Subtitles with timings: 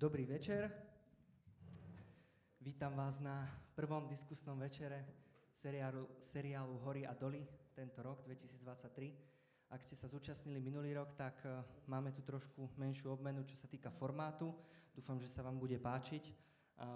[0.00, 0.72] Dobrý večer.
[2.60, 3.44] Vítam vás na
[3.76, 5.04] prvom diskusnom večere
[5.52, 7.44] seriálu, seriálu Hory a doly
[7.76, 9.68] tento rok 2023.
[9.68, 13.68] Ak ste sa zúčastnili minulý rok, tak uh, máme tu trošku menšiu obmenu, čo sa
[13.68, 14.56] týka formátu.
[14.96, 16.32] Dúfam, že sa vám bude páčiť.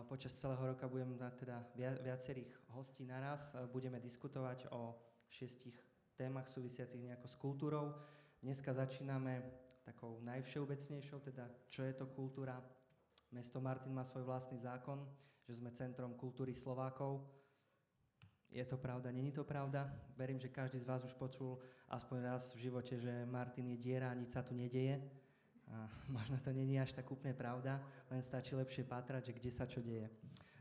[0.08, 1.60] Počas celého roka budem mať teda
[2.00, 3.52] viacerých hostí naraz.
[3.52, 4.96] Uh, budeme diskutovať o
[5.28, 5.76] šiestich
[6.16, 8.00] témach súvisiacich nejako s kultúrou.
[8.40, 9.44] Dneska začíname
[9.84, 12.64] takou najvšeobecnejšou, teda čo je to kultúra,
[13.34, 15.02] Mesto Martin má svoj vlastný zákon,
[15.42, 17.26] že sme centrom kultúry Slovákov.
[18.46, 19.90] Je to pravda, není to pravda?
[20.14, 21.58] Verím, že každý z vás už počul
[21.90, 25.02] aspoň raz v živote, že Martin je diera a nič sa tu nedeje.
[25.66, 29.66] A možno to není až tak úplne pravda, len stačí lepšie pátrať, že kde sa
[29.66, 30.06] čo deje.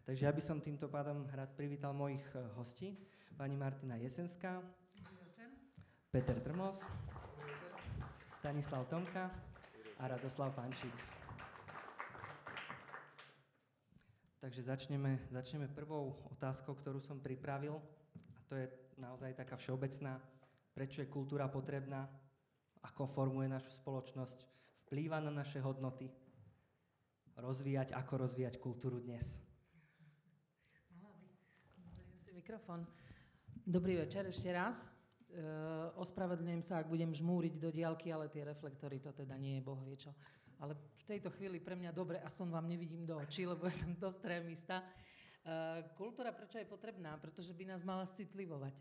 [0.10, 2.98] Takže ja by som týmto pádom rád privítal mojich eh, hostí.
[3.38, 4.62] Pani Martina Jesenská,
[6.14, 6.86] Peter Trmos,
[8.34, 9.34] Stanislav Tomka
[9.98, 11.23] a Radoslav Pančík.
[14.44, 17.80] Takže začneme, začneme prvou otázkou, ktorú som pripravil.
[18.36, 18.68] A to je
[19.00, 20.20] naozaj taká všeobecná.
[20.76, 22.12] Prečo je kultúra potrebná?
[22.84, 24.44] Ako formuje našu spoločnosť?
[24.84, 26.12] Vplýva na naše hodnoty?
[27.40, 29.40] Rozvíjať, ako rozvíjať kultúru dnes?
[32.36, 32.84] mikrofón.
[33.64, 34.84] Dobrý večer ešte raz.
[34.84, 34.88] E,
[35.96, 39.80] ospravedlňujem sa, ak budem žmúriť do diálky, ale tie reflektory to teda nie je boh
[39.88, 40.12] vie čo
[40.60, 43.94] ale v tejto chvíli pre mňa dobre, aspoň vám nevidím do očí, lebo ja som
[43.96, 44.82] dosť trémista.
[45.44, 47.20] Uh, kultúra prečo je potrebná?
[47.20, 48.76] Pretože by nás mala citlivovať.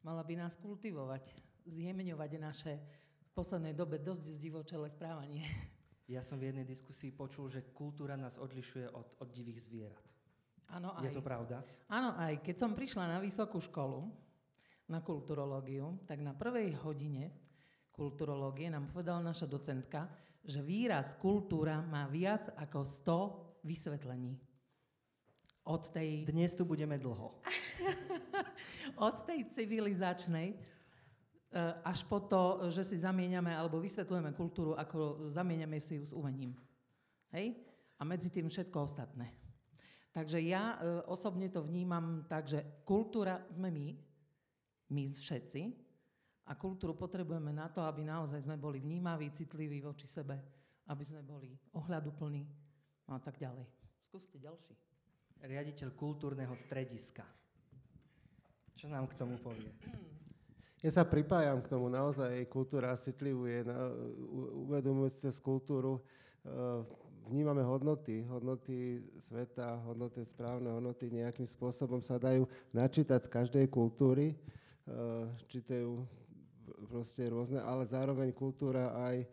[0.00, 1.28] Mala by nás kultivovať,
[1.66, 2.74] zjemňovať naše
[3.20, 5.44] v poslednej dobe dosť zdivočelé správanie.
[6.06, 10.06] Ja som v jednej diskusii počul, že kultúra nás odlišuje od, od divých zvierat.
[10.70, 11.10] Áno, aj.
[11.10, 11.66] Je to pravda?
[11.90, 12.46] Áno, aj.
[12.46, 14.06] Keď som prišla na vysokú školu,
[14.86, 17.34] na kulturológiu, tak na prvej hodine
[17.90, 20.06] kulturológie nám povedala naša docentka,
[20.46, 24.38] že výraz kultúra má viac ako 100 vysvetlení.
[25.66, 26.22] Od tej...
[26.22, 27.42] Dnes tu budeme dlho.
[29.10, 30.56] od tej civilizačnej e,
[31.82, 36.54] až po to, že si zamieňame alebo vysvetľujeme kultúru, ako zamieňame si ju s umením.
[37.34, 37.58] Hej?
[37.98, 39.34] A medzi tým všetko ostatné.
[40.14, 43.86] Takže ja e, osobne to vnímam tak, že kultúra sme my,
[44.94, 45.85] my všetci,
[46.46, 50.38] a kultúru potrebujeme na to, aby naozaj sme boli vnímaví, citliví voči sebe,
[50.86, 52.46] aby sme boli ohľaduplní
[53.10, 53.66] a tak ďalej.
[54.06, 54.74] Skúste ďalší.
[55.42, 57.26] Riaditeľ kultúrneho strediska.
[58.78, 59.70] Čo nám k tomu povie?
[60.84, 63.90] Ja sa pripájam k tomu, naozaj kultúra citlivuje, na,
[64.68, 66.00] uvedomujúc cez kultúru, e,
[67.26, 74.30] vnímame hodnoty, hodnoty sveta, hodnoty správne, hodnoty nejakým spôsobom sa dajú načítať z každej kultúry,
[74.30, 74.36] e,
[75.50, 76.06] čítajú
[76.86, 79.26] proste rôzne, ale zároveň kultúra aj,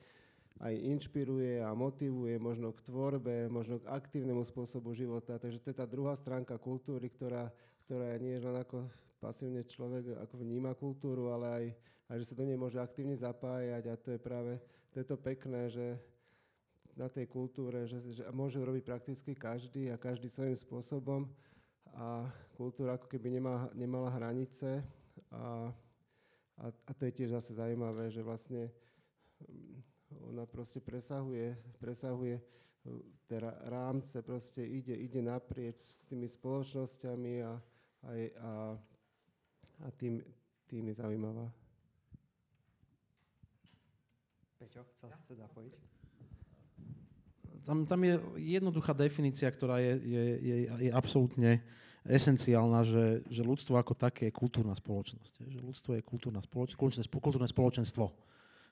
[0.59, 5.37] aj inšpiruje a motivuje možno k tvorbe, možno k aktívnemu spôsobu života.
[5.37, 7.53] Takže to je tá druhá stránka kultúry, ktorá,
[7.85, 8.89] ktorá nie je len ako
[9.23, 11.65] pasívne človek ako vníma kultúru, ale aj,
[12.11, 13.83] aj že sa do nej môže aktívne zapájať.
[13.87, 14.59] A to je práve
[14.91, 15.95] to, je to pekné, že
[16.93, 21.21] na tej kultúre, že, že môže robiť prakticky každý a každý svojím spôsobom.
[21.93, 24.85] A kultúra ako keby nemá, nemala hranice.
[25.33, 25.73] A
[26.57, 28.69] a, a to je tiež zase zaujímavé, že vlastne
[29.41, 32.37] mm, ona proste presahuje, presahuje
[33.27, 37.53] teda rámce, proste ide, ide naprieč s tými spoločnosťami a,
[38.03, 38.11] a,
[38.43, 38.51] a,
[39.83, 40.19] a tým,
[40.67, 41.47] tým je zaujímavá.
[44.59, 45.73] Peťo, chcel si sa zapojiť?
[47.63, 51.63] Tam, tam je jednoduchá definícia, ktorá je, je, je, je absolútne
[52.03, 55.33] esenciálna, že, že ľudstvo ako také je kultúrna spoločnosť.
[55.47, 58.05] Že ľudstvo je kultúrna spoločnosť, kultúrne spoločenstvo.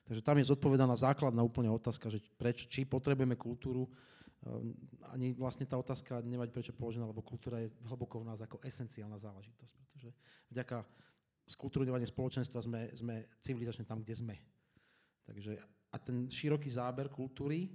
[0.08, 3.88] Takže tam je zodpovedaná základná úplne otázka, že preč, či potrebujeme kultúru.
[4.44, 4.76] Ehm,
[5.14, 9.16] ani vlastne tá otázka nemať prečo položená, lebo kultúra je hlboko v nás ako esenciálna
[9.16, 9.72] záležitosť.
[9.78, 10.08] Pretože
[10.52, 10.84] vďaka
[11.48, 14.36] skultúrňovaniu spoločenstva sme, sme civilizačne tam, kde sme.
[15.24, 15.56] Takže
[15.92, 17.70] a ten široký záber kultúry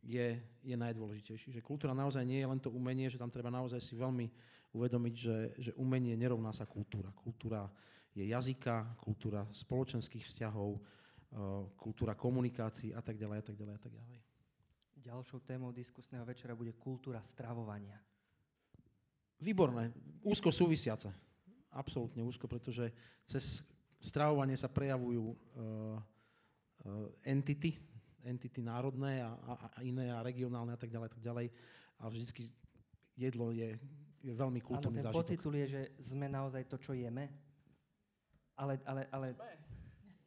[0.00, 1.52] je, je najdôležitejší.
[1.52, 4.32] Že kultúra naozaj nie je len to umenie, že tam treba naozaj si veľmi
[4.70, 7.10] uvedomiť, že, že umenie nerovná sa kultúra.
[7.14, 7.66] Kultúra
[8.14, 10.80] je jazyka, kultúra spoločenských vzťahov, eh,
[11.78, 14.18] kultúra komunikácií a tak ďalej a tak ďalej a tak ďalej.
[15.00, 17.96] Ďalšou témou diskusného večera bude kultúra stravovania.
[19.40, 19.88] Výborné,
[20.20, 21.08] úzko súvisiace.
[21.72, 22.92] Absolútne úzko, pretože
[23.24, 23.64] cez
[23.96, 25.36] stravovanie sa prejavujú uh,
[26.84, 27.80] uh, entity,
[28.20, 31.46] entity národné a, a, a iné a regionálne a tak ďalej, tak ďalej.
[31.96, 32.52] A vždycky
[33.16, 33.80] jedlo je,
[34.20, 35.08] je veľmi kultúrny zážitok.
[35.08, 37.32] Áno, ten podtitul je, že sme naozaj to, čo jeme.
[38.56, 39.28] Ale, ale, ale...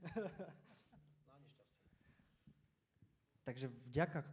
[3.47, 4.23] Takže vďaka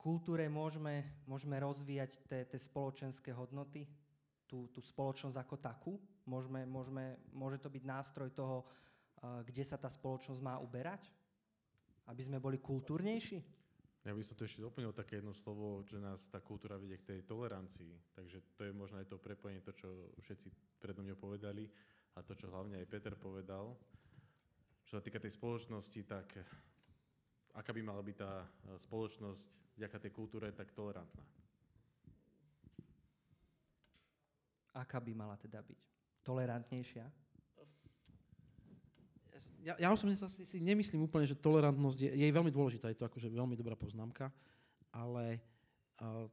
[0.00, 3.86] kultúre môžeme, môžeme rozvíjať tie spoločenské hodnoty,
[4.48, 5.92] tú, tú spoločnosť ako takú?
[6.24, 8.64] Môžeme, môžeme, môže to byť nástroj toho,
[9.44, 11.08] kde sa tá spoločnosť má uberať?
[12.04, 13.40] Aby sme boli kultúrnejší?
[14.04, 17.08] Ja by som to ešte doplnil také jedno slovo, že nás tá kultúra vedie k
[17.08, 18.12] tej tolerancii.
[18.12, 19.88] Takže to je možno aj to prepojenie, to, čo
[20.20, 21.64] všetci predo mňou povedali
[22.12, 23.72] a to, čo hlavne aj Peter povedal.
[24.84, 26.36] Čo sa týka tej spoločnosti, tak
[27.56, 28.44] aká by mala byť tá
[28.76, 31.24] spoločnosť vďaka tej kultúre tak tolerantná?
[34.76, 35.80] Aká by mala teda byť?
[36.28, 37.23] Tolerantnejšia?
[39.64, 43.00] Ja, ja osobne sa si, si nemyslím úplne, že tolerantnosť je, je veľmi dôležitá, je
[43.00, 44.28] to akože veľmi dobrá poznámka,
[44.92, 45.40] ale
[46.04, 46.28] uh,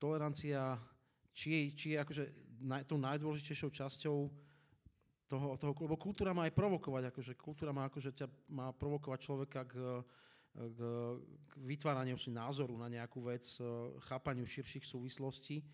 [0.00, 0.80] tolerancia,
[1.36, 2.24] či je, či je akože
[2.64, 4.16] naj, tou najdôležitejšou časťou
[5.28, 9.60] toho, toho, lebo kultúra má aj provokovať, akože kultúra má, akože ťa má provokovať človeka
[9.68, 9.74] k,
[10.56, 10.78] k,
[11.50, 13.44] k vytváraniu si názoru na nejakú vec,
[14.06, 15.66] chápaniu širších súvislostí.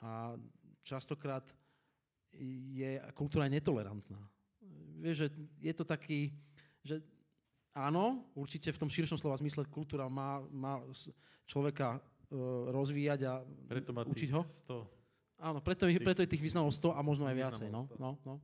[0.00, 0.40] A
[0.80, 1.44] častokrát
[2.32, 4.24] je kultúra netolerantná
[4.98, 5.28] vieš, že
[5.62, 6.34] je to taký,
[6.82, 7.00] že
[7.72, 10.82] áno, určite v tom širšom slova zmysle kultúra má, má
[11.46, 13.32] človeka uh, rozvíjať a
[13.70, 14.42] preto má učiť ho.
[14.42, 14.98] 100.
[15.38, 17.68] Áno, preto, tých, preto je tých významov 100 a možno aj viacej.
[17.70, 18.42] No, no, no.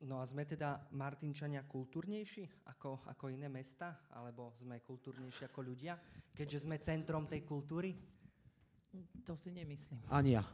[0.00, 4.08] no a sme teda Martinčania kultúrnejší ako, ako iné mesta?
[4.16, 6.00] Alebo sme kultúrnejší ako ľudia,
[6.32, 7.92] keďže sme centrom tej kultúry?
[9.28, 10.00] To si nemyslím.
[10.08, 10.48] Ani ja.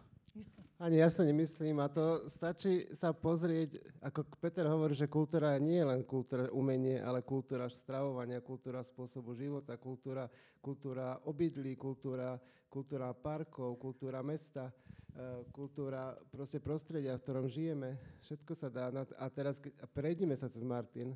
[0.85, 5.79] Ani ja sa nemyslím a to stačí sa pozrieť, ako Peter hovorí, že kultúra nie
[5.79, 10.27] je len kultúra umenie, ale kultúra stravovania, kultúra spôsobu života, kultúra,
[10.59, 12.37] kultúra obydlí, kultúra,
[12.67, 14.75] kultúra parkov, kultúra mesta,
[15.15, 17.95] e, kultúra proste prostredia, v ktorom žijeme.
[18.27, 18.91] Všetko sa dá.
[19.15, 19.63] A teraz
[19.95, 21.15] prejdime sa cez Martin.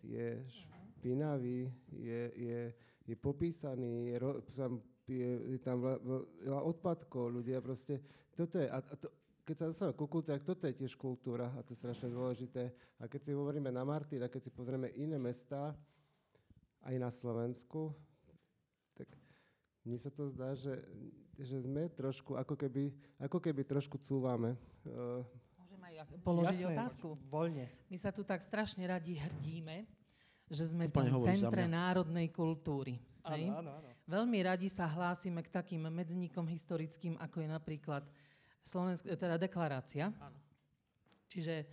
[0.00, 0.40] Je
[0.96, 2.60] špinavý, je, je,
[3.04, 4.16] je popísaný, je,
[5.08, 8.00] je, je tam veľa odpadkov, ľudia proste,
[8.36, 9.08] toto je, a, to,
[9.48, 12.68] keď sa dostaneme ku kultúre, tak toto je tiež kultúra a to je strašne dôležité.
[13.00, 15.72] A keď si hovoríme na Martin a keď si pozrieme iné mesta,
[16.84, 17.96] aj na Slovensku,
[18.92, 19.08] tak
[19.88, 20.84] mne sa to zdá, že,
[21.40, 24.54] že sme trošku, ako keby, ako keby trošku cúvame.
[25.56, 27.08] Môžem aj položiť Jasné, otázku?
[27.32, 27.66] Voľne.
[27.88, 29.88] My sa tu tak strašne radi hrdíme,
[30.52, 33.00] že sme v centre národnej kultúry.
[33.36, 33.88] Áno, áno, áno.
[34.08, 38.02] Veľmi radi sa hlásime k takým medzníkom historickým, ako je napríklad
[38.64, 40.12] Slovensk- teda deklarácia.
[40.16, 40.38] Áno.
[41.28, 41.66] Čiže e,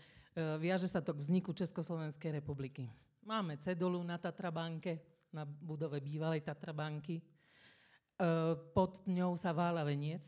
[0.60, 2.92] viaže sa to k vzniku Československej republiky.
[3.24, 7.20] Máme cedulu na Tatrabanke, na budove bývalej Tatrabanky.
[7.20, 7.24] E,
[8.76, 10.24] pod ňou sa vála veniec,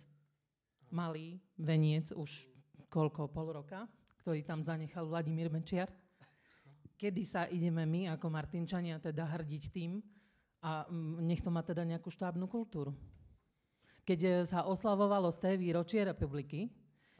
[0.92, 2.52] malý veniec, už
[2.88, 3.88] koľko, pol roka,
[4.24, 5.92] ktorý tam zanechal Vladimír Mečiar.
[7.00, 10.00] Kedy sa ideme my ako Martinčania teda hrdiť tým,
[10.62, 12.96] a mm, nech to má teda nejakú štábnu kultúru.
[14.08, 16.72] Keď e, sa oslavovalo z té výročie republiky,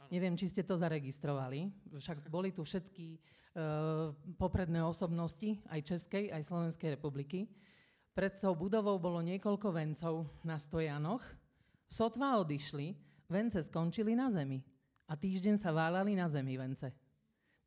[0.08, 3.20] neviem, či ste to zaregistrovali, však boli tu všetky
[3.52, 4.08] uh,
[4.40, 7.44] popredné osobnosti, aj Českej, aj Slovenskej republiky.
[8.16, 11.20] Pred tou budovou bolo niekoľko vencov na stojanoch,
[11.92, 12.96] sotva odišli,
[13.28, 14.64] vence skončili na zemi.
[15.08, 16.88] A týždeň sa válali na zemi vence.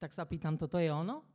[0.02, 1.31] Tak sa pýtam, toto je ono?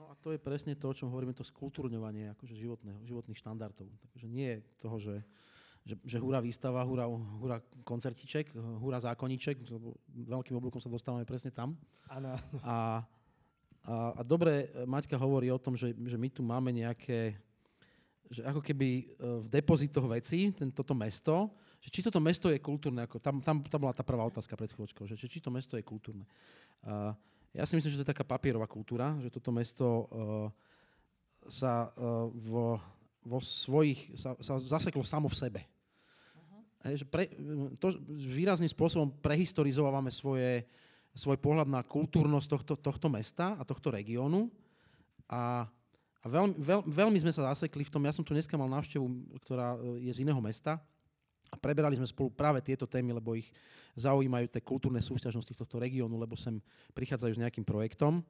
[0.00, 3.84] No a to je presne to, o čom hovoríme, to skultúrňovanie akože životného, životných štandardov.
[4.16, 5.16] Takže nie je toho, že,
[5.84, 7.04] že, že hurá výstava, hurá,
[7.36, 9.60] hurá koncertiček, hurá zákoniček,
[10.24, 11.76] veľkým oblúkom sa dostávame presne tam.
[12.08, 12.32] Áno.
[12.64, 13.04] A,
[13.84, 17.36] a, a dobre, Maťka hovorí o tom, že, že my tu máme nejaké,
[18.32, 19.04] že ako keby e,
[19.44, 23.60] v depozitoch veci, ten, toto mesto, že či toto mesto je kultúrne, ako tam, tam,
[23.68, 26.24] tam bola tá prvá otázka pred chvíľočkou, že, že či to mesto je kultúrne.
[26.88, 27.12] Uh,
[27.50, 30.06] ja si myslím, že to je taká papierová kultúra, že toto mesto uh,
[31.50, 32.78] sa uh, vo,
[33.26, 35.60] vo svojich, sa, sa zaseklo samo v sebe.
[35.66, 36.62] Uh-huh.
[36.86, 37.26] Hej, že pre,
[37.82, 40.62] to výrazným spôsobom prehistorizovávame svoje,
[41.10, 44.46] svoj pohľad na kultúrnosť tohto, tohto mesta a tohto regiónu
[45.26, 45.66] a,
[46.22, 49.06] a veľmi, veľ, veľmi sme sa zasekli v tom, ja som tu dneska mal návštevu,
[49.42, 50.78] ktorá e, je z iného mesta
[51.50, 53.50] a preberali sme spolu práve tieto témy, lebo ich
[53.98, 56.62] zaujímajú tie kultúrne súťažnosti tohto regiónu, lebo sem
[56.94, 58.22] prichádzajú s nejakým projektom.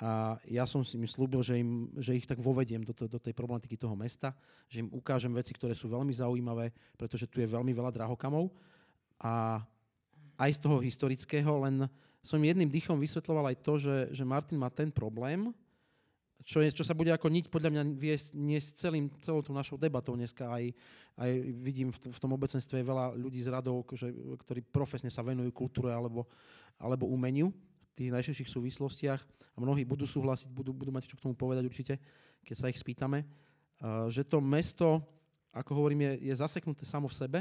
[0.00, 3.36] A ja som si slúbil, že, im, že ich tak vovediem do, to, do tej
[3.36, 4.32] problematiky toho mesta,
[4.64, 8.48] že im ukážem veci, ktoré sú veľmi zaujímavé, pretože tu je veľmi veľa drahokamov.
[9.20, 9.60] A
[10.40, 11.84] aj z toho historického, len
[12.24, 15.52] som jedným dýchom vysvetloval aj to, že, že Martin má ten problém,
[16.44, 19.76] čo, je, čo sa bude ako niť podľa mňa viesť niesť celým, celou tou našou
[19.76, 20.48] debatou dneska.
[20.48, 20.64] Aj,
[21.20, 21.30] aj
[21.60, 24.10] vidím v, v tom obecenstve veľa ľudí z radov, že,
[24.46, 26.24] ktorí profesne sa venujú kultúre alebo,
[26.80, 29.20] alebo umeniu v tých najširších súvislostiach
[29.52, 31.94] a mnohí budú súhlasiť, budú, budú mať čo k tomu povedať určite,
[32.46, 35.04] keď sa ich spýtame, uh, že to mesto
[35.50, 37.40] ako hovorím, je, je zaseknuté samo v sebe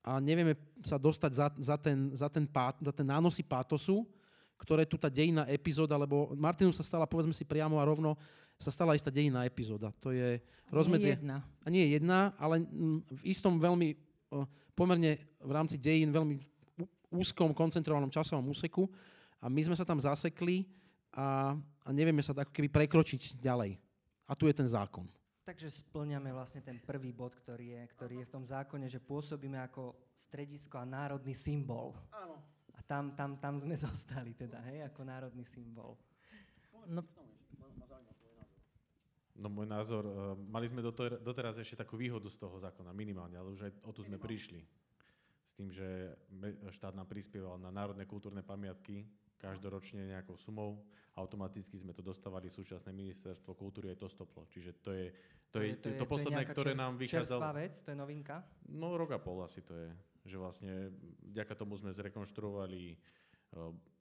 [0.00, 4.08] a nevieme sa dostať za, za, ten, za, ten pát, za ten nánosy pátosu,
[4.58, 8.18] ktoré tu tá dejná epizóda, lebo Martinu sa stala, povedzme si priamo a rovno,
[8.58, 9.94] sa stala istá dejná epizóda.
[10.02, 10.42] To je
[10.74, 11.14] rozmedzie...
[11.14, 11.38] Nie jedna.
[11.62, 12.66] A nie je jedna, ale
[13.06, 13.94] v istom veľmi,
[14.74, 16.42] pomerne v rámci dejín, veľmi
[17.14, 18.90] úzkom, koncentrovanom časovom úseku
[19.40, 20.66] a my sme sa tam zasekli
[21.14, 21.54] a,
[21.86, 23.78] a nevieme sa ako keby prekročiť ďalej.
[24.28, 25.08] A tu je ten zákon.
[25.48, 29.56] Takže splňame vlastne ten prvý bod, ktorý je, ktorý je v tom zákone, že pôsobíme
[29.64, 31.96] ako stredisko a národný symbol.
[32.12, 32.57] Áno.
[32.78, 35.98] A tam, tam, tam sme zostali teda, hej, ako národný symbol.
[36.88, 37.02] No,
[39.38, 43.38] No môj názor, uh, mali sme doter- doteraz ešte takú výhodu z toho zákona, minimálne,
[43.38, 44.58] ale už aj o tu sme prišli.
[45.46, 46.10] S tým, že
[46.74, 49.06] štát nám prispieval na národné kultúrne pamiatky
[49.38, 50.82] každoročne nejakou sumou.
[51.14, 54.42] Automaticky sme to dostávali súčasné ministerstvo kultúry aj to stoplo.
[54.50, 55.06] Čiže to je
[55.48, 57.40] to, je, to, je, to, to posledné, to ktoré čerst, nám vychádzalo...
[57.40, 58.36] Čerstvá vec, to je novinka?
[58.68, 59.88] No rok a pol asi to je.
[60.28, 60.92] Že vlastne
[61.32, 63.00] vďaka tomu sme zrekonštruovali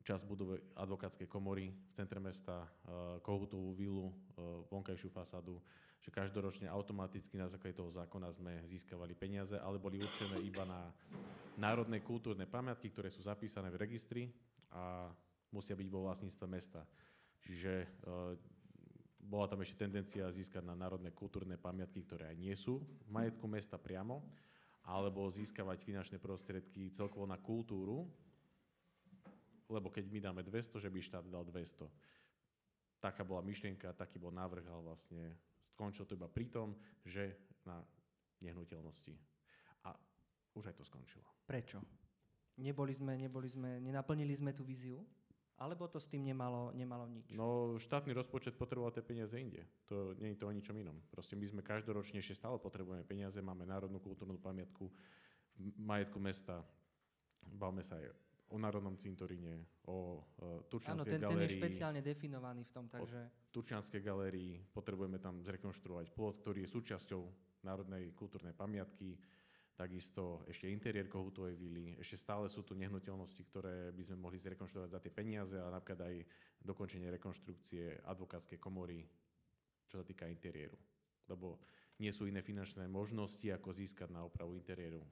[0.04, 5.60] časť budovy advokátskej komory v centre mesta, uh, Kohutovú vilu, uh, vonkajšiu fasádu,
[6.00, 10.88] že každoročne automaticky na základe toho zákona sme získavali peniaze, ale boli určené iba na
[11.60, 14.24] národné kultúrne pamiatky, ktoré sú zapísané v registri
[14.72, 15.12] a
[15.52, 16.84] musia byť vo vlastníctve mesta.
[17.44, 17.88] Čiže
[19.28, 23.44] bola tam ešte tendencia získať na národné kultúrne pamiatky, ktoré aj nie sú v majetku
[23.50, 24.24] mesta priamo,
[24.88, 28.08] alebo získavať finančné prostriedky celkovo na kultúru,
[29.68, 31.92] lebo keď my dáme 200, že by štát dal 200.
[33.04, 36.72] Taká bola myšlienka, taký bol návrh, ale vlastne skončilo to iba pri tom,
[37.04, 37.36] že
[37.68, 37.84] na
[38.40, 39.12] nehnuteľnosti.
[39.84, 39.92] A
[40.56, 41.28] už aj to skončilo.
[41.44, 41.84] Prečo?
[42.58, 45.04] Neboli sme, neboli sme, nenaplnili sme tú víziu?
[45.58, 47.34] Alebo to s tým nemalo, nemalo nič?
[47.34, 49.66] No, štátny rozpočet potreboval tie peniaze inde.
[49.90, 51.02] To nie je to o ničom inom.
[51.10, 54.86] Proste my sme každoročne ešte stále potrebujeme peniaze, máme národnú kultúrnu pamiatku,
[55.82, 56.62] majetku mesta,
[57.42, 58.14] bavme sa aj
[58.48, 61.36] o Národnom cintoríne, o uh, Turčianskej Áno, ten, galérii.
[61.36, 63.20] ten je špeciálne definovaný v tom, takže...
[63.28, 67.22] O Turčianskej galérii potrebujeme tam zrekonštruovať plot, ktorý je súčasťou
[67.66, 69.18] Národnej kultúrnej pamiatky,
[69.78, 74.90] takisto ešte interiér Kohutovej vily, ešte stále sú tu nehnuteľnosti, ktoré by sme mohli zrekonštruovať
[74.90, 76.16] za tie peniaze a napríklad aj
[76.66, 79.06] dokončenie rekonštrukcie advokátskej komory,
[79.86, 80.76] čo sa týka interiéru.
[81.30, 81.62] Lebo
[82.02, 85.06] nie sú iné finančné možnosti, ako získať na opravu interiéru.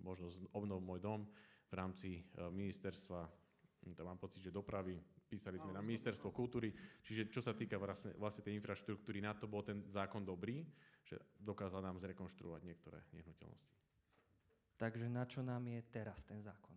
[0.00, 1.20] Možno obnov môj dom,
[1.66, 6.70] v rámci e, ministerstva, hm, to mám pocit, že dopravy, písali sme na ministerstvo kultúry,
[7.02, 10.62] čiže čo sa týka vlastne, vlastne tej infraštruktúry, na to bol ten zákon dobrý,
[11.02, 13.74] že dokázal nám zrekonštruovať niektoré nehnuteľnosti.
[14.76, 16.76] Takže na čo nám je teraz ten zákon?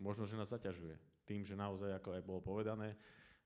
[0.00, 0.96] Možno, že nás zaťažuje.
[1.28, 2.96] Tým, že naozaj, ako aj bolo povedané,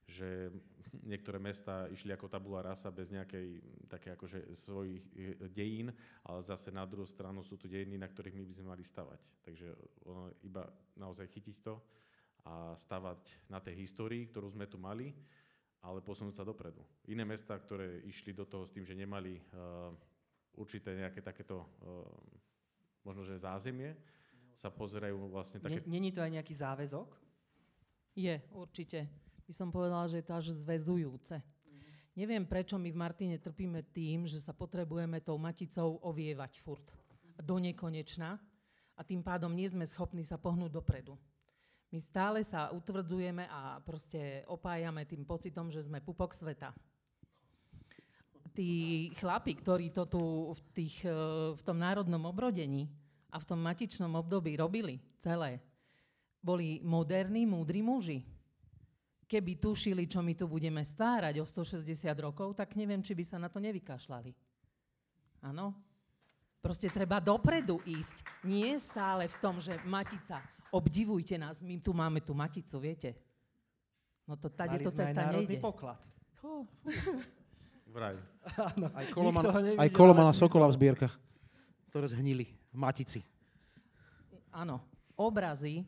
[0.05, 0.53] že
[1.01, 5.89] niektoré mesta išli ako tabula rasa bez nejakej také akože svojich e, dejín,
[6.25, 9.19] ale zase na druhú stranu sú tu dejiny, na ktorých my by sme mali stavať.
[9.41, 9.67] Takže
[10.05, 10.65] ono iba
[10.97, 11.75] naozaj chytiť to
[12.45, 15.11] a stavať na tej histórii, ktorú sme tu mali,
[15.81, 16.81] ale posunúť sa dopredu.
[17.09, 19.93] Iné mesta, ktoré išli do toho s tým, že nemali uh,
[20.57, 22.05] určité nejaké takéto uh,
[23.05, 23.93] možno, že zázemie,
[24.55, 25.83] sa pozerajú vlastne také...
[25.85, 27.09] Není to aj nejaký záväzok?
[28.15, 29.05] Je, určite
[29.45, 31.37] by som povedala, že je to až zväzujúce.
[31.37, 31.81] Mm.
[32.17, 36.87] Neviem, prečo my v Martine trpíme tým, že sa potrebujeme tou maticou ovievať furt
[37.37, 38.39] do nekonečna
[38.95, 41.19] a tým pádom nie sme schopní sa pohnúť dopredu.
[41.93, 46.73] My stále sa utvrdzujeme a proste opájame tým pocitom, že sme pupok sveta.
[48.55, 50.21] Tí chlapi, ktorí to tu
[50.55, 51.11] v, tých, e,
[51.53, 52.87] v tom národnom obrodení
[53.31, 55.59] a v tom matičnom období robili celé,
[56.39, 58.23] boli moderní, múdri muži
[59.25, 63.37] keby tušili, čo my tu budeme stárať o 160 rokov, tak neviem, či by sa
[63.41, 64.31] na to nevykašľali.
[65.49, 65.73] Áno?
[66.61, 68.45] Proste treba dopredu ísť.
[68.45, 73.13] Nie stále v tom, že Matica, obdivujte nás, my tu máme tú Maticu, viete?
[74.25, 75.61] No to tady to cesta aj nejde.
[75.61, 76.01] poklad.
[76.41, 76.65] Oh.
[77.95, 78.17] Vraj.
[78.57, 81.13] Áno, aj kolomana, aj kolomana Sokola v zbierkach,
[81.89, 83.21] ktoré zhnili v Matici.
[84.49, 84.81] Áno,
[85.13, 85.85] obrazy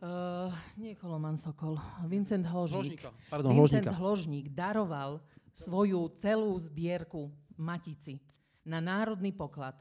[0.00, 0.48] Uh,
[0.80, 1.76] nie Koloman Sokol,
[2.08, 3.04] Vincent Hložník.
[3.28, 4.00] Pardon, Vincent Hložníka.
[4.00, 5.20] Hložník daroval
[5.52, 7.28] svoju celú zbierku
[7.60, 8.16] Matici
[8.64, 9.76] na národný poklad.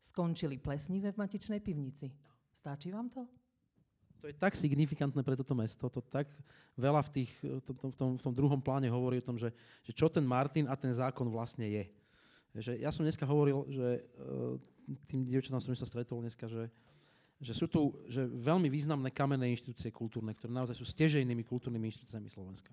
[0.00, 2.08] Skončili plesnive v Matičnej pivnici.
[2.48, 3.28] Stačí vám to?
[4.22, 6.30] To je tak signifikantné pre toto mesto, to tak
[6.78, 9.50] veľa v, tých, to, to, v, tom, v tom druhom pláne hovorí o tom, že,
[9.82, 11.84] že čo ten Martin a ten zákon vlastne je.
[12.54, 14.54] Že ja som dneska hovoril, že uh,
[15.10, 16.70] tým dievčatám som sa stretol dneska, že
[17.42, 22.30] že sú tu že veľmi významné kamenné inštitúcie kultúrne, ktoré naozaj sú stežejnými kultúrnymi inštitúciami
[22.30, 22.70] Slovenska.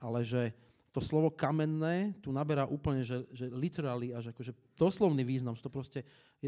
[0.00, 0.56] Ale že
[0.88, 5.52] to slovo kamenné tu naberá úplne, že, že literally, až akože doslovný význam.
[5.52, 6.00] Sú to proste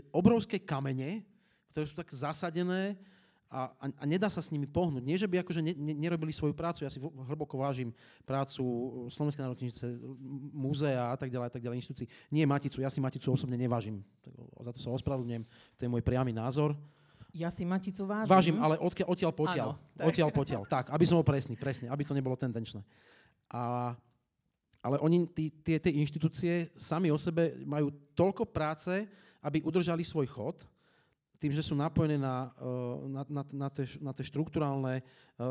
[0.08, 1.28] obrovské kamene,
[1.70, 2.96] ktoré sú tak zasadené
[3.52, 5.04] a, a, a nedá sa s nimi pohnúť.
[5.04, 7.92] Nie, že by akože ne, ne, nerobili svoju prácu, ja si hlboko vážim
[8.24, 8.64] prácu
[9.12, 9.84] Slovenskej národnice,
[10.56, 12.08] múzea a tak ďalej, a tak ďalej, inštitúcií.
[12.32, 14.00] Nie Maticu, ja si Maticu osobne nevážim.
[14.56, 15.44] Za to sa ospravedlňujem,
[15.76, 16.72] to je môj priamy názor.
[17.36, 18.32] Ja si Maticu vážim.
[18.32, 19.68] Vážim, ale odkiaľ, odtiaľ potiaľ.
[19.76, 20.62] Áno, odtiaľ potiaľ.
[20.64, 22.80] Tak, aby som bol presný, presný, aby to nebolo tendenčné.
[23.52, 23.92] A
[24.82, 25.30] ale oni,
[25.62, 29.06] tie inštitúcie sami o sebe majú toľko práce,
[29.38, 30.58] aby udržali svoj chod,
[31.42, 35.04] tým, že sú napojené na, eh, na, na, na, tie, na tie štruktúrálne eh,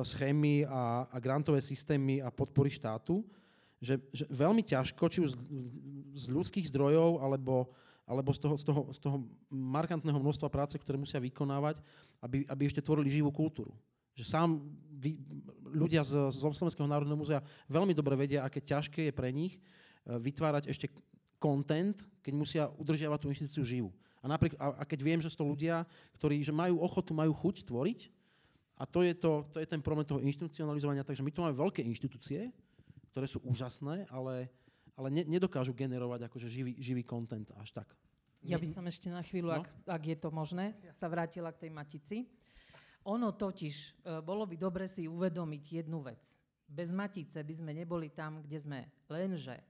[0.07, 3.19] schémy a, a grantové systémy a podpory štátu,
[3.83, 5.37] že, že veľmi ťažko, či už z,
[6.15, 7.67] z ľudských zdrojov, alebo,
[8.07, 9.17] alebo z, toho, z, toho, z toho
[9.51, 11.83] markantného množstva práce, ktoré musia vykonávať,
[12.23, 13.75] aby, aby ešte tvorili živú kultúru.
[14.15, 14.49] Že sám
[14.95, 15.17] vy,
[15.75, 19.59] ľudia z, z Slovenského národného múzea veľmi dobre vedia, aké ťažké je pre nich e,
[20.13, 20.93] vytvárať ešte
[21.41, 23.89] content, keď musia udržiavať tú inštitúciu živú.
[24.21, 25.83] A, napriek, a, a keď viem, že sú to ľudia,
[26.21, 27.99] ktorí že majú ochotu, majú chuť tvoriť,
[28.81, 31.85] a to je, to, to je ten problém toho inštitucionalizovania, takže my tu máme veľké
[31.85, 32.49] inštitúcie,
[33.13, 34.49] ktoré sú úžasné, ale,
[34.97, 37.93] ale ne, nedokážu generovať akože živý, živý content až tak.
[38.41, 39.61] Ja by som ešte na chvíľu, no?
[39.61, 42.17] ak, ak je to možné, sa vrátila k tej Matici.
[43.05, 46.21] Ono totiž, e, bolo by dobre si uvedomiť jednu vec.
[46.65, 48.79] Bez Matice by sme neboli tam, kde sme.
[49.05, 49.61] Lenže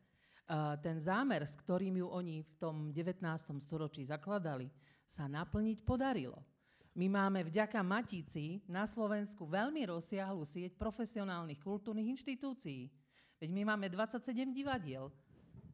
[0.84, 3.24] ten zámer, s ktorým ju oni v tom 19.
[3.64, 4.68] storočí zakladali,
[5.08, 6.40] sa naplniť podarilo.
[6.92, 12.92] My máme vďaka Matici na Slovensku veľmi rozsiahlu sieť profesionálnych kultúrnych inštitúcií.
[13.40, 15.08] Veď my máme 27 divadiel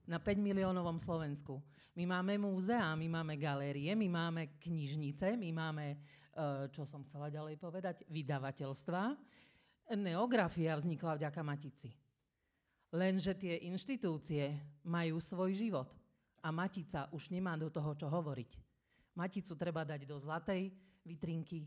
[0.05, 1.57] na 5 miliónovom Slovensku.
[1.98, 5.98] My máme múzea, my máme galérie, my máme knižnice, my máme
[6.38, 9.17] Eh, čo som chcela ďalej povedať, vydavateľstva.
[9.98, 11.89] Neografia vznikla vďaka Matici.
[12.96, 14.56] Lenže tie inštitúcie
[14.88, 15.91] majú svoj život
[16.39, 18.51] a Matica už nemá do toho, čo hovoriť.
[19.17, 20.70] Maticu treba dať do zlatej
[21.01, 21.65] vitrinky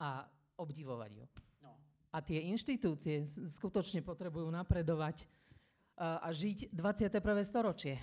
[0.00, 0.24] a
[0.56, 1.26] obdivovať ju.
[1.60, 1.76] No.
[2.10, 5.28] A tie inštitúcie skutočne potrebujú napredovať
[6.00, 7.20] uh, a žiť 21.
[7.44, 8.00] storočie.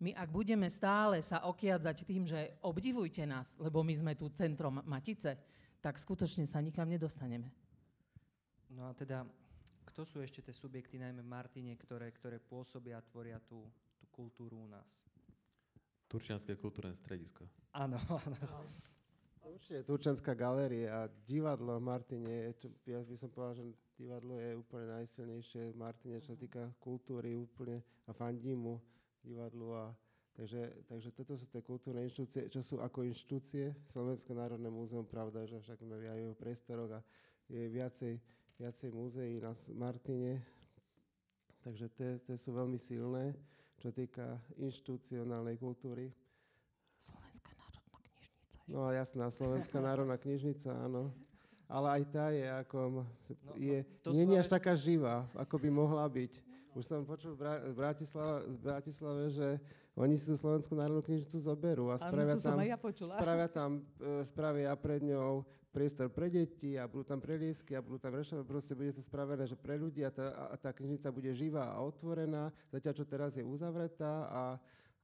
[0.00, 4.80] My ak budeme stále sa okiadzať tým, že obdivujte nás, lebo my sme tu centrom
[4.84, 5.36] Matice,
[5.80, 7.48] tak skutočne sa nikam nedostaneme.
[8.72, 9.24] No a teda,
[9.86, 13.64] kto sú ešte tie subjekty, najmä v Martine, ktoré, ktoré pôsobia a tvoria tú,
[13.96, 15.06] tú kultúru u nás?
[16.06, 17.46] Turčianské kultúrne stredisko.
[17.74, 18.36] Áno, áno.
[19.46, 22.50] Určite Turčianská galéria a divadlo v Martine,
[22.82, 27.38] ja by som povedal, že divadlo je úplne najsilnejšie v Martine, čo sa týka kultúry
[27.38, 28.82] úplne a fandímu
[29.22, 29.94] divadlu a
[30.36, 33.72] Takže, takže toto sú tie kultúrne inštitúcie, čo sú ako inštitúcie.
[33.88, 37.00] Slovenské národné múzeum, pravda, že však sme aj v priestoroch a
[37.48, 38.20] je viacej,
[38.56, 40.40] viacej múzeí na Martine.
[41.60, 41.86] Takže
[42.24, 43.36] tie sú veľmi silné,
[43.82, 46.08] čo týka inštitucionálnej kultúry.
[47.02, 48.64] Slovenská národná knižnica.
[48.70, 51.12] No jasná, Slovenská národná knižnica, áno.
[51.66, 53.02] Ale aj tá je ako, no,
[53.58, 56.32] je, no, nie je až taká živá, ako by mohla byť.
[56.78, 59.48] Už som počul v, Bra- v, Bratislave, v Bratislave, že
[59.98, 62.78] oni si tú Slovenskú národnú knižnicu zoberú a spravia tam, ja
[63.16, 65.42] spravia tam uh, spravia pred ňou
[65.76, 69.44] priestor pre deti a budú tam preliesky a budú tam rešové, proste bude to spravené,
[69.44, 73.36] že pre ľudí a tá, a tá knižnica bude živá a otvorená, zatiaľ čo teraz
[73.36, 74.42] je uzavretá a,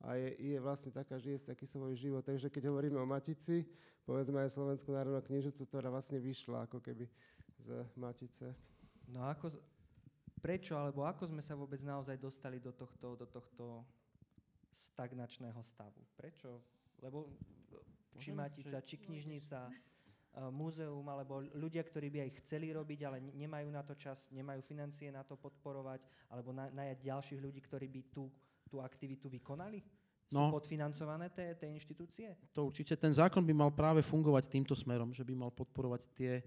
[0.01, 2.25] a je, je vlastne taká, žije taký svoj život.
[2.25, 3.69] Takže keď hovoríme o Matici,
[4.09, 7.05] povedzme aj Slovenskú národnú knižnicu, ktorá vlastne vyšla ako keby
[7.61, 7.69] z
[8.01, 8.57] Matice.
[9.13, 9.53] No ako,
[10.41, 13.85] prečo alebo ako sme sa vôbec naozaj dostali do tohto, do tohto
[14.73, 16.01] stagnačného stavu?
[16.17, 16.65] Prečo?
[17.05, 17.29] Lebo
[18.17, 19.92] či Matica, či knižnica,
[20.49, 25.13] múzeum, alebo ľudia, ktorí by aj chceli robiť, ale nemajú na to čas, nemajú financie
[25.13, 26.01] na to podporovať,
[26.33, 28.33] alebo najať ďalších ľudí, ktorí by tú,
[28.65, 29.85] tú aktivitu vykonali?
[30.33, 32.33] Sú no, podfinancované tie, tie inštitúcie?
[32.57, 32.97] To určite.
[32.97, 36.41] Ten zákon by mal práve fungovať týmto smerom, že by mal podporovať tie,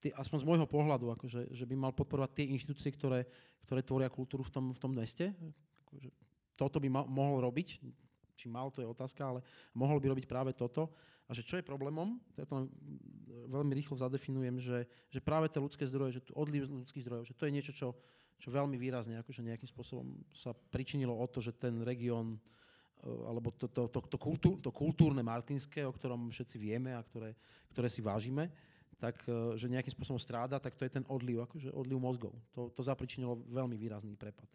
[0.00, 3.28] tie, aspoň z môjho pohľadu, akože, že by mal podporovať tie inštitúcie, ktoré,
[3.68, 5.36] ktoré tvoria kultúru v tom, v tom meste.
[5.84, 6.08] Akože,
[6.56, 7.76] toto by ma, mohol robiť,
[8.40, 9.44] či mal, to je otázka, ale
[9.76, 10.88] mohol by robiť práve toto.
[11.26, 12.70] A že čo je problémom, to ja to
[13.50, 17.34] veľmi rýchlo zadefinujem, že, že práve tie ľudské zdroje, že tu odliv ľudských zdrojov, že
[17.34, 17.88] to je niečo, čo,
[18.38, 22.38] čo veľmi výrazne akože nejakým spôsobom sa pričinilo o to, že ten región
[23.02, 27.02] e, alebo to, to, to, to, kultúr, to kultúrne martinské, o ktorom všetci vieme a
[27.02, 27.34] ktoré,
[27.74, 28.50] ktoré si vážime,
[29.02, 32.34] tak e, že nejakým spôsobom stráda, tak to je ten odliv, akože odliv mozgov.
[32.54, 34.46] To, to zapričinilo veľmi výrazný prepad.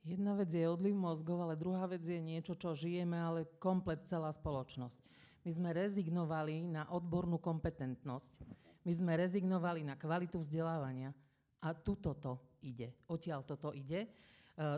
[0.00, 4.32] Jedna vec je odliv mozgov, ale druhá vec je niečo, čo žijeme, ale komplet celá
[4.32, 4.96] spoločnosť.
[5.40, 8.44] My sme rezignovali na odbornú kompetentnosť.
[8.84, 11.12] My sme rezignovali na kvalitu vzdelávania.
[11.60, 12.92] A tu toto ide.
[13.08, 14.08] Odtiaľ toto ide.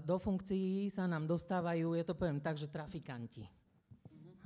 [0.07, 3.47] do funkcií sa nám dostávajú, je to poviem tak, že trafikanti.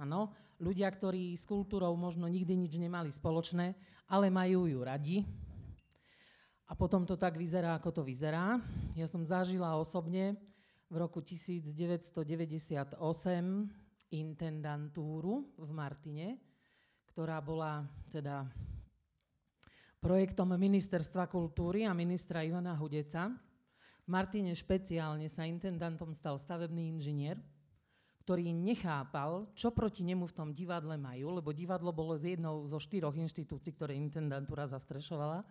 [0.00, 3.76] Áno, ľudia, ktorí s kultúrou možno nikdy nič nemali spoločné,
[4.08, 5.24] ale majú ju radi.
[6.66, 8.58] A potom to tak vyzerá, ako to vyzerá.
[8.96, 10.36] Ja som zažila osobne
[10.88, 12.96] v roku 1998
[14.10, 16.38] intendantúru v Martine,
[17.10, 18.46] ktorá bola teda
[19.98, 23.32] projektom Ministerstva kultúry a ministra Ivana Hudeca.
[24.06, 27.42] V Martine špeciálne sa intendantom stal stavebný inžinier,
[28.22, 32.78] ktorý nechápal, čo proti nemu v tom divadle majú, lebo divadlo bolo z jednou zo
[32.78, 35.46] štyroch inštitúcií, ktoré intendantúra zastrešovala.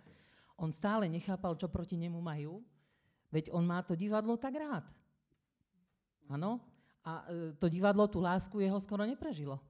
[0.55, 2.63] On stále nechápal, čo proti nemu majú,
[3.31, 4.87] veď on má to divadlo tak rád.
[6.31, 6.74] Áno?
[7.05, 9.61] A e, to divadlo tú lásku jeho skoro neprežilo.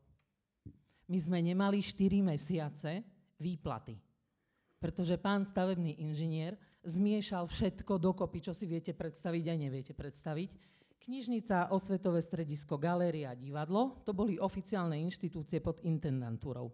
[1.05, 3.05] My sme nemali 4 mesiace
[3.37, 3.99] výplaty,
[4.81, 11.69] pretože pán stavebný inžinier zmiešal všetko dokopy, čo si viete predstaviť a neviete predstaviť Knižnica,
[11.69, 16.73] osvetové stredisko, galéria, divadlo, to boli oficiálne inštitúcie pod intendantúrou.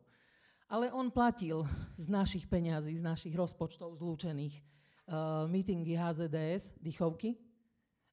[0.71, 1.67] Ale on platil
[1.99, 7.35] z našich peňazí, z našich rozpočtov zlúčených uh, mítingy HZDS, dychovky.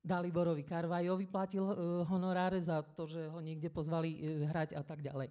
[0.09, 1.75] Daliborovi Karvajovi platil uh,
[2.09, 5.29] honoráre za to, že ho niekde pozvali uh, hrať a tak ďalej.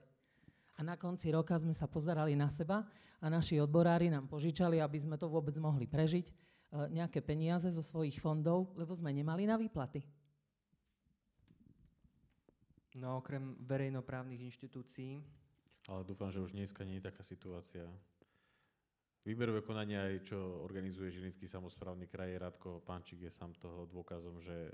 [0.77, 2.85] A na konci roka sme sa pozerali na seba
[3.17, 7.81] a naši odborári nám požičali, aby sme to vôbec mohli prežiť, uh, nejaké peniaze zo
[7.81, 10.05] svojich fondov, lebo sme nemali na výplaty.
[12.97, 15.21] No okrem verejnoprávnych inštitúcií.
[15.89, 17.85] Ale dúfam, že už dneska nie je taká situácia.
[19.25, 24.71] Výberové konanie aj, čo organizuje Žilinský samozprávny kraj, Radko Pančík je sám toho dôkazom, že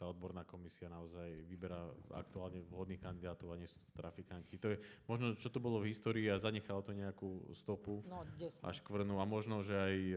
[0.00, 1.84] tá odborná komisia naozaj vyberá
[2.16, 4.56] aktuálne vhodných kandidátov a nie sú to trafikanti.
[4.56, 8.24] To je možno, čo to bolo v histórii a zanechalo to nejakú stopu no,
[8.64, 10.16] až kvrnu a možno, že aj e,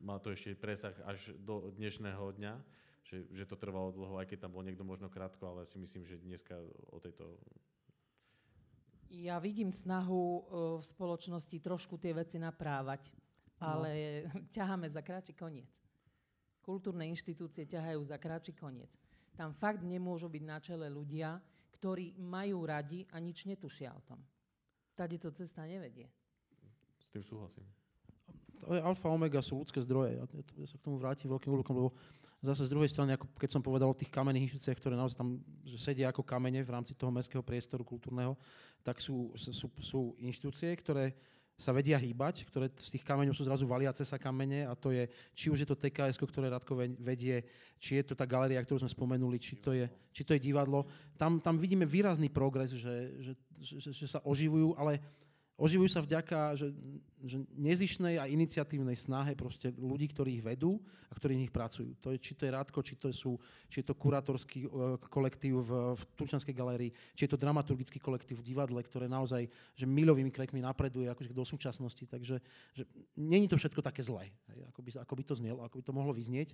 [0.00, 2.54] má to ešte presah až do dnešného dňa
[3.06, 6.02] že, že to trvalo dlho, aj keď tam bol niekto možno krátko, ale si myslím,
[6.02, 6.58] že dneska
[6.90, 7.38] o tejto...
[9.10, 10.40] Ja vidím snahu uh,
[10.80, 13.12] v spoločnosti trošku tie veci naprávať,
[13.60, 13.76] no.
[13.76, 13.90] ale
[14.26, 14.42] no.
[14.56, 15.70] ťaháme za kráči koniec.
[16.62, 18.90] Kultúrne inštitúcie ťahajú za kráči koniec.
[19.38, 21.38] Tam fakt nemôžu byť na čele ľudia,
[21.76, 24.18] ktorí majú radi a nič netušia o tom.
[24.96, 26.08] Tady to cesta nevedie.
[27.04, 27.75] S tým súhlasím.
[28.64, 30.16] To je alfa omega, sú ľudské zdroje.
[30.16, 31.90] Ja, ja sa k tomu vrátim veľkým úlokom, lebo
[32.44, 35.40] Zase z druhej strany, ako keď som povedal o tých kamenných inštitúciách, ktoré naozaj tam
[35.64, 38.36] že sedia ako kamene v rámci toho mestského priestoru kultúrneho,
[38.84, 41.16] tak sú, sú, sú inštitúcie, ktoré
[41.56, 45.08] sa vedia hýbať, ktoré z tých kameňov sú zrazu valiace sa kamene a to je,
[45.32, 47.40] či už je to TKS, ktoré Radko vedie,
[47.80, 50.84] či je to tá galéria, ktorú sme spomenuli, či to je, či to je divadlo.
[51.16, 55.00] Tam, tam vidíme výrazný progres, že, že, že, že sa oživujú, ale
[55.56, 56.68] Oživujú sa vďaka že,
[57.24, 60.76] že nezišnej a iniciatívnej snahe proste ľudí, ktorí ich vedú
[61.08, 61.96] a ktorí v nich pracujú.
[62.04, 63.40] To je, či to je Rádko, či to, sú,
[63.72, 68.44] či je to kurátorský uh, kolektív v, v Turčanskej galérii, či je to dramaturgický kolektív
[68.44, 72.04] v divadle, ktoré naozaj že milovými krekmi napreduje akože do súčasnosti.
[72.04, 72.36] Takže
[72.76, 72.84] že
[73.16, 75.96] není to všetko také zlé, hej, ako, by, ako by to znelo, ako by to
[75.96, 76.52] mohlo vyznieť.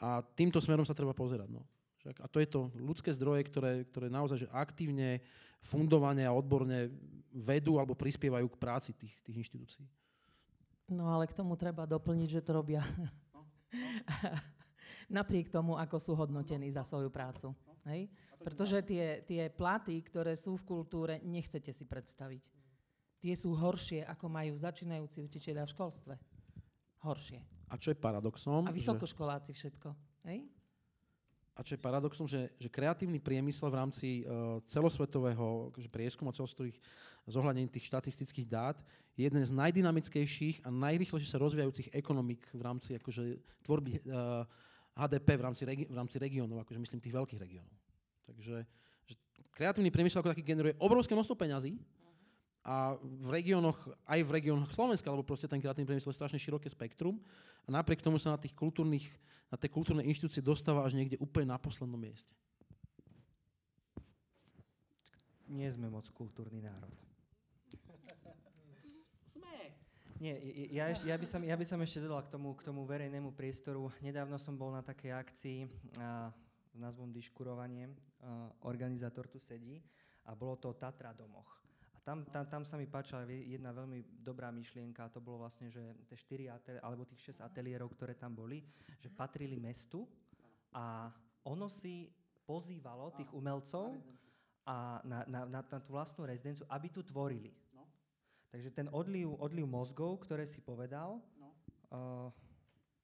[0.00, 1.52] A týmto smerom sa treba pozerať.
[1.52, 1.68] No.
[2.22, 5.24] A to je to ľudské zdroje, ktoré, ktoré naozaj že aktívne,
[5.66, 6.92] fundovane a odborne
[7.34, 9.84] vedú alebo prispievajú k práci tých, tých inštitúcií.
[10.94, 13.42] No ale k tomu treba doplniť, že to robia no, no.
[15.10, 17.50] napriek tomu, ako sú hodnotení za svoju prácu.
[17.90, 18.06] Hej?
[18.38, 22.42] Pretože tie, tie platy, ktoré sú v kultúre, nechcete si predstaviť.
[23.18, 26.14] Tie sú horšie, ako majú začínajúci učiteľia v školstve.
[27.02, 27.40] Horšie.
[27.66, 28.62] A čo je paradoxom?
[28.66, 29.90] A vysokoškoláci všetko.
[30.30, 30.46] Hej?
[31.56, 36.76] A čo je paradoxom, že, že kreatívny priemysel v rámci uh, celosvetového akože prieskumu celosvetových
[37.24, 38.76] zohľadnení tých štatistických dát
[39.16, 45.00] je jeden z najdynamickejších a najrychlejšie sa rozvíjajúcich ekonomik v rámci akože, tvorby uh, eh,
[45.00, 47.76] HDP v rámci, regi- rámci regiónov, akože myslím tých veľkých regiónov.
[48.28, 48.68] Takže
[49.08, 49.14] že
[49.56, 51.80] kreatívny priemysel ako taký generuje obrovské množstvo peňazí
[52.66, 53.78] a v regiónoch,
[54.10, 57.22] aj v regiónoch Slovenska, lebo proste ten kreatívny priemysel je strašne široké spektrum
[57.62, 59.06] a napriek tomu sa na tých kultúrnych
[59.46, 62.34] na tie kultúrne inštitúcie dostáva až niekde úplne na poslednom mieste.
[65.46, 66.90] Nie sme moc kultúrny národ.
[69.30, 69.70] Sme.
[70.18, 70.34] Nie,
[70.74, 73.86] ja, ja, by som, ja by som ešte dodal k tomu, k tomu verejnému priestoru.
[74.02, 75.58] Nedávno som bol na takej akcii
[76.02, 76.34] a,
[76.74, 77.86] s názvom Diškurovanie.
[77.86, 79.78] A, organizátor tu sedí
[80.26, 81.65] a bolo to Tatra domoch
[82.06, 85.82] tam, tam, tam sa mi páčila jedna veľmi dobrá myšlienka, a to bolo vlastne, že
[86.06, 88.62] tie 4 ateli- alebo tých 6 ateliérov, ktoré tam boli,
[89.02, 90.06] že patrili mestu
[90.70, 91.10] a
[91.42, 92.06] ono si
[92.46, 93.98] pozývalo tých umelcov
[94.62, 97.50] a na, na, na, na tú vlastnú rezidenciu, aby tu tvorili.
[97.74, 97.82] No.
[98.54, 101.48] Takže ten odliv, odliv mozgov, ktoré si povedal, no.
[101.90, 102.30] uh,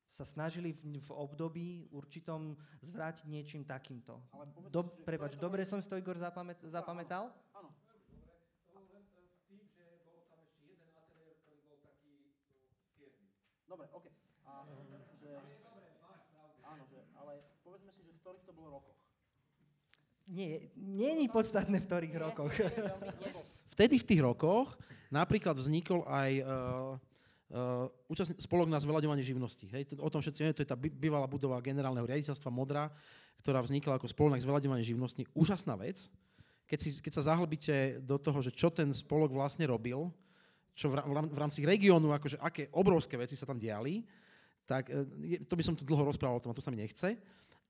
[0.06, 4.20] sa snažili v, v období určitom zvrátiť niečím takýmto.
[4.68, 7.32] Do, prepač, dobre som si to Igor zapamät, zapamätal?
[13.72, 14.04] Dobre, OK.
[14.44, 14.68] A,
[15.16, 15.32] že,
[16.60, 18.98] áno, že, ale povedzme si, že v ktorých to bolo rokoch?
[20.28, 22.52] Nie, nie je podstatné v ktorých nie, rokoch.
[22.52, 23.32] Nie, nie,
[23.72, 24.76] Vtedy v tých rokoch
[25.08, 27.00] napríklad vznikol aj uh,
[27.52, 29.68] Uh, účastný, spolok na zveľaďovanie živnosti.
[29.68, 32.88] Hej, o tom všetci vieme, to je tá bývalá budova generálneho riaditeľstva Modra,
[33.44, 35.28] ktorá vznikla ako spolok na zveľaďovanie živnosti.
[35.36, 36.08] Úžasná vec.
[36.64, 40.08] Keď, si, keď sa zahlbíte do toho, že čo ten spolok vlastne robil,
[40.72, 40.96] čo v,
[41.36, 44.02] rámci regiónu, akože aké obrovské veci sa tam diali,
[44.64, 45.04] tak uh,
[45.44, 47.16] to by som tu dlho rozprával, to, to sa mi nechce.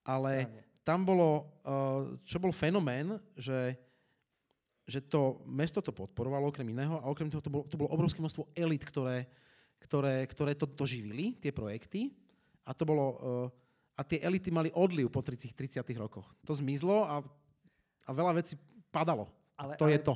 [0.03, 0.62] Ale Správne.
[0.83, 1.29] tam bolo,
[1.62, 3.79] uh, čo bol fenomén, že
[4.83, 8.19] že to mesto to podporovalo okrem iného a okrem toho to bolo, to bolo obrovské
[8.19, 9.31] množstvo elit, ktoré,
[9.79, 12.11] ktoré, ktoré to doživili, tie projekty.
[12.67, 13.05] A to bolo...
[13.19, 13.49] Uh,
[13.93, 16.25] a tie elity mali odliv po 30, 30 rokoch.
[16.49, 17.21] To zmizlo a,
[18.09, 18.57] a veľa vecí
[18.88, 19.29] padalo.
[19.53, 20.15] Ale, to ale je to.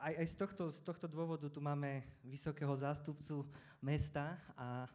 [0.00, 3.44] Aj, aj z, tohto, z tohto dôvodu tu máme vysokého zástupcu
[3.84, 4.88] mesta a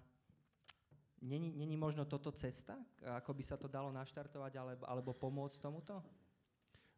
[1.22, 6.02] není, není možno toto cesta, ako by sa to dalo naštartovať alebo, alebo pomôcť tomuto?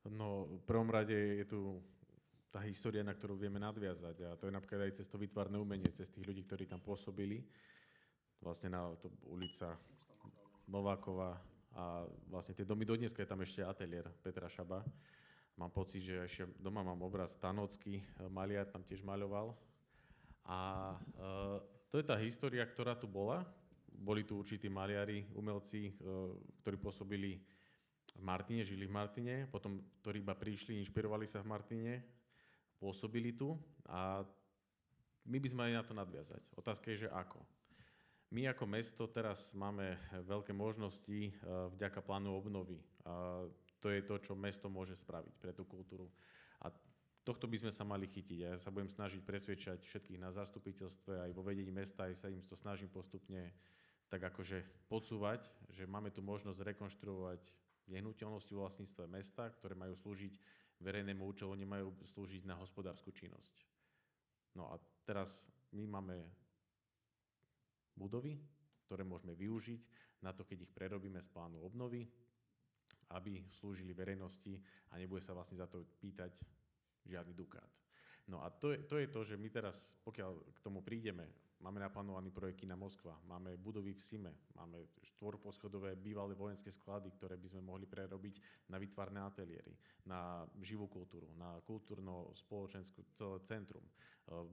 [0.07, 1.59] No, v prvom rade je tu
[2.51, 4.15] tá história, na ktorú vieme nadviazať.
[4.27, 7.47] A to je napríklad aj cez to vytvárne umenie, cez tých ľudí, ktorí tam pôsobili.
[8.43, 9.79] Vlastne na to ulica
[10.67, 11.39] Novákova
[11.71, 14.83] a vlastne tie domy, dodneska je tam ešte ateliér Petra Šaba.
[15.59, 19.55] Mám pocit, že ešte doma mám obraz Tanocký, eh, maliar tam tiež maľoval.
[20.45, 20.59] A
[20.97, 21.25] e,
[21.91, 23.45] to je tá história, ktorá tu bola.
[23.91, 25.93] Boli tu určití maliari, umelci, e,
[26.63, 27.37] ktorí pôsobili
[28.17, 31.93] v Martine, žili v Martine, potom ktorí iba prišli, inšpirovali sa v Martine
[32.81, 33.53] pôsobili tu
[33.85, 34.25] a
[35.29, 36.41] my by sme mali na to nadviazať.
[36.57, 37.37] Otázka je, že ako.
[38.33, 41.29] My ako mesto teraz máme veľké možnosti
[41.77, 42.81] vďaka plánu obnovy.
[43.81, 46.07] To je to, čo mesto môže spraviť pre tú kultúru.
[46.61, 46.69] A
[47.25, 48.37] tohto by sme sa mali chytiť.
[48.37, 52.45] Ja sa budem snažiť presvedčať všetkých na zastupiteľstve, aj vo vedení mesta, aj sa im
[52.45, 53.49] to snažím postupne
[54.11, 57.41] tak akože podsúvať, že máme tu možnosť rekonštruovať
[57.87, 60.35] nehnuteľnosti v vlastníctve mesta, ktoré majú slúžiť
[60.83, 63.55] verejnému účelu, nemajú slúžiť na hospodárskú činnosť.
[64.59, 64.75] No a
[65.07, 66.27] teraz my máme
[67.95, 68.35] budovy,
[68.83, 69.81] ktoré môžeme využiť
[70.27, 72.11] na to, keď ich prerobíme z plánu obnovy,
[73.17, 74.59] aby slúžili verejnosti
[74.91, 76.31] a nebude sa vlastne za to pýtať
[77.05, 77.67] žiadny dukát.
[78.29, 81.27] No a to je, to je to, že my teraz, pokiaľ k tomu prídeme,
[81.61, 84.81] Máme naplánovaný projekt na Moskva, máme budovy v Sime, máme
[85.13, 89.77] štvorposchodové bývalé vojenské sklady, ktoré by sme mohli prerobiť na vytvarné ateliéry,
[90.09, 93.85] na živú kultúru, na kultúrno-spoločenskú celé centrum.
[93.85, 93.93] E,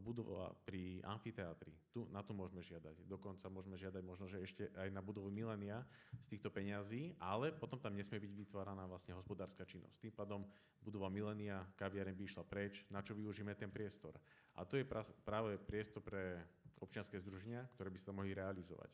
[0.05, 3.09] budova pri amfiteátri, tu, na to môžeme žiadať.
[3.09, 5.81] Dokonca môžeme žiadať možno, že ešte aj na budovu Milenia
[6.21, 9.97] z týchto peňazí, ale potom tam nesmie byť vytváraná vlastne hospodárska činnosť.
[9.97, 10.45] Tým pádom
[10.85, 14.13] budova Milenia, kaviareň by išla preč, na čo využijeme ten priestor.
[14.59, 14.85] A to je
[15.23, 16.43] práve priestor pre
[16.81, 18.91] občianske združenia, ktoré by sa mohli realizovať.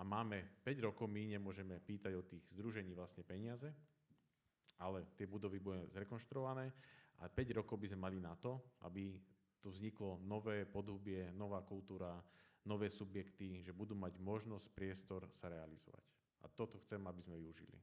[0.00, 3.68] A máme 5 rokov, my nemôžeme pýtať od tých združení vlastne peniaze,
[4.80, 6.72] ale tie budovy budú zrekonštruované
[7.20, 9.20] a 5 rokov by sme mali na to, aby
[9.60, 12.18] tu vzniklo nové podhubie, nová kultúra,
[12.66, 16.02] nové subjekty, že budú mať možnosť, priestor sa realizovať.
[16.42, 17.78] A toto chcem, aby sme využili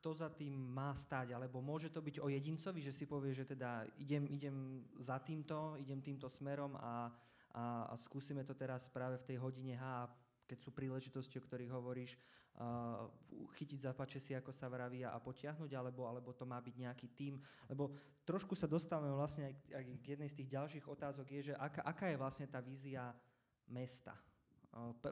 [0.00, 3.44] kto za tým má stáť, alebo môže to byť o jedincovi, že si povie, že
[3.44, 7.12] teda idem, idem za týmto, idem týmto smerom a,
[7.52, 10.08] a, a skúsime to teraz práve v tej hodine H,
[10.48, 13.12] keď sú príležitosti, o ktorých hovoríš, uh,
[13.60, 17.36] chytiť za si, ako sa vraví, a potiahnuť, alebo, alebo to má byť nejaký tím.
[17.68, 17.92] Lebo
[18.24, 21.54] trošku sa dostávame vlastne aj k, aj k jednej z tých ďalších otázok, je, že
[21.60, 23.12] aká, aká je vlastne tá vízia
[23.68, 24.16] mesta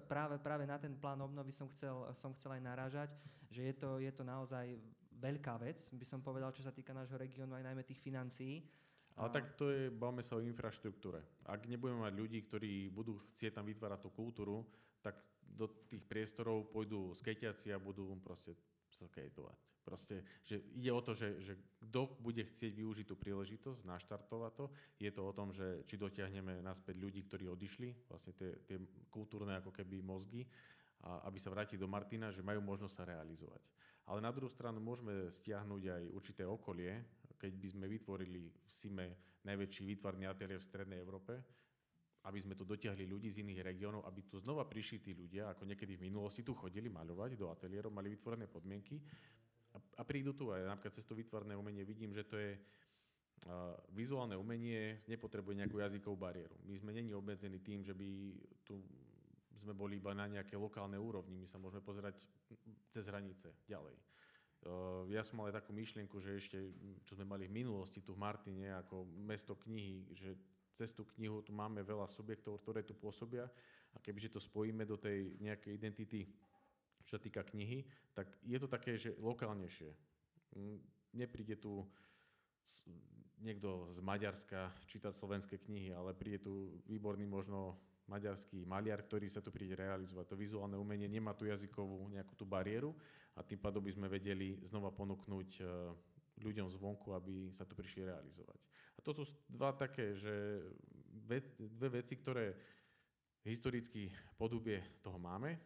[0.07, 3.11] práve, práve na ten plán obnovy som chcel, som chcel aj narážať,
[3.51, 4.65] že je to, je to naozaj
[5.19, 8.63] veľká vec, by som povedal, čo sa týka nášho regiónu, aj najmä tých financií.
[9.19, 11.43] Ale tak to je, bavme sa o infraštruktúre.
[11.43, 14.63] Ak nebudeme mať ľudí, ktorí budú chcieť tam vytvárať tú kultúru,
[15.03, 18.55] tak do tých priestorov pôjdu skejťaci a budú proste
[18.95, 19.59] skejtovať.
[19.89, 24.67] Proste, že ide o to, že, že kto bude chcieť využiť tú príležitosť, naštartovať to.
[25.01, 28.77] Je to o tom, že či dotiahneme naspäť ľudí, ktorí odišli, vlastne tie, tie
[29.09, 30.45] kultúrne ako keby mozgy,
[31.09, 33.65] a aby sa vrátili do Martina, že majú možnosť sa realizovať.
[34.13, 36.93] Ale na druhú stranu môžeme stiahnuť aj určité okolie,
[37.41, 39.07] keď by sme vytvorili v SIME
[39.49, 41.33] najväčší výtvarný ateliér v Strednej Európe,
[42.29, 45.65] aby sme tu dotiahli ľudí z iných regiónov, aby tu znova prišli tí ľudia, ako
[45.65, 49.01] niekedy v minulosti tu chodili maľovať do ateliérov, mali vytvorené podmienky
[49.75, 52.57] a, a prídu tu aj napríklad cez to vytvarné umenie vidím, že to je
[53.95, 56.59] vizuálne umenie nepotrebuje nejakú jazykovú bariéru.
[56.67, 58.35] My sme není obmedzení tým, že by
[58.67, 58.83] tu
[59.63, 62.19] sme boli iba na nejaké lokálnej úrovni, my sa môžeme pozerať
[62.91, 63.95] cez hranice ďalej.
[65.15, 66.59] Ja som mal aj takú myšlienku, že ešte,
[67.07, 70.35] čo sme mali v minulosti tu v Martine ako mesto knihy, že
[70.75, 73.47] cez tú knihu tu máme veľa subjektov, ktoré tu pôsobia
[73.95, 76.27] a kebyže to spojíme do tej nejakej identity,
[77.09, 79.97] čo sa týka knihy, tak je to také, že lokálnejšie.
[81.17, 81.89] Nepríde tu
[83.41, 87.81] niekto z Maďarska čítať slovenské knihy, ale príde tu výborný možno
[88.13, 90.33] maďarský maliar, ktorý sa tu príde realizovať.
[90.33, 92.93] To vizuálne umenie nemá tú jazykovú nejakú tú bariéru
[93.37, 95.65] a tým pádom by sme vedeli znova ponúknuť e,
[96.41, 98.59] ľuďom zvonku, aby sa tu prišli realizovať.
[98.97, 100.65] A toto sú dva také, že
[101.29, 102.57] vec, dve veci, ktoré
[103.45, 104.09] historicky
[104.41, 105.61] podobie toho máme,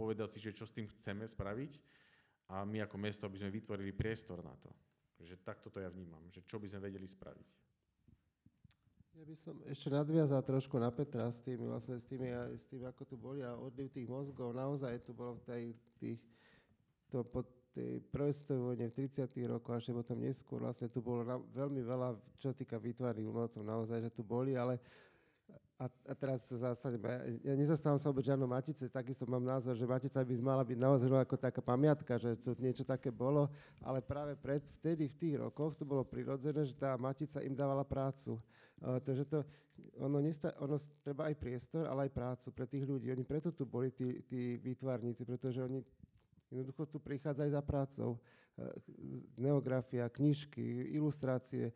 [0.00, 1.76] povedať si, že čo s tým chceme spraviť
[2.48, 4.72] a my ako mesto, aby sme vytvorili priestor na to.
[5.20, 7.48] Že takto to ja vnímam, že čo by sme vedeli spraviť.
[9.20, 12.24] Ja by som ešte nadviazal trošku na Petra s tým, vlastne s tým,
[12.56, 14.56] s tým ako tu boli a odliv tých mozgov.
[14.56, 15.64] Naozaj tu bolo v tej,
[16.00, 16.20] tých,
[17.12, 17.44] to po
[17.76, 19.28] tej prvej vojne v 30.
[19.46, 24.08] rokoch, až potom neskôr, vlastne tu bolo na, veľmi veľa, čo týka výtvarných umelcov, naozaj,
[24.08, 24.80] že tu boli, ale
[25.80, 27.00] a, a teraz sa zastanem,
[27.40, 31.08] ja, nezastávam sa vôbec žiadnom Matice, takisto mám názor, že Matica by mala byť naozaj
[31.08, 33.48] ako taká pamiatka, že to niečo také bolo,
[33.80, 37.80] ale práve pred, vtedy v tých rokoch to bolo prirodzené, že tá Matica im dávala
[37.88, 38.36] prácu.
[38.84, 39.40] Uh, to, že to,
[39.96, 43.08] ono, nesta, ono treba aj priestor, ale aj prácu pre tých ľudí.
[43.08, 45.80] Oni preto tu boli tí, tí výtvarníci, pretože oni
[46.52, 48.20] jednoducho tu prichádzajú za prácou.
[48.60, 48.68] Uh,
[49.40, 51.72] neografia, knižky, ilustrácie,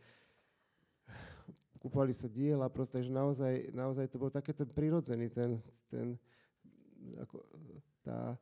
[1.84, 5.60] kúpali sa diela, proste, že naozaj, naozaj to bol taký ten prirodzený, ten,
[5.92, 6.16] ten
[7.20, 7.44] ako,
[8.00, 8.40] tá,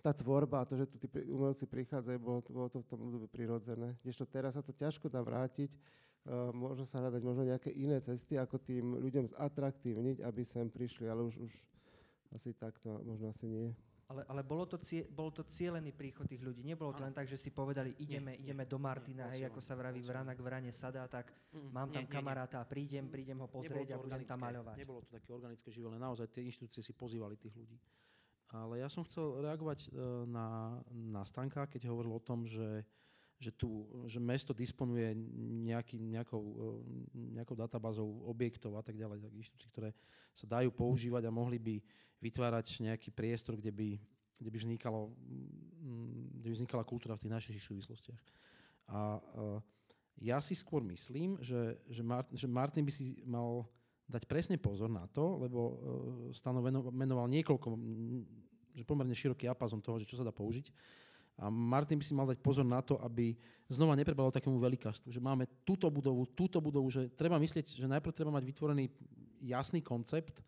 [0.00, 3.92] tá tvorba, to, že tu tí umelci prichádzajú, bolo, bolo to v tom období prirodzené.
[4.00, 8.40] Kdežto teraz sa to ťažko dá vrátiť, uh, možno sa hľadať možno nejaké iné cesty,
[8.40, 11.52] ako tým ľuďom zatraktívniť, aby sem prišli, ale už, už
[12.32, 13.68] asi takto možno asi nie.
[14.06, 16.62] Ale, ale bolo, to cie, bol to cielený príchod tých ľudí.
[16.62, 19.50] Nebolo to len tak, že si povedali, ideme, nie, ideme nie, do Martina, nie, hej,
[19.50, 23.10] ako sa vraví vrana k vrane sada, tak mm, mám tam nie, kamaráta a prídem,
[23.10, 24.78] prídem ho pozrieť a budem tam maľovať.
[24.78, 27.74] Nebolo to také organické živé, naozaj tie inštitúcie si pozývali tých ľudí.
[28.54, 32.86] Ale ja som chcel reagovať uh, na, na Stanka, keď hovoril o tom, že,
[33.36, 35.12] že, tu, že mesto disponuje
[35.68, 36.80] nejaký, nejakou, uh,
[37.12, 39.90] nejakou databázou objektov a tak ďalej, tak inštitúcií, ktoré
[40.32, 41.76] sa dajú používať a mohli by
[42.24, 43.90] vytvárať nejaký priestor, kde by,
[44.40, 48.20] kde by, vznikalo, mm, kde by vznikala kultúra v tých najširších súvislostiach.
[48.88, 49.60] A uh,
[50.16, 53.68] ja si skôr myslím, že, že, Mart, že Martin by si mal
[54.08, 55.74] dať presne pozor na to, lebo uh,
[56.32, 57.68] Stano menoval niekoľko,
[58.72, 60.72] že pomerne široký apazon toho, že čo sa dá použiť.
[61.36, 63.36] A Martin by si mal dať pozor na to, aby
[63.68, 68.16] znova neprebalo takému veľikastu, že máme túto budovu, túto budovu, že treba myslieť, že najprv
[68.16, 68.88] treba mať vytvorený
[69.44, 70.40] jasný koncept,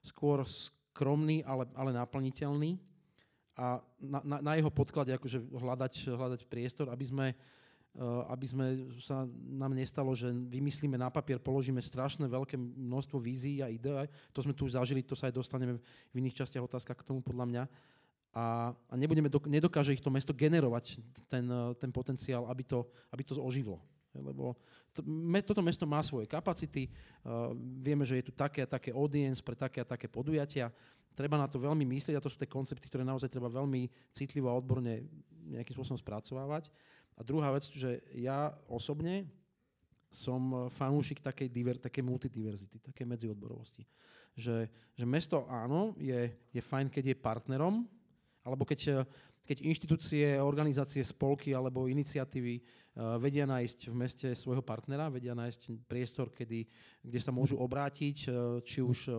[0.00, 2.80] skôr skromný, ale, ale naplniteľný
[3.60, 7.26] a na, na, na jeho podklade akože hľadať, hľadať priestor, aby sme,
[8.00, 8.66] uh, aby sme
[9.04, 14.08] sa nám nestalo, že vymyslíme na papier, položíme strašné veľké množstvo vízií a ideí.
[14.32, 15.76] To sme tu už zažili, to sa aj dostaneme
[16.08, 17.62] v iných častiach otázka k tomu podľa mňa.
[18.30, 21.50] A, a nebudeme, nedokáže ich to mesto generovať, ten,
[21.82, 23.82] ten potenciál, aby to, aby to oživlo.
[24.14, 24.54] Lebo
[24.94, 28.90] to, me, toto mesto má svoje kapacity, uh, vieme, že je tu také a také
[28.90, 30.70] audience pre také a také podujatia.
[31.14, 34.50] Treba na to veľmi myslieť a to sú tie koncepty, ktoré naozaj treba veľmi citlivo
[34.50, 35.06] a odborne
[35.50, 36.70] nejakým spôsobom spracovávať.
[37.18, 39.26] A druhá vec, že ja osobne
[40.10, 43.86] som fanúšik takej, diver, takej multidiverzity, takej medziodborovosti.
[44.34, 44.66] Že,
[44.98, 47.86] že mesto áno, je, je fajn, keď je partnerom,
[48.44, 49.04] alebo keď
[49.50, 55.90] keď inštitúcie, organizácie, spolky alebo iniciatívy uh, vedia nájsť v meste svojho partnera, vedia nájsť
[55.90, 56.62] priestor, kedy,
[57.02, 59.10] kde sa môžu obrátiť, uh, či už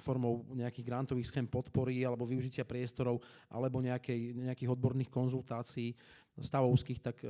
[0.00, 5.92] formou nejakých grantových schém podpory alebo využitia priestorov alebo nejakej, nejakých odborných konzultácií
[6.40, 7.20] stavovských, tak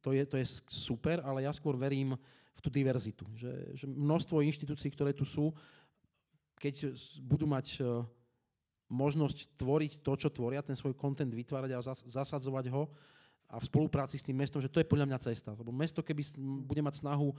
[0.00, 2.16] to je, to je super, ale ja skôr verím
[2.56, 3.28] v tú diverzitu.
[3.36, 5.52] Že, že množstvo inštitúcií, ktoré tu sú,
[6.56, 7.84] keď budú mať
[8.88, 12.88] možnosť tvoriť to, čo tvoria, ten svoj kontent vytvárať a zas, zasadzovať ho
[13.48, 15.56] a v spolupráci s tým mestom, že to je podľa mňa cesta.
[15.56, 16.20] Lebo mesto, keby
[16.68, 17.36] bude mať snahu e,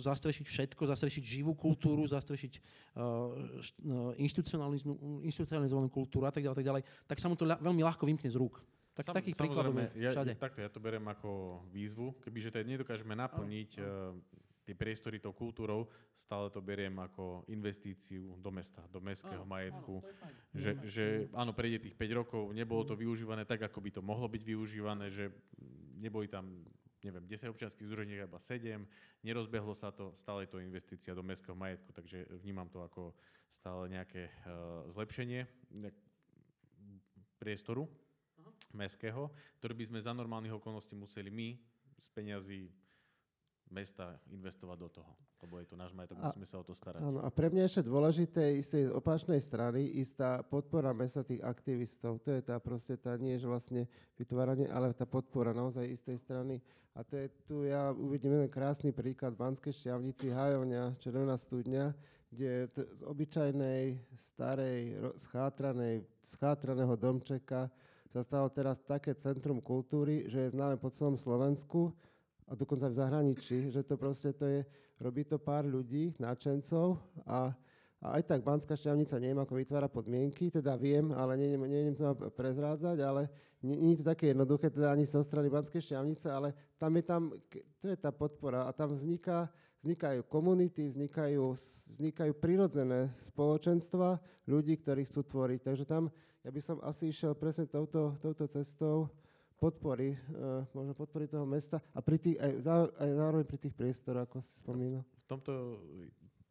[0.00, 2.52] zastrešiť všetko, zastrešiť živú kultúru, zastrešiť
[2.96, 8.32] uh, inštitucionalizovanú kultúru a tak ďalej, tak ďalej, tak sa mu to veľmi ľahko vymkne
[8.32, 8.64] z rúk.
[8.96, 10.32] Tak Sam, takých príkladov je všade.
[10.36, 12.16] Ja, takto ja to beriem ako výzvu.
[12.24, 14.12] Kebyže to nedokážeme naplniť uh,
[14.62, 19.94] tie priestory tou kultúrou, stále to beriem ako investíciu do mesta, do mestského áno, majetku.
[19.98, 21.04] Áno, že, že
[21.34, 25.10] áno, prejde tých 5 rokov, nebolo to využívané tak, ako by to mohlo byť využívané,
[25.10, 25.34] že
[25.98, 26.62] neboli tam
[27.02, 28.86] neviem, 10 občianských združení, iba 7,
[29.26, 33.10] nerozbehlo sa to, stále je to investícia do mestského majetku, takže vnímam to ako
[33.50, 35.42] stále nejaké uh, zlepšenie
[37.42, 37.90] priestoru
[38.70, 41.58] mestského, ktorý by sme za normálnych okolností museli my
[41.98, 42.70] z peňazí
[43.72, 47.00] mesta investovať do toho, lebo je to náš majetok, musíme sa o to starať.
[47.00, 52.20] Áno, a pre mňa ešte dôležité z tej opačnej strany istá podpora mesta tých aktivistov.
[52.22, 53.88] To je tá proste tá, nie že vlastne
[54.20, 56.60] vytváranie, ale tá podpora naozaj istej strany.
[56.92, 61.96] A to je tu, ja uvidím jeden krásny príklad v Banskej šťavnici, Hajovňa, Červená studňa,
[62.28, 67.72] kde t- z obyčajnej, starej, schátranej, schátraného domčeka
[68.12, 71.96] sa stalo teraz také centrum kultúry, že je známe po celom Slovensku
[72.52, 74.60] a dokonca v zahraničí, že to proste to je,
[75.00, 77.48] robí to pár ľudí, náčencov a,
[77.96, 83.00] a aj tak Banská šťavnica neviem, ako vytvára podmienky, teda viem, ale neviem, to prezrádzať,
[83.00, 83.32] ale
[83.64, 87.04] nie, nie je to také jednoduché, teda ani zo strany Banskej šťavnice, ale tam je
[87.08, 87.32] tam,
[87.80, 89.48] to je tá podpora a tam vzniká,
[89.80, 91.56] vznikajú komunity, vznikajú,
[91.96, 95.60] vznikajú prirodzené spoločenstva ľudí, ktorí chcú tvoriť.
[95.72, 99.06] Takže tam ja by som asi išiel presne touto, touto cestou,
[99.62, 103.74] podpory, uh, možno podpory toho mesta a pri tých, aj, zá, aj zároveň pri tých
[103.78, 105.06] priestoroch, ako si spomínal.
[105.22, 105.52] V tomto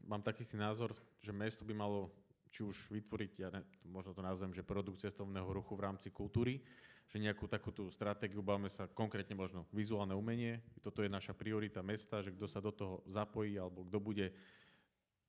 [0.08, 2.08] mám taký si názor, že mesto by malo
[2.52, 6.64] či už vytvoriť, ja ne, možno to nazvem, že produkt cestovného ruchu v rámci kultúry,
[7.08, 12.24] že nejakú takúto stratégiu, bavíme sa konkrétne možno vizuálne umenie, toto je naša priorita mesta,
[12.24, 14.32] že kto sa do toho zapojí, alebo kto bude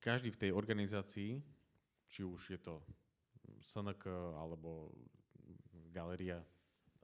[0.03, 1.43] každý v tej organizácii,
[2.11, 2.83] či už je to
[3.62, 4.91] SNK alebo
[5.95, 6.43] galéria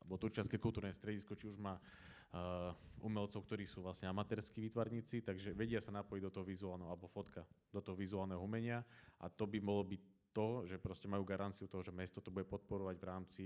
[0.08, 2.72] alebo Turčianske kultúrne stredisko, či už má uh,
[3.04, 7.44] umelcov, ktorí sú vlastne amatérskí výtvarníci, takže vedia sa napojiť do toho vizuálneho, alebo fotka,
[7.68, 8.80] do toho vizuálneho umenia
[9.20, 10.02] a to by mohlo byť
[10.32, 13.44] to, že proste majú garanciu toho, že mesto to bude podporovať v rámci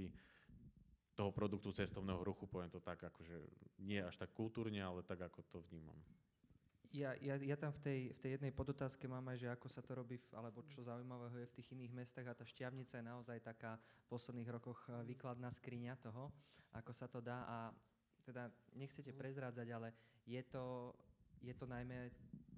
[1.18, 3.36] toho produktu cestovného ruchu, poviem to tak, akože
[3.82, 5.98] nie až tak kultúrne, ale tak, ako to vnímam.
[6.92, 9.80] Ja, ja, ja tam v tej, v tej jednej podotázke mám aj, že ako sa
[9.80, 13.04] to robí, v, alebo čo zaujímavého je v tých iných mestách a tá šťavnica je
[13.08, 16.28] naozaj taká v posledných rokoch eh, výkladná skriňa toho,
[16.76, 17.48] ako sa to dá.
[17.48, 17.56] A
[18.28, 19.96] teda nechcete prezrádzať, ale
[20.28, 20.92] je to,
[21.40, 22.12] je to najmä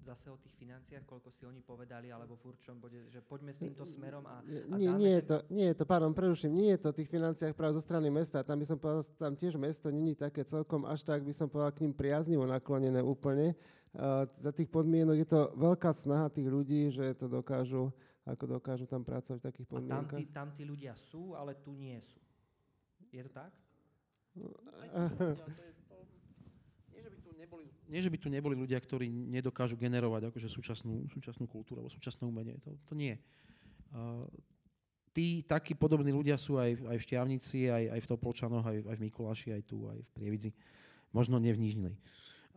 [0.05, 3.57] zase o tých financiách, koľko si oni povedali, alebo v určom bode, že poďme s
[3.57, 6.79] týmto smerom a, a nie, nie, je to, nie je to, pardon, preruším, nie je
[6.85, 9.89] to o tých financiách práve zo strany mesta, tam by som povedal, tam tiež mesto
[9.89, 13.57] není také celkom až tak, by som povedal, k ním priaznivo naklonené úplne.
[13.95, 17.89] Uh, za tých podmienok je to veľká snaha tých ľudí, že to dokážu,
[18.27, 20.05] ako dokážu tam pracovať v takých podmienkach.
[20.05, 22.19] A tam tí, tam tí ľudia sú, ale tu nie sú.
[23.09, 23.55] Je to tak?
[24.35, 24.51] No,
[27.37, 31.93] neboli, nie, že by tu neboli ľudia, ktorí nedokážu generovať akože súčasnú, súčasnú kultúru alebo
[31.93, 32.57] súčasné umenie.
[32.65, 33.15] To, to nie.
[33.93, 34.25] Uh,
[35.13, 38.95] tí takí podobní ľudia sú aj, aj v Šťavnici, aj, aj v Topolčanoch, aj, aj
[38.97, 40.51] v Mikuláši, aj tu, aj v Prievidzi.
[41.13, 41.95] Možno nie v Nižnej.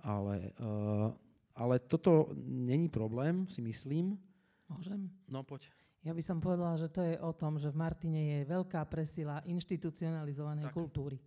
[0.03, 1.13] Ale, uh,
[1.55, 4.19] ale toto není problém, si myslím.
[4.67, 5.07] Môžem?
[5.31, 5.69] No, poď.
[6.07, 9.43] Ja by som povedala, že to je o tom, že v Martine je veľká presila
[9.45, 10.75] inštitucionalizovanej tak.
[10.75, 11.19] kultúry.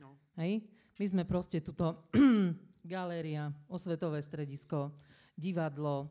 [0.00, 0.16] No.
[0.40, 0.64] Hej?
[0.98, 2.10] My sme proste tuto
[2.82, 4.90] galéria, osvetové stredisko,
[5.38, 6.10] divadlo,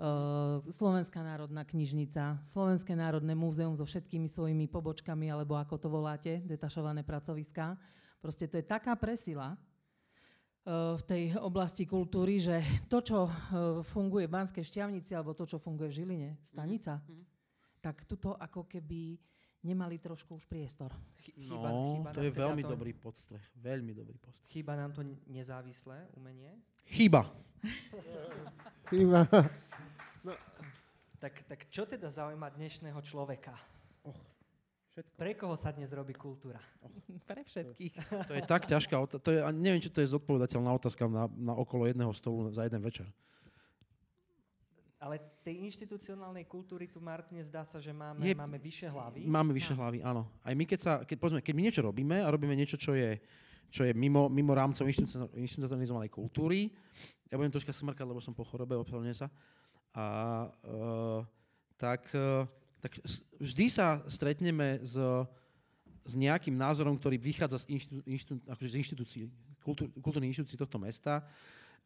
[0.00, 6.40] uh, Slovenská národná knižnica, Slovenské národné múzeum so všetkými svojimi pobočkami, alebo ako to voláte,
[6.48, 7.76] detašované pracoviská.
[8.24, 13.32] Proste to je taká presila uh, v tej oblasti kultúry, že to, čo uh,
[13.84, 17.24] funguje v Banskej šťavnici, alebo to, čo funguje v Žiline, stanica, mm-hmm.
[17.84, 19.20] tak tuto ako keby
[19.62, 20.90] nemali trošku už priestor.
[21.22, 23.42] Chýba, no, chýba to je teda veľmi to, dobrý podstreh.
[23.54, 24.50] Veľmi dobrý podstreh.
[24.50, 26.50] Chýba nám to nezávislé umenie?
[26.90, 27.30] Chýba.
[28.90, 29.24] chýba.
[30.26, 30.34] No.
[31.22, 33.54] Tak, tak čo teda zaujíma dnešného človeka?
[34.02, 34.18] Oh,
[34.90, 35.14] všetko.
[35.14, 36.58] Pre koho sa dnes robí kultúra?
[36.82, 36.90] Oh.
[37.30, 37.94] Pre všetkých.
[38.10, 39.54] To, to je tak ťažká otázka.
[39.54, 43.06] neviem, či to je zodpovedateľná otázka na, na okolo jedného stolu za jeden večer.
[45.02, 49.20] Ale tej inštitucionálnej kultúry tu, Martine, zdá sa, že máme, je, máme vyššie hlavy.
[49.26, 50.30] Máme vyššie hlavy, áno.
[50.46, 53.18] Aj my, keď, sa, keď, povedzme, keď my niečo robíme a robíme niečo, čo je,
[53.66, 56.70] čo je mimo, mimo rámcov inštitucionalizovanej kultúry,
[57.26, 59.28] ja budem troška smrkať, lebo som po chorobe, ospravedlňujem sa,
[59.98, 60.04] a,
[60.70, 61.20] uh,
[61.74, 62.46] tak, uh,
[62.78, 63.02] tak
[63.42, 64.94] vždy sa stretneme s,
[66.06, 69.22] s nejakým názorom, ktorý vychádza z, inštitú, inštitú, akože z inštitúcií,
[69.66, 71.26] kultúr, kultúrnych inštitúcií tohto mesta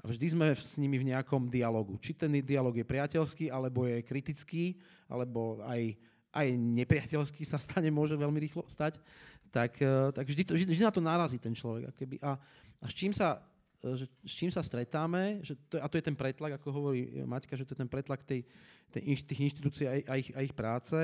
[0.07, 1.98] a vždy sme s nimi v nejakom dialogu.
[1.98, 4.78] Či ten dialog je priateľský, alebo je kritický,
[5.11, 5.98] alebo aj,
[6.30, 9.02] aj nepriateľský sa stane, môže veľmi rýchlo stať,
[9.50, 11.90] tak, e, tak vždy, to, vždy, vždy na to narazí ten človek.
[11.90, 12.22] Akoby.
[12.22, 12.38] A,
[12.78, 13.42] a s, čím sa,
[13.82, 17.26] e, že, s čím sa stretáme, že to, a to je ten pretlak, ako hovorí
[17.26, 18.46] Maťka, že to je ten pretlak tej,
[18.94, 20.94] tej, tých inštitúcií a, a, ich, a ich práce,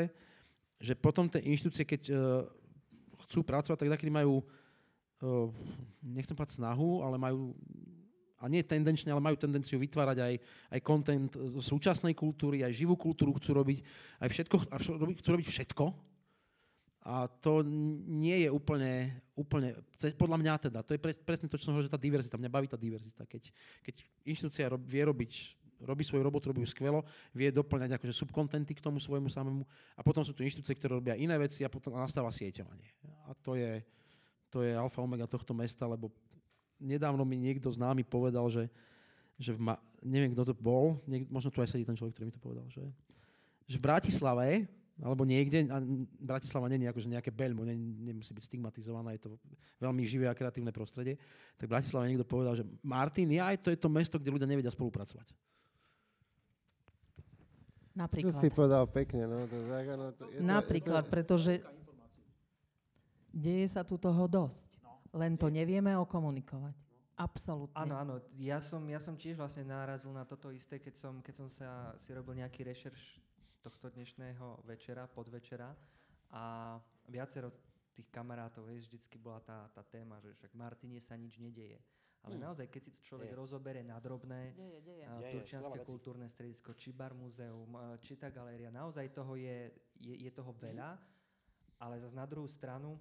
[0.79, 2.43] že potom tie inštitúcie, keď uh,
[3.27, 4.43] chcú pracovať, tak takedy majú,
[5.23, 5.47] uh,
[6.03, 7.55] nechcem povedať snahu, ale majú
[8.43, 10.35] a nie tendenčne, ale majú tendenciu vytvárať aj,
[10.75, 13.79] aj content z súčasnej kultúry, aj živú kultúru chcú robiť,
[14.19, 15.85] aj všetko, a chcú robiť všetko.
[17.03, 17.67] A to
[18.07, 19.75] nie je úplne, úplne
[20.15, 22.51] podľa mňa teda, to je pre, presne to, čo som hovoril, že tá diverzita, mňa
[22.51, 23.27] baví tá diverzita.
[23.27, 23.43] Keď,
[23.83, 25.33] keď inštitúcia rob, vie robiť
[25.83, 27.03] robí svoju robotu, robí ju skvelo,
[27.35, 29.67] vie doplňať akože subkontenty k tomu svojmu samému
[29.99, 32.87] a potom sú tu inštitúcie, ktoré robia iné veci a potom nastáva sieťovanie.
[33.27, 33.83] A to je,
[34.47, 36.15] to je alfa omega tohto mesta, lebo
[36.83, 38.67] nedávno mi niekto známy povedal, že,
[39.39, 42.27] že v Ma- neviem, kto to bol, niek- možno tu aj sedí ten človek, ktorý
[42.27, 42.83] mi to povedal, že,
[43.71, 44.67] že v Bratislave,
[44.99, 45.79] alebo niekde, a
[46.21, 49.31] Bratislava nie je akože nejaké beľmo, ne, nemusí byť stigmatizovaná, je to
[49.81, 51.17] veľmi živé a kreatívne prostredie,
[51.57, 54.75] tak v Bratislave niekto povedal, že Martin, ja to je to mesto, kde ľudia nevedia
[54.75, 55.31] spolupracovať.
[57.93, 58.33] Napríklad.
[58.33, 59.29] To si povedal pekne.
[59.29, 61.13] No, to, tak, no, to, je Napríklad, to, je to...
[61.13, 61.53] pretože
[63.33, 64.72] deje sa tu toho dosť.
[65.13, 66.77] Len to nevieme okomunikovať.
[67.21, 67.77] Absolútne.
[67.77, 68.15] Áno, áno.
[68.41, 71.93] Ja som, ja som tiež vlastne nárazil na toto isté, keď som, keď som sa
[72.01, 73.21] si robil nejaký rešerš
[73.61, 75.71] tohto dnešného večera, podvečera
[76.33, 76.75] a
[77.07, 77.53] viacero
[77.93, 81.77] tých kamarátov, vieš, vždycky bola tá, tá téma, že však Martine sa nič nedeje.
[82.23, 82.43] Ale mm.
[82.43, 83.39] naozaj, keď si to človek deje.
[83.39, 85.05] rozobere na drobné, deje, deje.
[85.05, 90.15] Uh, Turčianske deje, kultúrne stredisko, či bar muzeum, či tá galéria, naozaj toho je, je,
[90.27, 90.97] je toho veľa,
[91.83, 92.97] ale zase na druhú stranu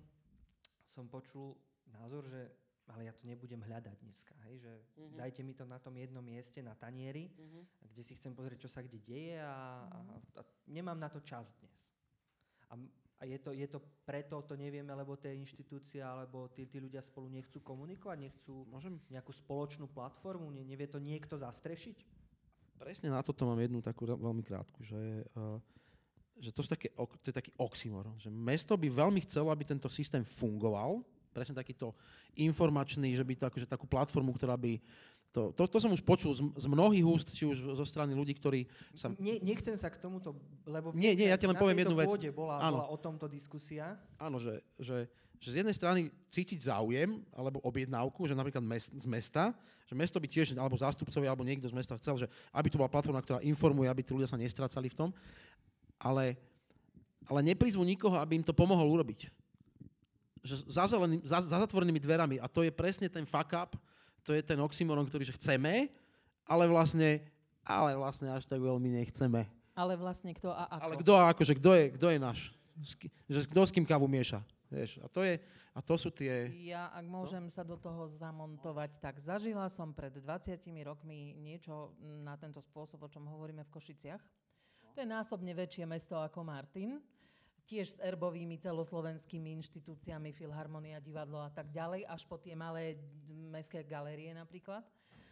[0.83, 1.55] som počul
[1.91, 2.51] názor, že
[2.91, 5.15] ale ja to nebudem hľadať dneska, hej, že uh-huh.
[5.15, 7.63] dajte mi to na tom jednom mieste, na tanieri, uh-huh.
[7.87, 10.41] kde si chcem pozrieť, čo sa kde deje a, uh-huh.
[10.41, 11.79] a, a nemám na to čas dnes.
[12.71, 12.75] A,
[13.21, 17.05] a je, to, je to preto, to nevieme, lebo tie inštitúcia alebo tí, tí ľudia
[17.05, 18.97] spolu nechcú komunikovať, nechcú Môžem?
[19.13, 22.01] nejakú spoločnú platformu, ne, nevie to niekto zastrešiť?
[22.81, 25.61] Presne na toto mám jednu takú veľmi krátku, že, uh,
[26.41, 30.25] že to, také, to je taký oxymoron, že mesto by veľmi chcelo, aby tento systém
[30.25, 31.95] fungoval, presne takýto
[32.35, 34.77] informačný, že by to akože takú platformu, ktorá by
[35.31, 38.35] to, to, to som už počul z, z mnohých úst, či už zo strany ľudí,
[38.35, 39.15] ktorí sa...
[39.15, 40.35] Nie, nechcem sa k tomuto,
[40.67, 40.91] lebo...
[40.91, 42.11] Nie, nie, ja ti len poviem jednu vec.
[42.35, 43.95] Bola, bola o tomto diskusia.
[44.19, 45.07] Áno, že, že,
[45.39, 49.55] že z jednej strany cítiť záujem alebo objednávku, že napríklad mest, z mesta,
[49.87, 52.91] že mesto by tiež, alebo zástupcovia, alebo niekto z mesta chcel, že aby to bola
[52.91, 55.09] platforma, ktorá informuje, aby tí ľudia sa nestrácali v tom,
[55.95, 56.35] ale,
[57.23, 59.31] ale neprizvu nikoho, aby im to pomohol urobiť
[60.41, 62.35] že za, zeleným, za, za zatvorenými dverami.
[62.41, 63.77] A to je presne ten fuck up,
[64.25, 65.89] to je ten oxymoron, ktorý že chceme,
[66.45, 67.21] ale vlastne,
[67.61, 69.45] ale vlastne až tak veľmi nechceme.
[69.77, 70.83] Ale vlastne kto a ako.
[70.83, 72.39] Ale kto a ako, že kto je, kto je náš.
[73.29, 74.41] Že kto s kým kávu mieša.
[74.71, 75.35] Vieš, a, to je,
[75.75, 76.47] a to sú tie...
[76.63, 77.51] Ja, ak môžem no?
[77.51, 80.55] sa do toho zamontovať, tak zažila som pred 20
[80.87, 84.23] rokmi niečo na tento spôsob, o čom hovoríme v Košiciach.
[84.95, 87.03] To je násobne väčšie mesto ako Martin
[87.71, 92.99] tiež s erbovými celoslovenskými inštitúciami, Filharmonia, divadlo a tak ďalej, až po tie malé
[93.47, 94.83] mestské galérie napríklad.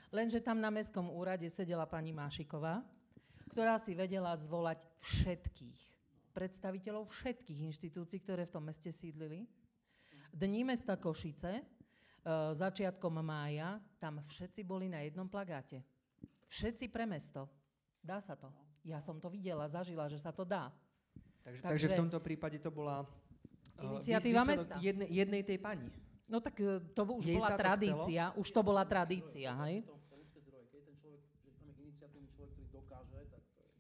[0.08, 2.80] Lenže tam na mestskom úrade sedela pani Mášiková,
[3.52, 6.00] ktorá si vedela zvolať všetkých
[6.32, 9.44] predstaviteľov všetkých inštitúcií, ktoré v tom meste sídlili.
[10.32, 11.64] Dní mesta Košice, e,
[12.56, 15.84] začiatkom mája, tam všetci boli na jednom plagáte.
[16.48, 17.52] Všetci pre mesto.
[18.00, 18.48] Dá sa to.
[18.88, 20.72] Ja som to videla, zažila, že sa to dá.
[21.44, 24.76] Takže, takže, takže v tomto prípade to bola uh, iniciatíva mesta.
[24.84, 25.88] Jedne, jednej tej pani.
[26.30, 28.24] No tak uh, to už Jej bola tradícia.
[28.30, 29.86] To už to bola tradícia, hej?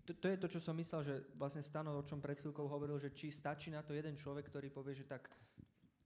[0.10, 2.97] To, to je to, čo som myslel, že vlastne Stano, o čom pred chvíľkou hovoril,
[2.97, 5.30] že či stačí na to jeden človek, ktorý povie, že tak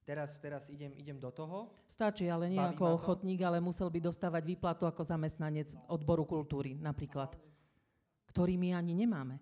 [0.04, 1.72] teraz, teraz idem, idem do toho.
[1.88, 7.40] Stačí, ale nie ako ochotník, ale musel by dostávať výplatu ako zamestnanec odboru kultúry napríklad,
[8.28, 9.40] ktorý my ani nemáme.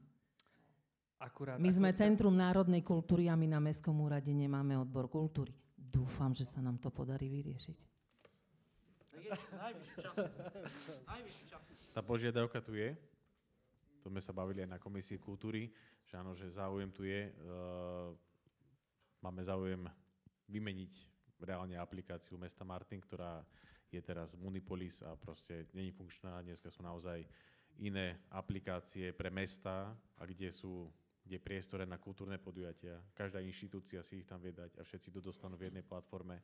[1.22, 2.02] Akurát, my sme akurát.
[2.02, 5.54] Centrum národnej kultúry a my na Mestskom úrade nemáme odbor kultúry.
[5.78, 7.78] Dúfam, že sa nám to podarí vyriešiť.
[11.92, 12.96] Tá požiadavka tu je.
[14.00, 15.68] To sme sa bavili aj na komisii kultúry,
[16.08, 17.28] že áno, že záujem tu je.
[17.44, 18.16] Uh,
[19.20, 19.84] máme záujem
[20.48, 20.94] vymeniť
[21.44, 23.44] reálne aplikáciu mesta Martin, ktorá
[23.92, 26.40] je teraz Munipolis a proste není funkčná.
[26.40, 27.28] Dneska sú naozaj
[27.80, 30.88] iné aplikácie pre mesta, a kde sú
[31.32, 33.00] je priestore na kultúrne podujatia.
[33.16, 36.44] Každá inštitúcia si ich tam vie dať a všetci to dostanú v jednej platforme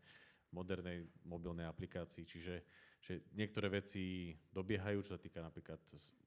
[0.55, 2.23] modernej mobilnej aplikácii.
[2.23, 2.55] Čiže
[2.97, 5.79] že niektoré veci dobiehajú, čo sa týka napríklad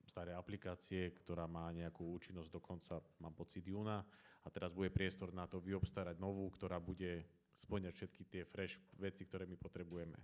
[0.07, 4.05] staré aplikácie, ktorá má nejakú účinnosť do konca, mám pocit, júna
[4.45, 9.27] a teraz bude priestor na to vyobstarať novú, ktorá bude splňať všetky tie fresh veci,
[9.27, 10.17] ktoré my potrebujeme.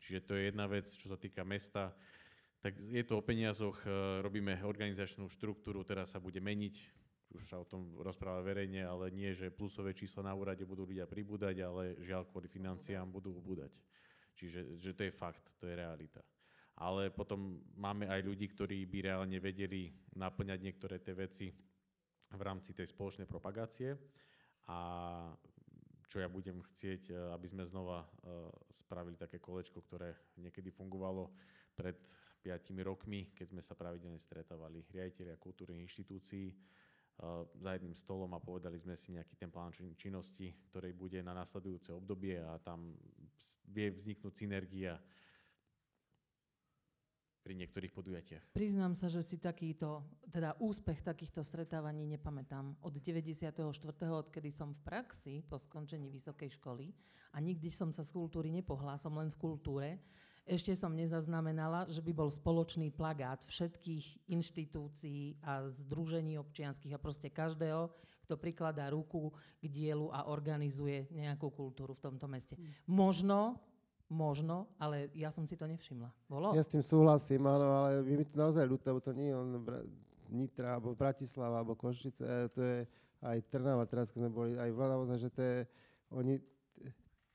[0.00, 1.92] Čiže to je jedna vec, čo sa týka mesta.
[2.60, 6.99] Tak je to o peniazoch, e, robíme organizačnú štruktúru, teraz sa bude meniť,
[7.30, 11.06] už sa o tom rozpráva verejne, ale nie, že plusové čísla na úrade budú ľudia
[11.06, 13.70] pribúdať, ale žiaľ kvôli financiám budú ubúdať.
[14.34, 16.22] Čiže že to je fakt, to je realita.
[16.80, 21.52] ale potom máme aj ľudí, ktorí by reálne vedeli naplňať niektoré tie veci
[22.32, 24.00] v rámci tej spoločnej propagácie.
[24.70, 24.78] A
[26.10, 28.06] čo ja budem chcieť, e, aby sme znova e,
[28.72, 31.30] spravili také kolečko, ktoré niekedy fungovalo
[31.76, 32.00] pred
[32.42, 36.50] 5 rokmi, keď sme sa pravidelne stretávali riaditeľia kultúrnych inštitúcií
[37.60, 41.92] za jedným stolom a povedali sme si nejaký ten plán činnosti, ktorý bude na následujúce
[41.92, 42.96] obdobie a tam
[43.68, 44.96] vie vzniknúť synergia
[47.40, 48.44] pri niektorých podujatiach.
[48.52, 52.76] Priznám sa, že si takýto, teda úspech takýchto stretávaní nepamätám.
[52.84, 53.56] Od 94.
[53.96, 56.92] odkedy som v praxi po skončení vysokej školy
[57.32, 59.88] a nikdy som sa z kultúry nepohla, som len v kultúre,
[60.48, 67.30] ešte som nezaznamenala, že by bol spoločný plagát všetkých inštitúcií a združení občianských a proste
[67.30, 67.92] každého,
[68.26, 72.54] kto prikladá ruku k dielu a organizuje nejakú kultúru v tomto meste.
[72.54, 72.70] Mm.
[72.90, 73.40] Možno
[74.10, 76.10] Možno, ale ja som si to nevšimla.
[76.26, 76.50] Bolo?
[76.50, 79.38] Ja s tým súhlasím, áno, ale je mi to naozaj ľúto, lebo to nie je
[79.38, 79.50] len
[80.34, 82.78] Nitra, alebo Bratislava, alebo Košice, to je
[83.22, 85.58] aj Trnava, teraz keď sme boli aj v Lanavoze, že to je,
[86.10, 86.42] oni,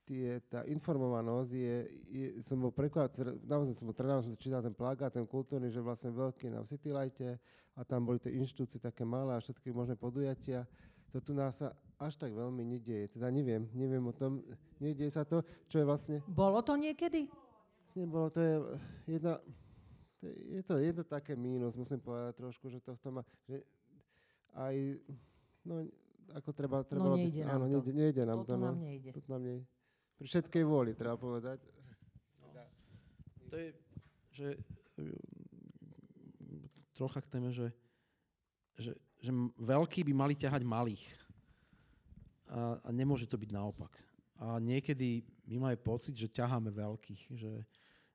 [0.06, 1.78] tie, tá informovanosť je,
[2.14, 5.82] je som bol prekvapený, naozaj som bol Trnava, som čítal ten plagát, ten kultúrny, že
[5.82, 7.42] vlastne veľký na City Lighte
[7.74, 10.70] a tam boli tie inštitúcie také malé a všetky možné podujatia
[11.16, 13.16] to tu nás sa až tak veľmi nedieje.
[13.16, 14.44] Teda neviem, neviem o tom,
[14.84, 16.20] nedieje sa to, čo je vlastne...
[16.28, 17.32] Bolo to niekedy?
[17.96, 18.54] Nebolo, to je
[19.16, 19.40] jedna...
[20.20, 23.24] To je, je to jedno také mínus, musím povedať trošku, že tohto má...
[23.48, 23.64] Že
[24.60, 24.76] aj...
[25.64, 25.88] No,
[26.36, 26.84] ako treba...
[26.84, 27.80] treba no nejde nám áno, to.
[27.80, 28.56] Nejde, nejde nám Toto to.
[28.60, 28.66] No.
[28.68, 29.10] Nám nejde.
[29.16, 29.66] Toto nám nejde.
[30.16, 31.60] Pri všetkej vôli, treba povedať.
[32.40, 32.64] No.
[33.52, 33.70] To je,
[34.32, 34.48] že
[36.96, 37.72] trocha k téme, že,
[38.80, 38.96] že
[39.26, 41.02] že veľkí by mali ťahať malých.
[42.46, 43.90] A, a nemôže to byť naopak.
[44.38, 47.22] A niekedy my máme pocit, že ťaháme veľkých.
[47.34, 47.54] Že,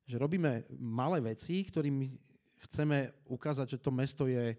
[0.07, 2.15] že robíme malé veci, ktorými
[2.71, 4.55] chceme ukázať, že to mesto je,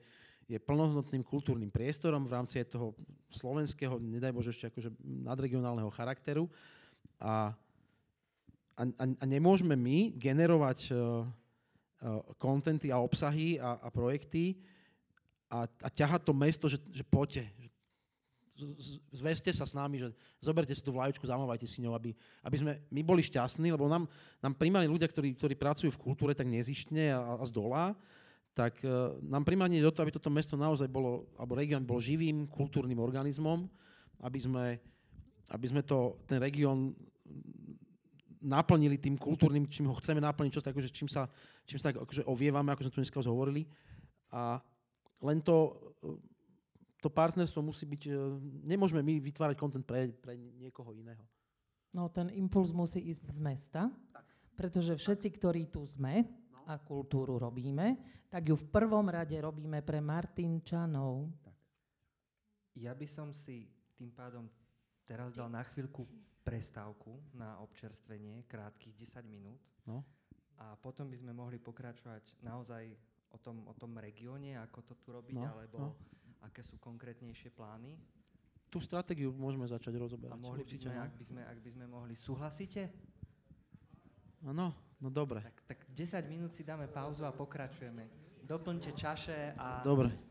[0.49, 2.97] je plnohodnotným kultúrnym priestorom v rámci toho
[3.31, 6.51] slovenského, nedaj Bože ešte akože nadregionálneho charakteru.
[7.21, 7.53] A,
[8.75, 11.29] a, a nemôžeme my generovať uh,
[12.41, 14.57] kontenty a obsahy a, a projekty,
[15.51, 17.45] a, a ťahať to mesto, že, že poďte,
[18.55, 20.07] že zväzte sa s nami, že
[20.39, 22.15] zoberte si tú vlaječku, zamávajte si ňou, aby,
[22.45, 24.07] aby sme my boli šťastní, lebo nám,
[24.39, 27.93] nám primárne ľudia, ktorí, ktorí pracujú v kultúre tak nezištne a, a z dola,
[28.51, 32.47] tak uh, nám primárne do toho, aby toto mesto naozaj bolo, alebo región bol živým
[32.51, 33.67] kultúrnym organizmom,
[34.21, 34.65] aby sme,
[35.51, 36.95] aby sme to, ten región
[38.41, 41.29] naplnili tým kultúrnym, čím ho chceme naplniť, čo tak, akože, čím sa,
[41.69, 43.69] čím sa tak akože ovievame, ako sme tu dneska už hovorili.
[44.33, 44.57] A,
[45.21, 45.77] len to,
[46.97, 48.11] to partnerstvo musí byť, e,
[48.65, 51.21] nemôžeme my vytvárať kontent pre, pre niekoho iného.
[51.93, 54.25] No ten impuls musí ísť z mesta, tak.
[54.57, 56.65] pretože všetci, ktorí tu sme no.
[56.65, 58.01] a kultúru robíme,
[58.31, 61.29] tak ju v prvom rade robíme pre Martinčanov.
[61.45, 61.57] Tak.
[62.81, 64.49] Ja by som si tým pádom
[65.05, 66.07] teraz dal na chvíľku
[66.41, 69.61] prestávku na občerstvenie, krátkých 10 minút.
[69.85, 70.01] No.
[70.61, 72.93] A potom by sme mohli pokračovať naozaj
[73.33, 75.89] o tom, o tom regióne, ako to tu robiť, no, alebo no.
[76.45, 77.97] aké sú konkrétnejšie plány?
[78.71, 80.37] Tú stratégiu môžeme začať rozoberať.
[80.37, 81.01] A mohli by sme, no.
[81.03, 82.87] ak by sme, ak by sme mohli, súhlasíte?
[84.47, 85.43] Áno, no dobre.
[85.43, 88.07] Tak, tak 10 minút si dáme pauzu a pokračujeme.
[88.41, 89.85] Doplňte čaše a...
[89.85, 90.30] Dobre.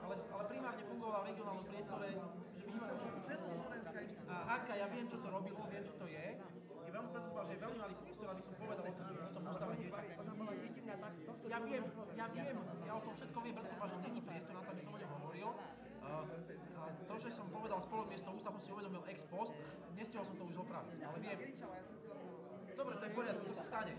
[0.00, 2.18] ale primárne fungovala v regionálnom priestore, že.
[4.30, 6.26] A Hanka, ja viem, čo to robilo, viem, čo to je.
[6.80, 9.42] Je veľmi preto že je veľmi malý priestor, aby som povedal o tom, o tom
[9.46, 10.02] ústave dieťa.
[11.50, 11.82] Ja viem,
[12.16, 12.56] ja viem,
[12.86, 14.98] ja o tom všetko viem, preto som že není priestor na to, aby som o
[14.98, 15.48] ňom hovoril.
[16.00, 16.24] Uh,
[17.06, 19.52] to, že som povedal spolu miesto ústav, som si uvedomil ex post,
[19.94, 21.38] nestihol som to už opraviť, ale viem.
[22.74, 23.92] Dobre, to je v poriadku, to sa stane.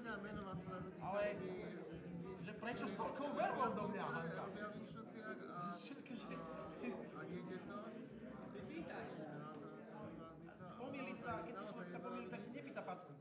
[0.00, 0.58] Vedel menovať.
[1.04, 1.22] Ale
[2.40, 4.44] že prečo s toľkou verou do mňa, Hanka?
[10.80, 12.80] Pomýliť sa, keď sa človek sa pomýli, tak si nepýta facku.
[12.80, 13.19] Nie, to sa človek nemá, akože to, keď sa pomýli, tak nemáš tak facku.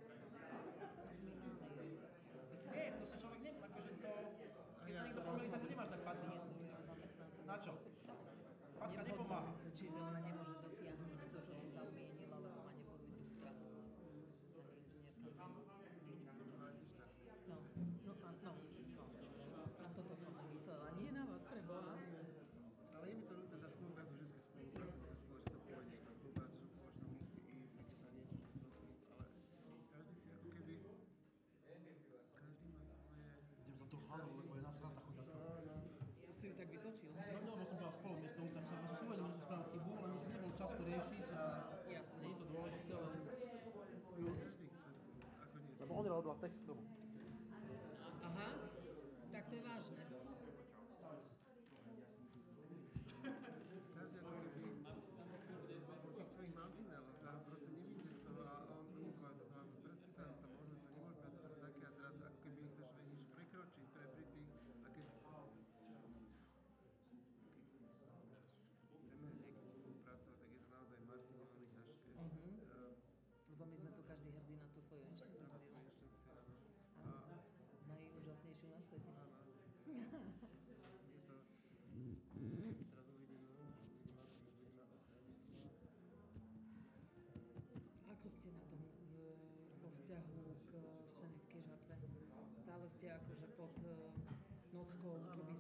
[46.42, 46.99] Text k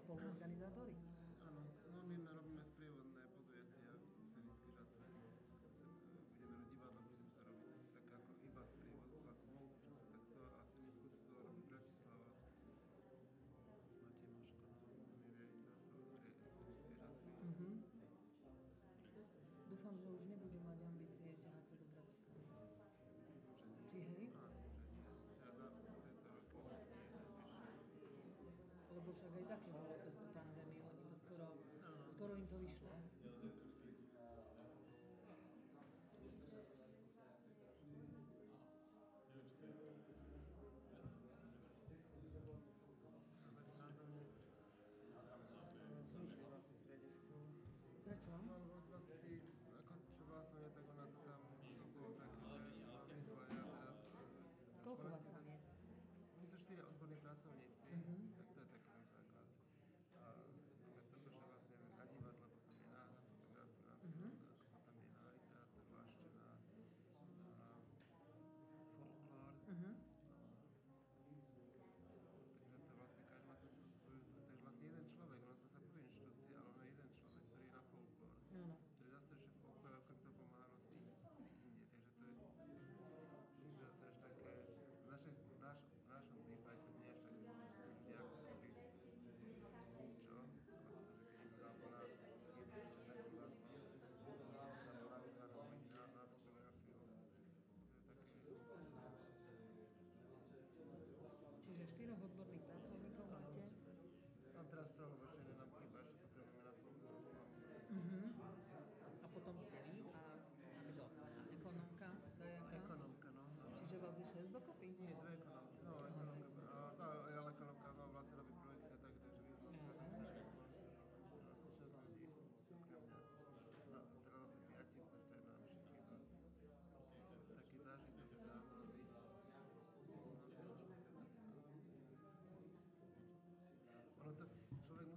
[0.10, 1.09] spoluorganizátori?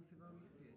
[0.03, 0.72] Človek musí veľmi chcieť.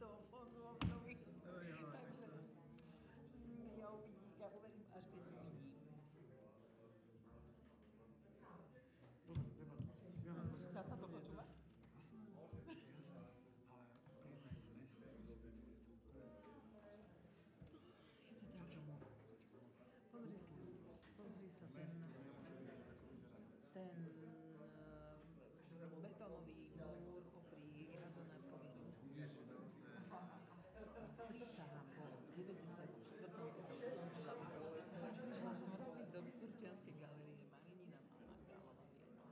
[0.00, 1.12] Čerpanie toho fondu obnovy.
[1.44, 2.24] Takže
[3.36, 5.60] mm, ja uvidím, ja uverím, až keď uvidím.
[8.48, 8.80] Dobre,
[9.60, 10.24] debatujte.
[10.24, 11.48] Ja na to som Dá sa to počúvať?
[12.32, 13.20] Jasné, jasné.
[13.68, 15.68] Ale príjme mesta budovy,
[16.08, 17.04] to je tu úplne
[18.24, 19.60] To, čo môže, to, čo môže.
[20.08, 20.80] Pozri, si,
[21.12, 23.38] pozri sa ten, Mesto nemôže vyzerať, ako vyzerá.
[23.76, 29.04] ten uh, betónový múr popri radzonárskom ihrisku.
[29.14, 30.24] Ježi, no, to je...
[31.30, 32.80] Prísahám bol v 94.
[33.20, 34.80] keď som skončila vysokú školu.
[35.20, 39.28] Prišla som robiť do Turčianskej galérie Marinina Mama Gálová Viedma.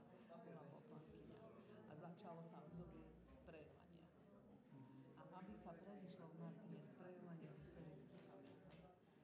[0.47, 1.37] Bola poslankyňa.
[1.83, 3.03] A začalo sa obdobie
[3.35, 4.05] sprejovania.
[5.19, 8.71] A aby sa predišlo v Martine sprejovanie historických pamätí,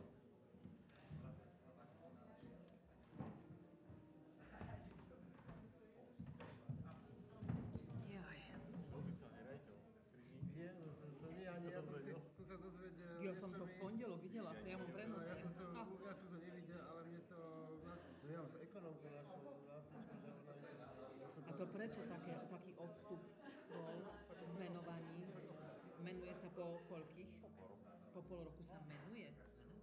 [28.31, 29.27] pol roku sa menuje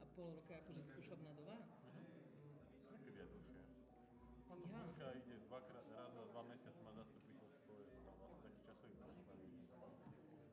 [0.00, 1.60] a pol roka akože skúšobná doba.
[2.96, 3.60] Niekedy je dlhšie.
[4.48, 5.20] Pán Tuzinska ja.
[5.20, 9.52] ide dvakrát, raz za dva mesiace má zastupiteľstvo, je tam vlastne taký časový požiadaný,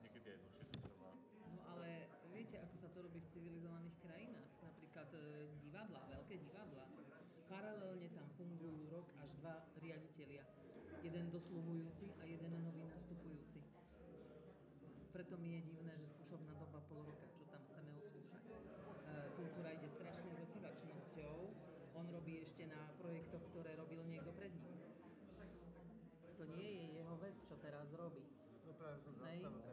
[0.04, 1.12] niekedy aj dlhšie to trvá.
[1.56, 5.20] No ale viete, ako sa to robí v civilizovaných krajinách, napríklad e,
[5.64, 6.86] divadla, veľké divadla,
[7.48, 10.44] paralelne tam fungujú rok až dva riaditeľia.
[11.00, 11.95] Jeden dosluhujú
[29.04, 29.65] zastawy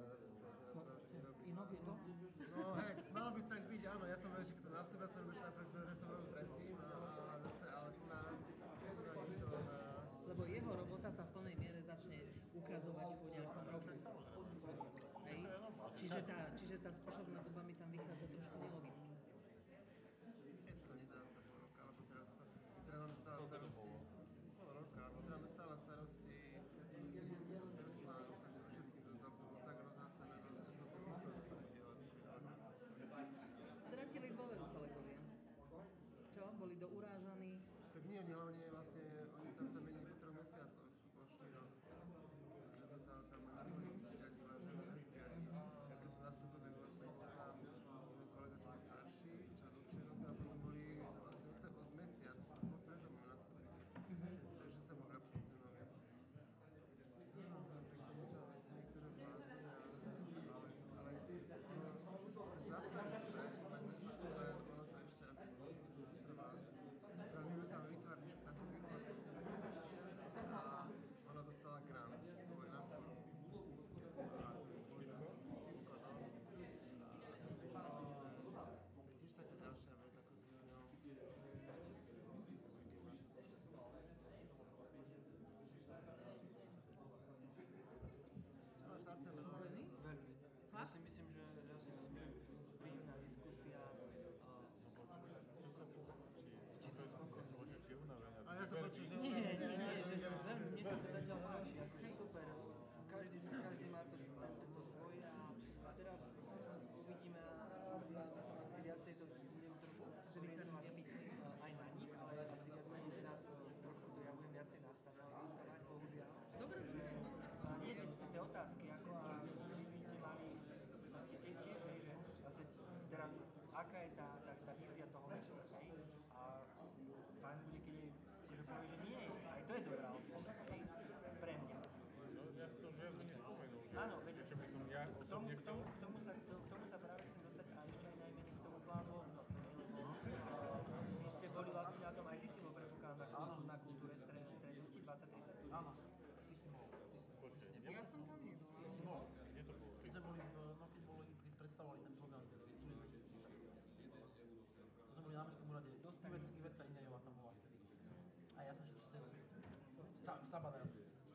[160.53, 160.84] Sabadaj.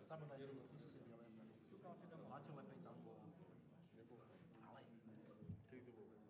[0.06, 1.18] Sabadaj, ty si sedel.
[2.30, 3.18] Láďo Lepej tam bol.
[4.62, 4.82] Ale...
[5.74, 6.22] Kedy to bolo?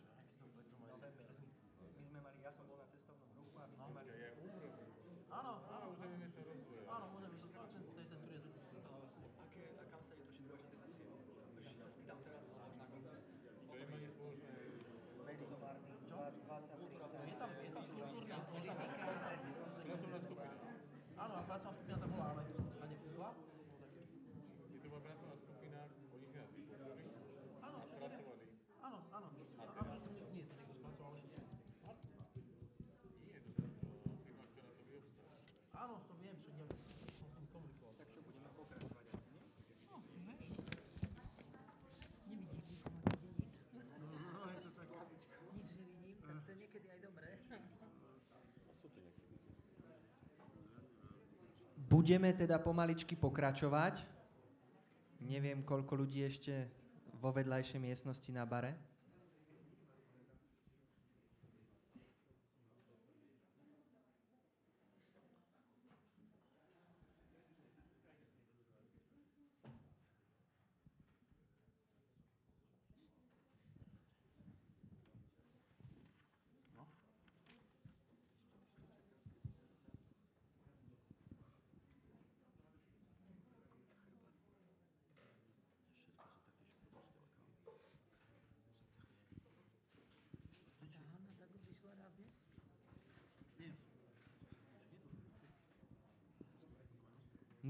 [0.00, 0.08] Čo?
[0.40, 0.96] Kedy to bolo?
[1.04, 2.83] My sme mali, ja som bol na
[52.04, 54.04] budeme teda pomaličky pokračovať.
[55.24, 56.68] Neviem, koľko ľudí ešte
[57.16, 58.76] vo vedľajšej miestnosti na bare.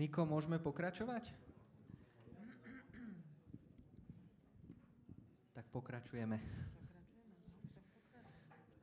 [0.05, 1.33] Niko, môžeme pokračovať?
[5.57, 6.37] Tak pokračujeme.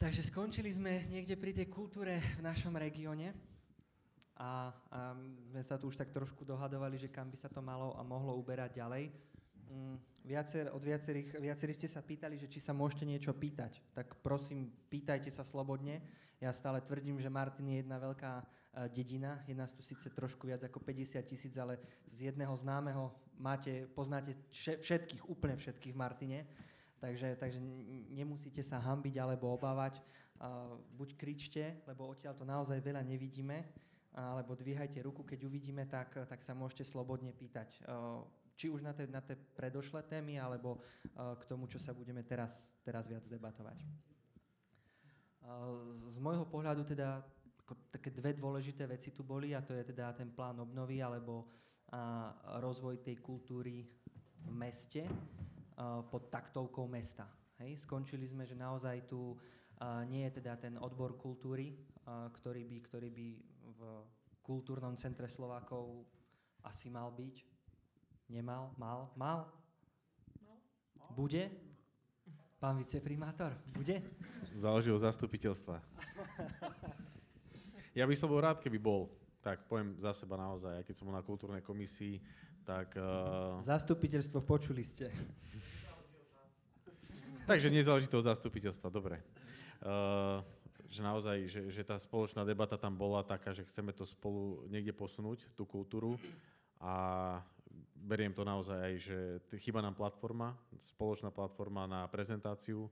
[0.02, 3.38] Takže skončili sme niekde pri tej kultúre v našom regióne
[4.34, 5.14] a, a
[5.54, 8.34] sme sa tu už tak trošku dohadovali, že kam by sa to malo a mohlo
[8.34, 9.14] uberať ďalej.
[9.70, 13.82] Mm, viacer, od viacerých, viacerí ste sa pýtali, že či sa môžete niečo pýtať.
[13.94, 16.02] Tak prosím, pýtajte sa slobodne.
[16.42, 18.46] Ja stále tvrdím, že Martin je jedna veľká uh,
[18.90, 19.42] dedina.
[19.46, 21.78] Je nás tu síce trošku viac ako 50 tisíc, ale
[22.10, 24.34] z jedného známeho máte, poznáte
[24.82, 26.40] všetkých, úplne všetkých v Martine.
[27.02, 27.58] Takže, takže
[28.14, 30.02] nemusíte sa hambiť alebo obávať.
[30.42, 33.62] Uh, buď kričte, lebo odtiaľ to naozaj veľa nevidíme,
[34.12, 37.80] alebo dvíhajte ruku, keď uvidíme, tak, tak sa môžete slobodne pýtať.
[38.56, 39.22] Či už na tie, na
[39.56, 43.78] predošlé témy, alebo uh, k tomu, čo sa budeme teraz, teraz viac debatovať.
[45.42, 47.26] Uh, z môjho pohľadu teda
[47.88, 51.48] také dve dôležité veci tu boli a to je teda ten plán obnovy alebo
[52.60, 53.84] rozvoj tej kultúry
[54.48, 55.04] v meste
[56.08, 57.28] pod taktovkou mesta.
[57.60, 57.84] Hej?
[57.84, 59.36] Skončili sme, že naozaj tu
[60.08, 61.76] nie je teda ten odbor kultúry,
[62.08, 63.28] ktorý by, ktorý by
[63.76, 63.80] v
[64.40, 66.08] kultúrnom centre Slovákov
[66.64, 67.51] asi mal byť.
[68.32, 68.72] Nemal?
[68.80, 69.12] Mal?
[69.20, 69.44] Mal?
[71.12, 71.52] Bude?
[72.64, 74.00] Pán viceprimátor, bude?
[74.56, 75.84] Záleží od zastupiteľstva.
[78.00, 79.12] ja by som bol rád, keby bol.
[79.44, 82.24] Tak poviem za seba naozaj, aj keď som bol na kultúrnej komisii,
[82.64, 82.96] tak...
[82.96, 83.60] Uh...
[83.68, 85.12] Zastupiteľstvo počuli ste.
[87.52, 89.20] Takže nezáleží to od zastupiteľstva, dobre.
[89.84, 90.40] Uh,
[90.88, 94.96] že naozaj, že, že tá spoločná debata tam bola taká, že chceme to spolu niekde
[94.96, 96.16] posunúť, tú kultúru
[96.82, 96.94] a
[97.96, 99.18] beriem to naozaj aj, že
[99.62, 102.90] chyba nám platforma, spoločná platforma na prezentáciu,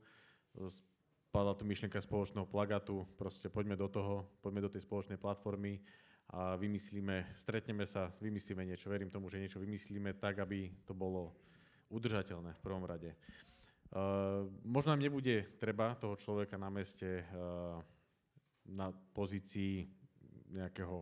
[1.30, 5.82] padla tu myšlienka spoločného plagatu, proste poďme do toho, poďme do tej spoločnej platformy
[6.30, 11.34] a vymyslíme, stretneme sa, vymyslíme niečo, verím tomu, že niečo vymyslíme tak, aby to bolo
[11.90, 13.18] udržateľné v prvom rade.
[13.90, 17.82] Uh, možno nám nebude treba toho človeka na meste uh,
[18.70, 19.90] na pozícii
[20.54, 21.02] nejakého,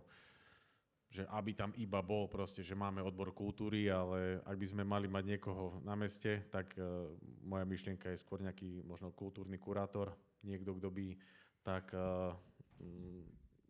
[1.07, 5.07] že aby tam iba bol proste, že máme odbor kultúry, ale ak by sme mali
[5.07, 7.07] mať niekoho na meste, tak uh,
[7.47, 10.11] moja myšlienka je skôr nejaký možno kultúrny kurátor,
[10.43, 11.15] niekto, kto by
[11.63, 12.35] tak uh,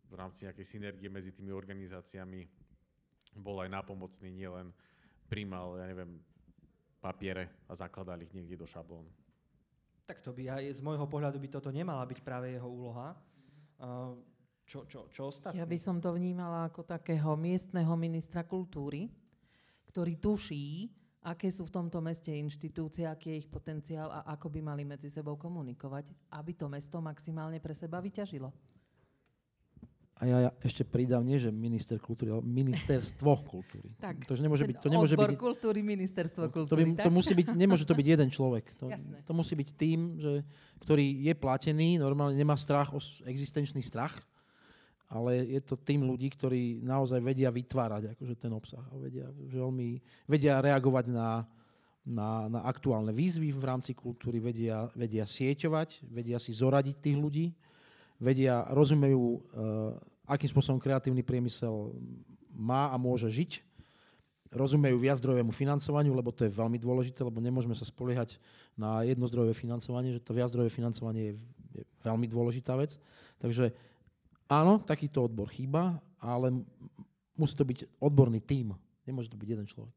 [0.08, 2.46] v rámci nejakej synergie medzi tými organizáciami
[3.38, 4.74] bol aj nápomocný, nielen
[5.28, 6.18] príjmal, ja neviem,
[6.98, 9.06] papiere a zakladali ich niekde do šablón.
[10.08, 13.12] Tak to by aj z môjho pohľadu by toto nemala byť práve jeho úloha.
[14.68, 15.56] Čo, čo, čo ostatní?
[15.56, 19.08] Ja by som to vnímala ako takého miestneho ministra kultúry,
[19.88, 20.92] ktorý tuší,
[21.24, 25.08] aké sú v tomto meste inštitúcie, aký je ich potenciál a ako by mali medzi
[25.08, 28.52] sebou komunikovať, aby to mesto maximálne pre seba vyťažilo.
[30.18, 33.94] A ja, ja ešte pridám, nie že minister kultúry, ale ministerstvo kultúry.
[34.02, 36.68] Tak, to, nemôže byť, to nemôže odbor byť, kultúry, ministerstvo kultúry.
[36.68, 37.06] To, by, tak?
[37.06, 38.68] to musí byť, nemôže to byť jeden človek.
[38.82, 39.22] To, Jasné.
[39.22, 40.32] to musí byť tým, že,
[40.82, 44.18] ktorý je platený, normálne nemá strach, o existenčný strach,
[45.08, 49.96] ale je to tým ľudí, ktorí naozaj vedia vytvárať akože ten obsah a vedia, veľmi,
[50.28, 51.48] vedia reagovať na,
[52.04, 57.46] na, na aktuálne výzvy v rámci kultúry, vedia, vedia sieťovať, vedia si zoradiť tých ľudí,
[58.20, 59.40] vedia, rozumejú, uh,
[60.28, 61.96] akým spôsobom kreatívny priemysel
[62.52, 63.64] má a môže žiť,
[64.52, 68.40] rozumejú viazdrojovému financovaniu, lebo to je veľmi dôležité, lebo nemôžeme sa spoliehať
[68.76, 71.34] na jednozdrojové financovanie, že to viazdrojové financovanie je,
[71.80, 72.96] je veľmi dôležitá vec.
[73.40, 73.76] Takže
[74.48, 76.64] áno, takýto odbor chýba, ale
[77.38, 78.74] musí to byť odborný tím.
[79.04, 79.96] Nemôže to byť jeden človek.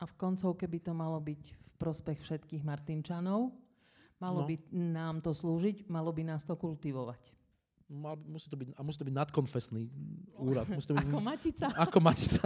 [0.00, 3.52] A v koncovke by to malo byť v prospech všetkých Martinčanov,
[4.16, 4.48] Malo no.
[4.48, 7.20] by nám to slúžiť, malo by nás to kultivovať.
[7.86, 9.82] Mal, musí to byť, a musí to byť nadkonfesný
[10.40, 10.66] úrad.
[10.72, 11.66] Musí to byť, ako matica.
[11.76, 12.44] Ako matica.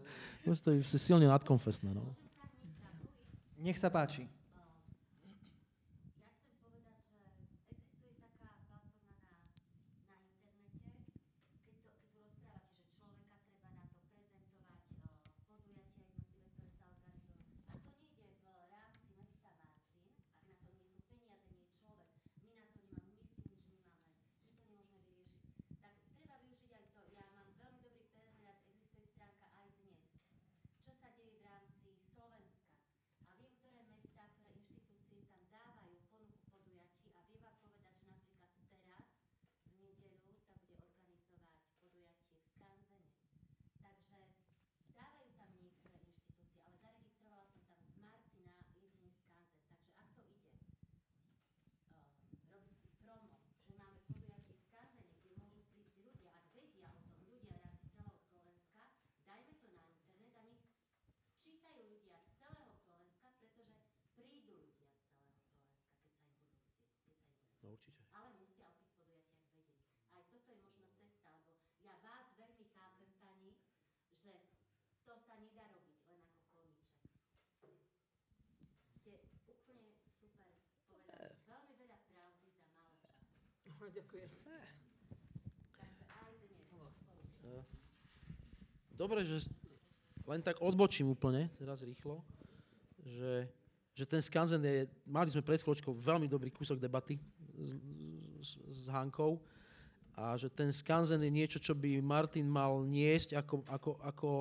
[0.46, 1.94] musí to byť silne nadkonfesné.
[1.94, 2.12] No.
[3.62, 4.26] Nech sa páči.
[83.82, 84.30] Ďakujem.
[84.46, 84.70] Dnes.
[88.94, 89.50] Dobre, že
[90.30, 92.22] len tak odbočím úplne, teraz rýchlo,
[93.02, 93.50] že,
[93.98, 97.18] že ten skanzen je, mali sme pred chvíľočkou veľmi dobrý kúsok debaty
[97.58, 97.74] s,
[98.38, 99.42] s, s Hankou
[100.14, 104.32] a že ten skanzen je niečo, čo by Martin mal niesť ako, ako, ako,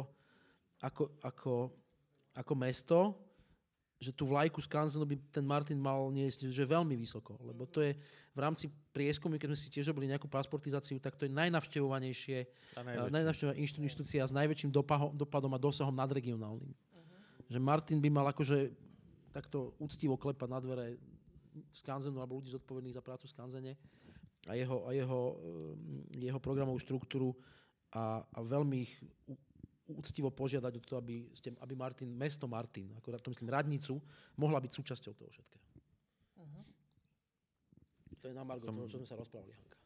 [0.86, 1.56] ako, ako,
[2.38, 3.18] ako mesto,
[4.02, 7.94] že tú vlajku skanzenu by ten Martin mal niesť že veľmi vysoko, lebo to je
[8.34, 12.82] v rámci prieskumu, keď sme si tiež robili nejakú pasportizáciu, tak to je najnavštevovanejšie A
[12.82, 13.14] najväčšia, najväčšie.
[13.14, 16.74] najnavštevovaná inštitú- inštitúcia s najväčším dopaho, dopadom a dosahom nadregionálnym.
[17.46, 18.74] Že Martin by mal akože
[19.30, 20.98] takto úctivo klepať na dvere
[21.76, 23.74] skanzenu alebo ľudí zodpovedných za prácu v skanzene
[24.48, 27.36] a jeho, a jeho, um, jeho programovú štruktúru
[27.92, 28.94] a, a veľmi ich
[29.88, 34.02] úctivo požiadať o to, aby, ste, aby Martin, mesto Martin, ako to myslím radnicu,
[34.38, 35.62] mohla byť súčasťou toho všetkého.
[38.22, 39.78] To je na margo Som- toho, čo sme sa rozprávali, Hanka.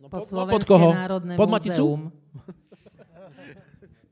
[0.00, 0.92] No Pod no Slovenské koho?
[0.92, 1.86] národné Pod Maticu?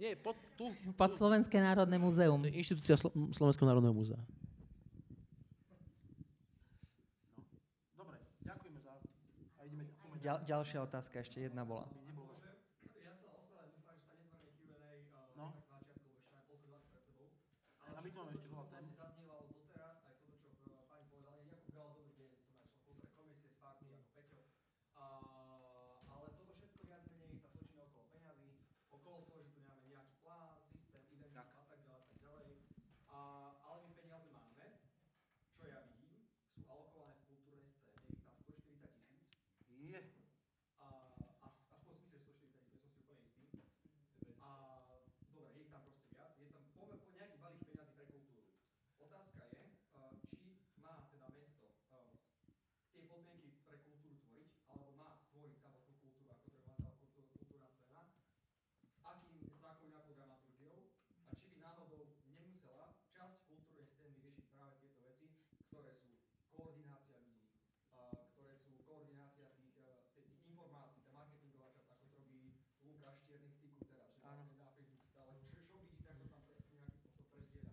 [0.01, 0.70] Nie, pod, tu.
[0.95, 2.39] Pod Slovenské národné múzeum.
[2.39, 4.20] To je inštitúcia Slo- Slovenského národného múzea.
[7.93, 8.95] Dobre, ďakujeme za...
[9.59, 9.85] A ideme,
[10.19, 11.89] Ďal, ďalšia otázka, ešte jedna bola.
[12.95, 14.78] Ja sa ospravedlňujem, dúfam, že sa nezvrne Q&A
[15.09, 15.51] uh, No.
[15.57, 17.27] tak na začiatku, lebo ešte máme polku dvanástku pred sebou.
[17.81, 18.86] Ale A my tu máme všetko ešte to, veľa čo tém.
[18.86, 22.55] vlastne zaznievalo doteraz, aj toto, čo uh, pani povedala, ja nejakú veľa dobrých deň som
[22.55, 24.40] aj člen kultúrnej komisie s partnermi ako Peťo.
[24.95, 25.05] A,
[26.07, 28.51] ale toto všetko viac menej sa točí okolo peňazí,
[28.90, 32.51] okolo toho, že tu nemáme nejaký plán, systém, identitu a tak ďalej, a tak ďalej.
[33.07, 33.19] A,
[33.62, 34.66] ale my peniaze máme,
[35.55, 39.23] čo ja vidím, sú alokované v kultúrnej scéne, je ich tam 140 tisíc.
[39.78, 40.01] Je.
[40.82, 40.86] A,
[41.40, 43.47] a aspoň si myslím, že 140 tisíc, som si úplne istý.
[44.43, 44.51] A
[45.31, 48.43] dobre, je ich tam proste viac, je tam po, po nejaký balík peňazí pre kultúru.
[48.99, 49.62] Otázka je,
[49.95, 50.43] uh, či
[50.82, 52.12] má teda mesto uh,
[52.93, 57.24] tie podmienky pre kultúru tvoriť, alebo má tvoriť samotnú kultúru, ako to je momentálna kultúr,
[57.32, 58.05] kultúrna scéna,
[58.93, 60.93] s akým, s akou nejakou dramaturgiou
[61.24, 65.32] a či by náhodou nemusela časť kultúrnej scény riešiť práve tieto veci,
[65.70, 66.12] ktoré sú
[66.53, 67.49] koordinácia ľudí,
[67.89, 67.97] a
[68.35, 73.49] ktoré sú koordinácia tých, eh, tých informácií, tá marketingová časť, ako to robí Lukáš Čierny
[73.49, 76.57] z Tiku teraz, že vlastne na Facebook stále čo, čo vidí, tak to tam pre,
[76.73, 77.73] nejakým spôsobom prezdieľa.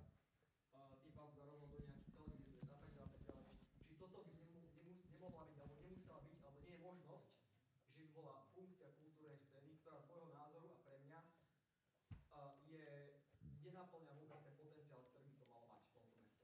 [0.75, 3.45] A tým pádom to dá rovno do nejakých televízií a tak ďalej, a tak ďalej.
[3.85, 7.27] Či toto by nemu, nemus, nemohla byť, alebo nemusela byť, alebo nie je možnosť,
[7.85, 11.19] že by bola funkcia kultúrnej scény, ktorá z môjho názoru a pre mňa
[12.27, 12.83] a je,
[13.63, 16.43] nenaplňa vôbec ten potenciál, ktorý by to malo mať v tomto meste.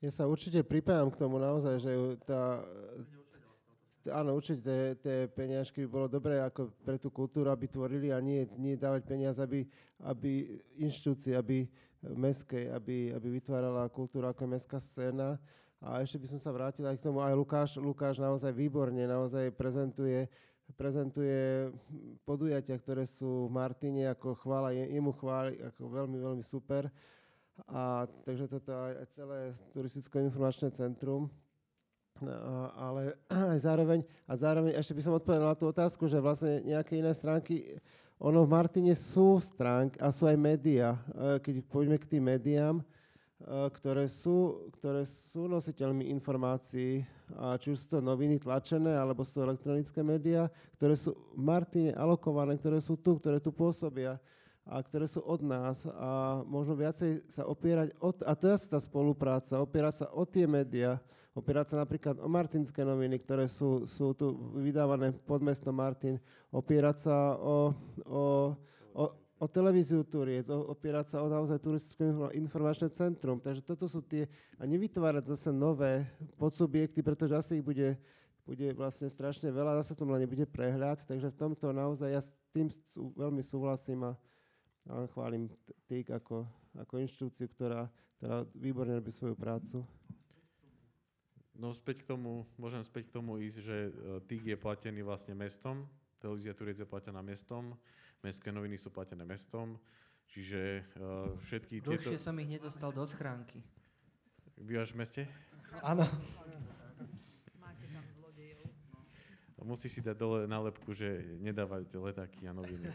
[0.00, 1.92] Ja sa určite pripájam k tomu naozaj, že
[2.24, 2.64] tá,
[4.16, 8.48] áno, určite tie, peniažky by bolo dobré ako pre tú kultúru, aby tvorili a nie,
[8.56, 9.68] nie dávať peniaze, aby,
[10.00, 11.68] aby inštitúcie, aby
[12.00, 15.36] mestskej, aby, aby vytvárala kultúru ako mestská scéna.
[15.84, 19.52] A ešte by som sa vrátil aj k tomu, aj Lukáš, Lukáš naozaj výborne, naozaj
[19.52, 20.24] prezentuje,
[20.80, 21.68] prezentuje
[22.24, 26.88] podujatia, ktoré sú v Martine, ako chvála, je- jemu chváli, ako veľmi, veľmi super.
[27.68, 31.28] A takže toto aj, celé turisticko-informačné centrum.
[32.20, 33.16] No, ale
[33.56, 37.12] aj zároveň, a zároveň ešte by som odpovedal na tú otázku, že vlastne nejaké iné
[37.16, 37.80] stránky,
[38.20, 41.00] ono v Martine sú stránky a sú aj médiá.
[41.16, 42.84] E, Keď poďme k tým médiám, e,
[43.72, 47.00] ktoré sú, ktoré sú nositeľmi informácií,
[47.40, 51.40] a či už sú to noviny tlačené, alebo sú to elektronické médiá, ktoré sú v
[51.40, 54.20] Martine alokované, ktoré sú tu, ktoré tu pôsobia
[54.70, 58.70] a ktoré sú od nás a možno viacej sa opierať, o, t- a to je
[58.70, 61.02] tá spolupráca, opierať sa o tie médiá,
[61.34, 64.30] opierať sa napríklad o Martinské noviny, ktoré sú, sú tu
[64.62, 66.22] vydávané pod mestom Martin,
[66.54, 67.74] opierať sa o,
[68.06, 68.22] o,
[68.94, 69.04] o,
[69.42, 73.42] o televíziu Turiec, opierať sa o naozaj turisticko-informačné centrum.
[73.42, 76.06] Takže toto sú tie, a nevytvárať zase nové
[76.38, 77.98] podsubjekty, pretože asi ich bude,
[78.46, 82.70] bude vlastne strašne veľa, zase tomu nebude prehľad, takže v tomto naozaj ja s tým
[82.90, 84.14] sú, veľmi súhlasím a,
[84.88, 85.50] a chválim
[85.90, 86.48] TIK ako,
[86.78, 89.84] ako inštitúciu, ktorá, ktorá výborne robí svoju prácu.
[91.60, 93.90] No späť k tomu, môžem späť k tomu ísť, že e,
[94.24, 95.84] TIG je platený vlastne mestom,
[96.16, 97.76] televízia Turec je platená mestom,
[98.24, 99.80] mestské noviny sú platené mestom,
[100.28, 102.22] čiže uh, všetky Dlhšie tieto...
[102.22, 103.64] som ich nedostal do schránky.
[104.60, 105.22] Bývaš v meste?
[105.80, 106.04] Áno.
[107.56, 108.68] Máte tam zlodejov.
[109.64, 112.92] Musí si dať dole nálepku, že nedávať letáky a noviny.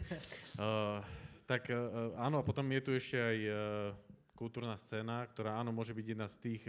[0.62, 1.02] uh,
[1.46, 3.56] tak uh, áno, a potom je tu ešte aj uh,
[4.36, 6.68] kultúrna scéna, ktorá áno, môže byť jedna z tých,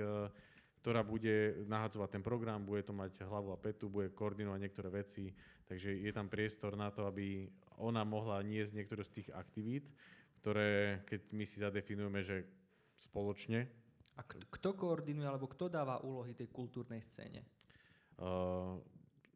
[0.80, 5.36] ktorá bude nahadzovať ten program, bude to mať hlavu a petu, bude koordinovať niektoré veci,
[5.68, 7.52] takže je tam priestor na to, aby
[7.84, 9.92] ona mohla niesť niektoré z tých aktivít,
[10.40, 12.48] ktoré, keď my si zadefinujeme, že
[12.96, 13.68] spoločne,
[14.18, 17.46] A kto koordinuje, alebo kto dáva úlohy tej kultúrnej scéne?
[18.18, 18.82] Uh,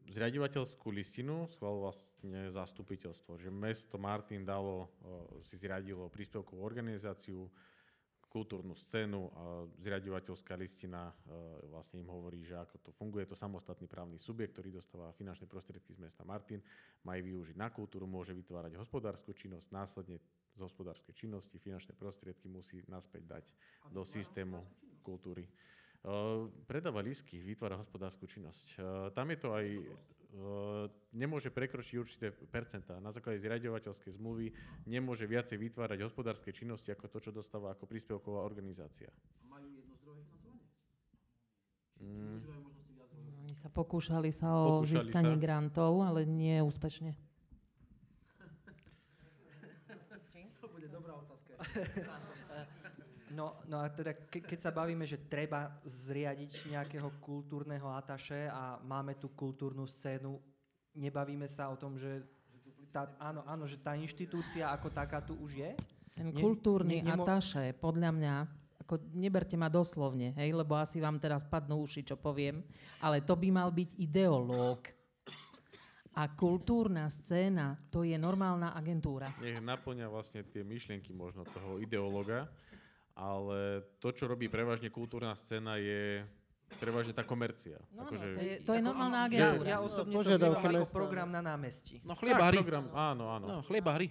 [0.10, 7.46] zriadovateľskú listinu schválilo vlastne zastupiteľstvo, že mesto Martin dalo, uh, si zriadilo príspevkovú organizáciu,
[8.32, 9.44] kultúrnu scénu a
[9.84, 13.28] zriadovateľská listina uh, vlastne im hovorí, že ako to funguje.
[13.28, 16.64] Je to samostatný právny subjekt, ktorý dostáva finančné prostriedky z mesta Martin,
[17.04, 20.16] má ich využiť na kultúru, môže vytvárať hospodárskú činnosť, následne
[20.56, 23.44] z hospodárskej činnosti finančné prostriedky musí naspäť dať
[23.92, 24.64] do systému
[25.04, 25.48] kultúry.
[26.66, 28.82] Predáva lístky, vytvára hospodárskú činnosť.
[29.14, 29.66] Tam je to aj,
[31.14, 32.98] nemôže prekročiť určité percentá.
[32.98, 34.50] Na základe zriadovateľskej zmluvy
[34.90, 39.14] nemôže viacej vytvárať hospodárske činnosti ako to, čo dostáva ako príspevková organizácia.
[39.46, 40.66] Majú jednozdrojové financovanie?
[42.02, 42.42] Mm.
[43.46, 45.44] Oni sa pokúšali sa o Pokúšali získanie sa.
[45.46, 47.14] grantov, ale nie úspešne.
[50.62, 51.58] To bude dobrá otázka.
[53.32, 58.78] No, no a teda, ke, keď sa bavíme, že treba zriadiť nejakého kultúrneho ataše a
[58.84, 60.36] máme tu kultúrnu scénu,
[60.94, 62.28] nebavíme sa o tom, že
[62.92, 65.72] tá, áno, áno, že tá inštitúcia ako taká tu už je?
[66.12, 68.34] Ten Ne- kultúrny ne- nemo- ataše, podľa mňa,
[68.84, 72.60] ako neberte ma doslovne, hej, lebo asi vám teraz padnú uši, čo poviem,
[73.00, 74.92] ale to by mal byť ideológ.
[76.12, 79.32] A kultúrna scéna, to je normálna agentúra.
[79.40, 82.52] Nech naplňa vlastne tie myšlienky možno toho ideológa,
[83.16, 86.24] ale to, čo robí prevažne kultúrna scéna, je
[86.80, 87.76] prevažne tá komercia.
[87.92, 89.68] No, akože, no, to je, to je normálna Ja, agentúra.
[89.68, 92.00] ja osobne to vnímam ako program na námestí.
[92.08, 93.46] No program, áno, áno.
[93.46, 94.08] No, chliebári.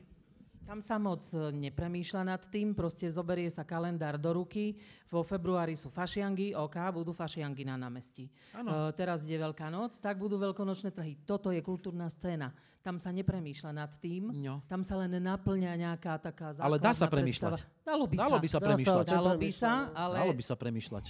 [0.71, 4.79] Tam sa moc e, nepremýšľa nad tým, proste zoberie sa kalendár do ruky,
[5.11, 8.31] vo februári sú fašiangy, OK, budú fašiangy na námestí.
[8.55, 11.19] Uh, teraz ide Veľká noc, tak budú veľkonočné trhy.
[11.27, 12.55] Toto je kultúrna scéna.
[12.87, 14.63] Tam sa nepremýšľa nad tým, No.
[14.71, 17.59] tam sa len naplňa nejaká taká základná Ale dá sa predstava.
[17.59, 17.59] premýšľať.
[17.83, 18.39] Dalo by Dalo sa.
[18.39, 19.07] by sa premýšľať.
[19.11, 20.17] Dalo by sa, ale...
[20.23, 21.05] Dalo by sa premýšľať.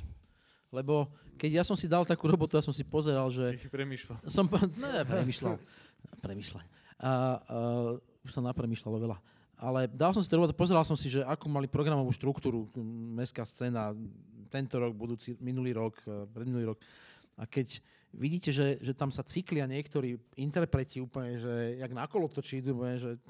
[0.72, 0.94] Lebo
[1.36, 3.60] keď ja som si dal takú robotu, ja som si pozeral, že...
[3.60, 4.24] Si premýšľal.
[4.24, 4.48] Som,
[4.80, 5.60] ne, premýšľal.
[6.24, 6.64] Premýšľaj.
[6.64, 7.12] A, a,
[8.24, 9.20] už sa napremýšľalo veľa.
[9.60, 12.72] Ale dal som si to pozeral som si, že akú mali programovú štruktúru
[13.12, 13.92] mestská scéna
[14.48, 16.78] tento rok, budúci, minulý rok, e, predminulý rok.
[17.36, 17.76] A keď
[18.16, 23.20] vidíte, že, že tam sa cyklia niektorí interpreti úplne, že jak na kolotočí idú, že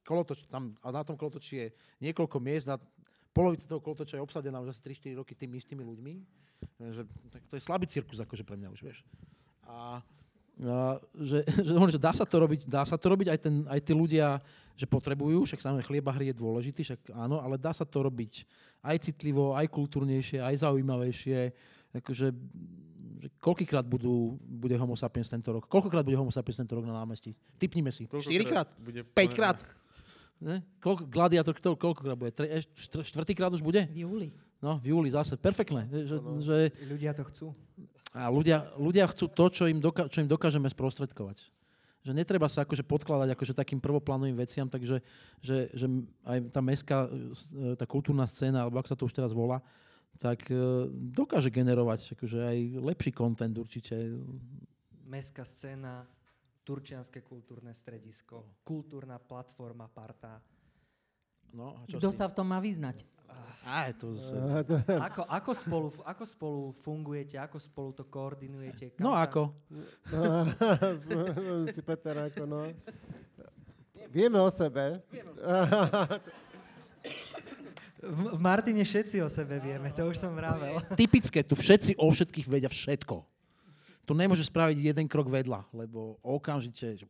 [0.00, 1.68] kolotoč, tam, a na tom kolotočí je
[2.00, 2.80] niekoľko miest a
[3.36, 6.14] polovica toho kolotoča je obsadená už asi 3-4 roky tými istými ľuďmi.
[6.80, 9.04] Že, tak to je slabý cirkus akože pre mňa už, vieš.
[9.68, 10.00] A
[10.56, 13.92] že, že, že dá sa to robiť, dá sa to robiť aj, ten, aj tí
[13.92, 14.40] ľudia,
[14.76, 18.44] že potrebujú, však samozrejme chliebahry je dôležitý, však áno, ale dá sa to robiť
[18.84, 21.38] aj citlivo, aj kultúrnejšie, aj zaujímavejšie.
[21.96, 22.28] Akože,
[23.24, 25.64] že koľkýkrát budú, bude Homo sapiens tento rok?
[25.64, 27.32] Koľkokrát bude Homo sapiens tento rok na námestí?
[27.56, 28.04] Typnime si.
[28.04, 28.68] Štyrikrát?
[28.76, 29.64] bude Päťkrát?
[30.36, 30.60] Ne?
[30.84, 32.32] Koľko, gladiátor, kto, koľkokrát bude?
[32.36, 33.88] Tre, štvrtýkrát už bude?
[33.88, 34.28] V júli.
[34.60, 35.40] No, v júli zase.
[35.40, 35.88] Perfektné.
[35.88, 37.46] Že, že, Ľudia to chcú.
[38.16, 41.44] A ľudia, ľudia chcú to, čo im, doka- čo im dokážeme sprostredkovať.
[42.00, 45.04] Že netreba sa akože podkladať akože takým prvoplánovým veciam, takže
[45.44, 45.86] že, že
[46.24, 49.60] aj tá mestská, e, tá kultúrna scéna, alebo ako sa to už teraz volá,
[50.16, 54.16] tak e, dokáže generovať akože aj lepší kontent určite.
[55.04, 56.08] Mestská scéna,
[56.66, 60.40] Turčianske kultúrne stredisko, kultúrna platforma Parta.
[61.54, 63.06] No, a čo Kto sa v tom má vyznať?
[63.66, 64.30] Á, to z...
[64.86, 68.94] Ako, ako, spolu, ako spolu fungujete, ako spolu to koordinujete?
[68.94, 69.42] Kam No sa- ako?
[70.14, 70.30] No,
[71.74, 72.70] si Peter ako no.
[74.06, 75.02] Vieme o sebe.
[78.06, 80.78] V, v Martine všetci o sebe vieme, to už som vravel.
[80.94, 83.18] Typické, tu všetci o všetkých vedia všetko.
[84.06, 87.04] Tu nemôže spraviť jeden krok vedľa, lebo okamžite že...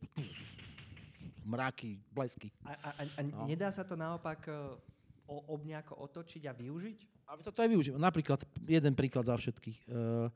[1.45, 2.49] mraky, blesky.
[2.65, 3.45] A, a, a, No.
[3.45, 4.81] nedá sa to naopak e, o,
[5.27, 6.99] ob nejako otočiť a využiť?
[7.27, 7.99] A sa to aj využíva.
[7.99, 9.91] Napríklad, jeden príklad za všetkých.
[9.91, 10.31] Uh,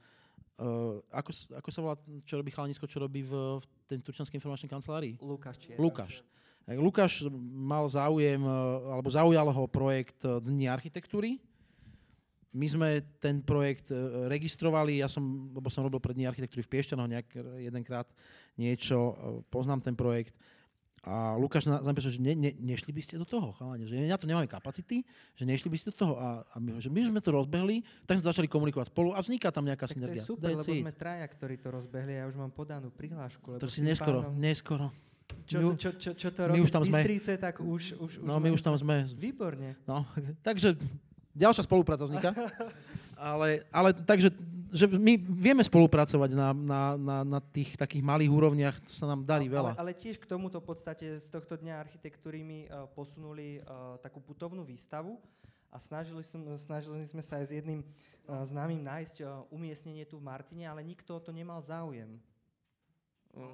[0.59, 1.95] uh, ako, ako sa volá,
[2.27, 5.15] čo robí chalanisko, čo robí v, v tej Turčianskej informačnej kancelárii?
[5.23, 5.80] Lukáš Čier.
[5.80, 6.19] Lukáš.
[6.61, 7.26] Tak Lukáš
[7.57, 8.38] mal záujem,
[8.85, 11.41] alebo zaujal ho projekt Dní architektúry.
[12.53, 13.89] My sme ten projekt
[14.30, 17.27] registrovali, ja som, lebo som robil pre Dní architektúry v Piešťanoch nejak
[17.65, 18.07] jedenkrát
[18.61, 19.18] niečo,
[19.49, 20.38] poznám ten projekt.
[21.02, 24.15] A Lukáš na- napísal, že ne, ne, nešli by ste do toho, chalani, že na
[24.15, 25.02] to nemáme kapacity,
[25.34, 26.14] že nešli by ste do toho.
[26.14, 29.49] A, a my, že my sme to rozbehli, tak sme začali komunikovať spolu a vzniká
[29.49, 30.22] tam nejaká Tak to je synergia.
[30.22, 30.82] super, That's lebo it.
[30.86, 33.41] sme traja, ktorí to rozbehli a ja už mám podanú prihlášku.
[33.49, 34.94] Lebo To si neskoro, pánom, neskoro.
[35.44, 36.98] čo, čo, čo, čo to my robí už tam z sme.
[36.99, 39.10] Bystrice, tak už, už, už No, my už tam sme.
[39.11, 39.73] Výborne.
[39.84, 40.06] No,
[40.45, 40.78] takže
[41.34, 42.30] ďalšia spolupráca vzniká.
[43.18, 44.30] ale, ale takže
[44.72, 49.52] že my vieme spolupracovať na, na, na, na tých takých malých úrovniach, sa nám darí
[49.52, 49.76] veľa.
[49.76, 53.99] Ale, ale tiež k tomuto v podstate z tohto dňa architektúry mi uh, posunuli uh,
[53.99, 55.19] takú putovnú výstavu
[55.68, 60.23] a snažili, som, snažili sme sa aj s jedným uh, známym nájsť uh, umiestnenie tu
[60.23, 62.15] v Martine, ale nikto to nemal záujem.
[63.35, 63.52] Uh,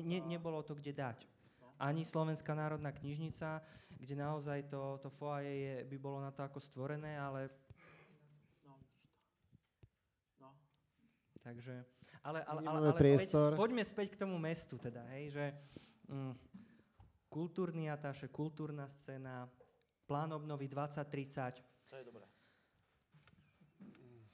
[0.00, 1.28] ne, nebolo to kde dať.
[1.76, 3.60] Ani Slovenská národná knižnica,
[4.00, 7.52] kde naozaj to, to foaje je, by bolo na to ako stvorené, ale
[11.44, 11.84] Takže,
[12.24, 15.44] ale, ale, ale, ale späť, poďme späť k tomu mestu teda, hej, že
[16.08, 16.32] mm,
[17.28, 19.44] kultúrny atáše, kultúrna scéna,
[20.08, 21.60] plán obnovy 2030.
[21.92, 22.24] To je dobré.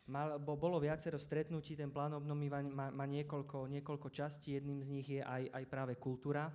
[0.06, 4.88] Mal, bo, bolo viacero stretnutí, ten plán obnovy má, má niekoľko, niekoľko častí, jedným z
[4.90, 6.46] nich je aj, aj práve kultúra.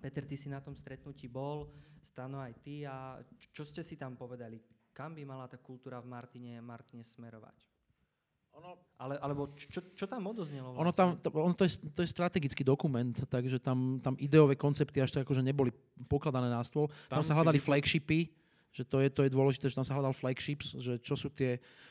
[0.00, 1.68] Peter, ty si na tom stretnutí bol,
[2.00, 3.20] Stano aj ty a
[3.52, 4.56] čo ste si tam povedali?
[4.96, 7.69] Kam by mala tá kultúra v Martine, Martine smerovať?
[8.58, 10.74] Ono, ale, alebo čo, čo tam odoznelo?
[10.74, 10.82] Vlastne?
[10.82, 15.14] Ono, tam, ono to, je, to je strategický dokument, takže tam, tam ideové koncepty až
[15.14, 15.70] tak akože neboli
[16.10, 16.90] pokladané na stôl.
[17.06, 18.28] Tam, tam sa hľadali flagshipy,
[18.70, 21.58] že to je, to je dôležité, že tam sa hľadal flagships, že čo sú tie,
[21.58, 21.89] uh,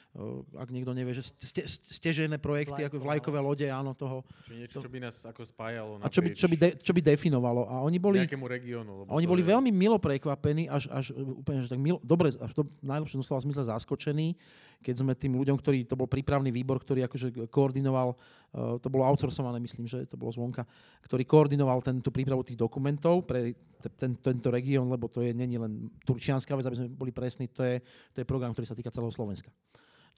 [0.57, 4.25] ak niekto nevie, že ste, stežené projekty, Vlajko, ako vlajkové lode, áno, toho.
[4.49, 6.91] Čiže niečo, to, čo by nás ako spájalo A čo by, čo, by de, čo
[6.97, 7.69] by definovalo.
[7.69, 9.05] A oni boli, nejakému regiónu.
[9.05, 9.53] A oni boli je...
[9.53, 13.69] veľmi milo prekvapení, až, až úplne, že tak milo, dobre, až to najlepšie slova zmysle
[13.69, 14.33] zaskočení,
[14.81, 19.05] keď sme tým ľuďom, ktorý, to bol prípravný výbor, ktorý akože koordinoval, uh, to bolo
[19.05, 20.65] outsourcované, myslím, že to bolo zvonka,
[21.05, 23.53] ktorý koordinoval ten, tú prípravu tých dokumentov pre
[23.95, 27.63] ten, tento región, lebo to je není len turčianská vec, aby sme boli presní, to
[27.63, 27.79] je,
[28.11, 29.51] to je program, ktorý sa týka celého Slovenska.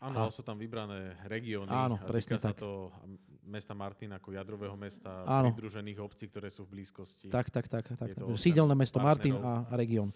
[0.02, 1.70] Áno, a, sú tam vybrané regióny.
[1.70, 2.58] Áno, presne týka tak.
[2.58, 2.90] sa to
[3.46, 5.54] mesta Martin ako jadrového mesta, áno.
[5.54, 7.30] pridružených obcí, ktoré sú v blízkosti.
[7.30, 7.86] Tak, tak, tak.
[7.86, 8.18] tak, tak.
[8.34, 10.10] Sídelné mesto Martin a, a región.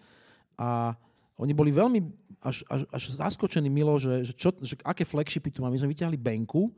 [0.58, 0.98] A
[1.38, 2.02] oni boli veľmi
[2.42, 5.78] až, až, až zaskočení milo, že, že, čo, že aké flagshipy tu máme.
[5.78, 6.72] My sme vyťahli Benku,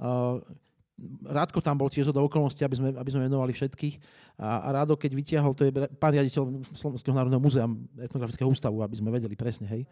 [0.00, 0.40] uh,
[1.28, 4.00] Rádko tam bol tiež do okolnosti, aby sme, aby sme venovali všetkých.
[4.40, 7.68] A, a Rádo, keď vytiahol, to je pán riaditeľ Slovenského národného múzea,
[8.00, 9.84] etnografického ústavu, aby sme vedeli presne, hej.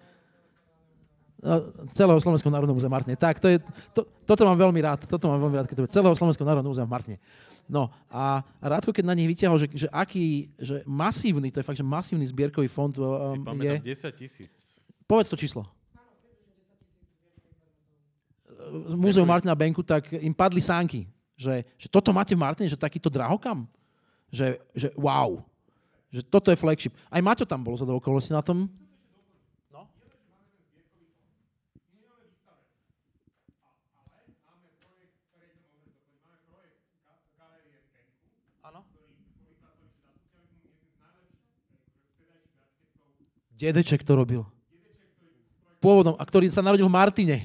[1.93, 3.21] Celého Slovenského národného múzea Martine.
[3.21, 3.61] Tak, to je,
[3.93, 6.73] to, toto mám veľmi rád, toto mám veľmi rád, keď to je celého Slovenského národného
[6.73, 7.21] múzea Martine.
[7.69, 11.81] No a Rádko, keď na nich vytiahol, že, že aký, že masívny, to je fakt,
[11.81, 13.93] že masívny zbierkový fond um, si pamätám, je...
[13.93, 14.57] 10 tisíc.
[15.05, 15.65] Povedz to číslo.
[18.65, 21.05] Z múzeu Martina Benku, tak im padli sánky,
[21.37, 23.69] že, že toto máte v Martine, že takýto drahokam?
[24.33, 25.45] Že, že wow.
[26.09, 26.95] Že toto je flagship.
[27.13, 28.71] Aj Maťo tam bol za okolnosti na tom.
[43.55, 44.43] Dedeček to robil.
[45.79, 47.39] Pôvodom, a ktorý sa narodil v Martine.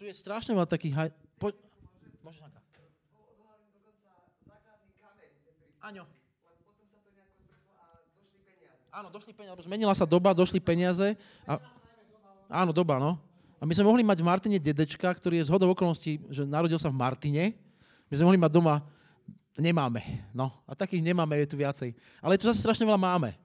[0.00, 0.96] Tu je strašne veľa takých...
[0.96, 1.08] Haj...
[1.36, 1.52] Po...
[2.24, 2.60] Môžeš, Anka.
[5.84, 6.08] Aňo.
[8.88, 11.20] Áno, došli peniaze, zmenila sa doba, došli peniaze.
[11.44, 11.60] A...
[12.48, 13.20] Áno, doba, no.
[13.60, 16.80] A my sme mohli mať v Martine dedečka, ktorý je z hodou okolností, že narodil
[16.80, 17.52] sa v Martine.
[18.08, 18.80] My sme mohli mať doma,
[19.60, 20.00] nemáme.
[20.32, 21.92] No, a takých nemáme, je tu viacej.
[22.24, 23.36] Ale tu zase strašne veľa máme.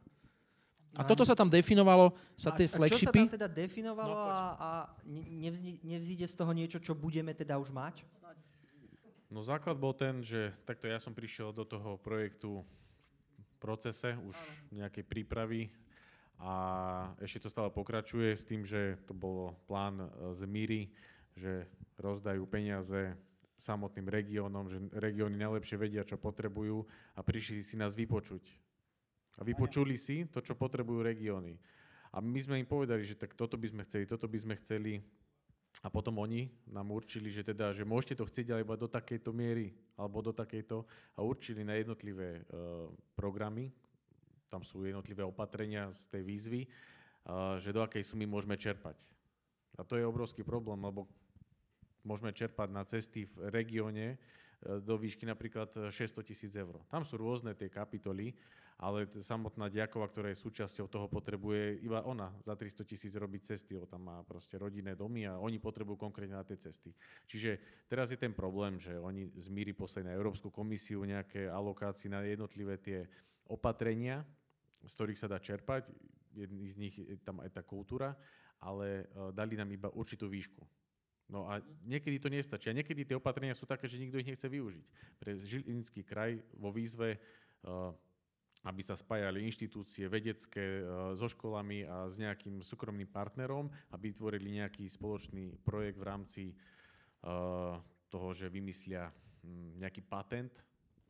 [0.96, 3.04] A toto sa tam definovalo, sa tie flagshipy.
[3.04, 4.70] A čo sa tam teda definovalo no, a, a
[5.84, 8.00] nevzíde z toho niečo, čo budeme teda už mať?
[9.28, 12.64] No základ bol ten, že takto ja som prišiel do toho projektu
[13.36, 14.36] v procese už
[14.72, 15.68] nejakej prípravy
[16.40, 16.54] a
[17.24, 20.82] ešte to stále pokračuje s tým, že to bolo plán e, z Míry,
[21.36, 23.16] že rozdajú peniaze
[23.56, 26.84] samotným regiónom, že regióny najlepšie vedia, čo potrebujú
[27.16, 28.44] a prišli si nás vypočuť.
[29.40, 31.56] A vypočuli si to, čo potrebujú regióny.
[32.16, 35.04] A my sme im povedali, že tak toto by sme chceli, toto by sme chceli.
[35.84, 39.36] A potom oni nám určili, že teda, že môžete to chcieť ale iba do takejto
[39.36, 43.76] miery alebo do takejto a určili na jednotlivé uh, programy,
[44.50, 46.62] tam sú jednotlivé opatrenia z tej výzvy,
[47.60, 49.02] že do akej sumy môžeme čerpať.
[49.76, 51.10] A to je obrovský problém, lebo
[52.06, 54.18] môžeme čerpať na cesty v regióne e,
[54.80, 56.80] do výšky napríklad 600 tisíc eur.
[56.88, 58.32] Tam sú rôzne tie kapitoly,
[58.76, 63.72] ale samotná Diakova, ktorá je súčasťou toho, potrebuje iba ona za 300 tisíc robiť cesty,
[63.72, 66.92] lebo tam má proste rodinné domy a oni potrebujú konkrétne na tie cesty.
[67.26, 67.58] Čiže
[67.88, 72.28] teraz je ten problém, že oni z míry poslali na Európsku komisiu nejaké alokácie na
[72.28, 73.08] jednotlivé tie
[73.50, 74.26] opatrenia,
[74.86, 75.90] z ktorých sa dá čerpať,
[76.36, 78.14] jedný z nich je tam aj tá kultúra,
[78.60, 80.62] ale uh, dali nám iba určitú výšku.
[81.26, 81.58] No a
[81.88, 82.70] niekedy to nestačí.
[82.70, 84.86] A niekedy tie opatrenia sú také, že nikto ich nechce využiť.
[85.18, 87.18] Pre Žilinský kraj vo výzve
[88.66, 90.82] aby sa spájali inštitúcie vedecké
[91.14, 96.44] so školami a s nejakým súkromným partnerom, aby vytvorili nejaký spoločný projekt v rámci
[98.10, 99.10] toho, že vymyslia
[99.46, 100.66] hm, nejaký patent,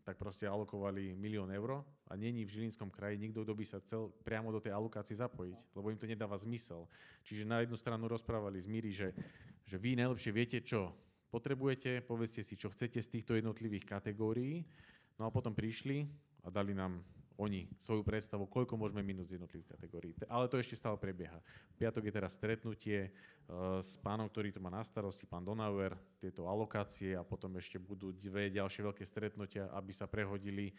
[0.06, 4.14] tak proste alokovali milión eur a není v Žilinskom kraji nikto, kto by sa chcel
[4.22, 6.86] priamo do tej alokácie zapojiť, lebo im to nedáva zmysel.
[7.26, 9.18] Čiže na jednu stranu rozprávali z Míry, že,
[9.66, 10.94] že vy najlepšie viete, čo
[11.34, 14.62] potrebujete, povedzte si, čo chcete z týchto jednotlivých kategórií,
[15.18, 16.06] no a potom prišli
[16.46, 17.02] a dali nám
[17.36, 20.12] oni svoju predstavu, koľko môžeme minúť z jednotlivých kategórií.
[20.32, 21.36] Ale to ešte stále prebieha.
[21.76, 26.00] V piatok je teraz stretnutie uh, s pánom, ktorý to má na starosti, pán Donauer,
[26.24, 30.72] tieto alokácie a potom ešte budú dve ďalšie veľké stretnutia, aby sa prehodili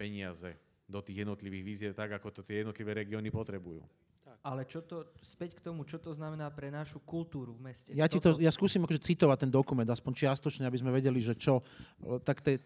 [0.00, 0.56] peniaze
[0.88, 3.84] do tých jednotlivých víziev tak, ako to tie jednotlivé regióny potrebujú.
[4.38, 7.90] Ale čo to, späť k tomu, čo to znamená pre našu kultúru v meste?
[7.90, 11.34] Ja, ti to, ja skúsim akože citovať ten dokument, aspoň čiastočne, aby sme vedeli, že
[11.34, 11.60] čo,
[12.22, 12.56] tak tie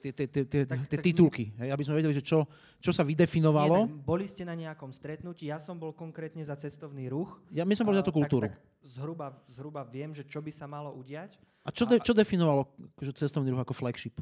[1.00, 2.44] titulky, hej, aby sme vedeli, že čo,
[2.76, 3.88] čo sa vydefinovalo.
[3.88, 7.40] Nie, boli ste na nejakom stretnutí, ja som bol konkrétne za cestovný ruch.
[7.50, 8.46] Ja, my sme boli za tú kultúru.
[8.46, 11.40] Tak, tak zhruba, zhruba viem, že čo by sa malo udiať.
[11.64, 12.68] A čo, de, čo definovalo
[13.00, 14.20] že cestovný ruch ako flagship?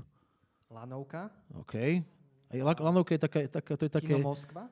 [0.70, 1.34] Lanovka.
[1.58, 1.98] OK.
[2.54, 4.14] Lanovka je taká, taká, to je také...
[4.14, 4.70] Kino Moskva.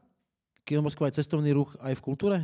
[0.62, 2.38] Kino Moskva je cestovný ruch aj v kultúre?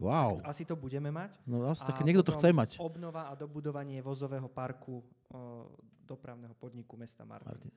[0.00, 0.40] Wow.
[0.40, 1.36] Tak asi to budeme mať.
[1.44, 2.80] No asi, tak niekto to chce mať.
[2.80, 5.68] Obnova a dobudovanie vozového parku o,
[6.08, 7.52] dopravného podniku mesta Martin.
[7.52, 7.72] Martin.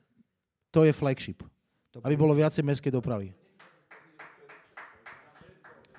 [0.72, 1.44] To je flagship.
[1.92, 3.36] To aby bolo viacej mestskej dopravy.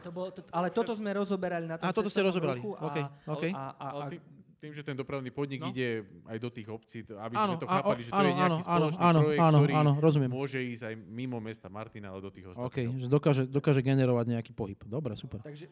[0.03, 2.61] To bolo, to, ale toto sme rozoberali na tom A toto ste rozoberali.
[2.61, 3.05] Ruchu a, okay.
[3.25, 3.51] Okay.
[3.53, 4.35] A, a, a, a,
[4.65, 5.69] tým, že ten dopravný podnik no?
[5.69, 8.63] ide aj do tých obcí, aby áno, sme to chápali, že to áno, je nejaký
[8.65, 10.31] áno, spoločný áno, projekt, áno, ktorý áno, rozumiem.
[10.33, 12.69] môže ísť aj mimo mesta Martina, ale do tých ostatných.
[12.73, 14.81] OK, že dokáže, dokáže generovať nejaký pohyb.
[14.89, 15.45] Dobre, super.
[15.45, 15.69] Takže...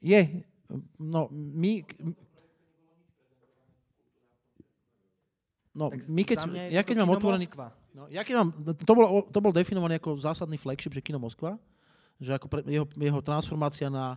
[0.00, 0.44] Je.
[0.96, 1.84] No, my...
[5.70, 7.46] No, my keď, ja keď mám otvorený...
[7.94, 11.58] No, ja keď mám, to, bol, to bol definovaný ako zásadný flagship, že Kino Moskva,
[12.22, 14.14] že ako pre, jeho, jeho transformácia na,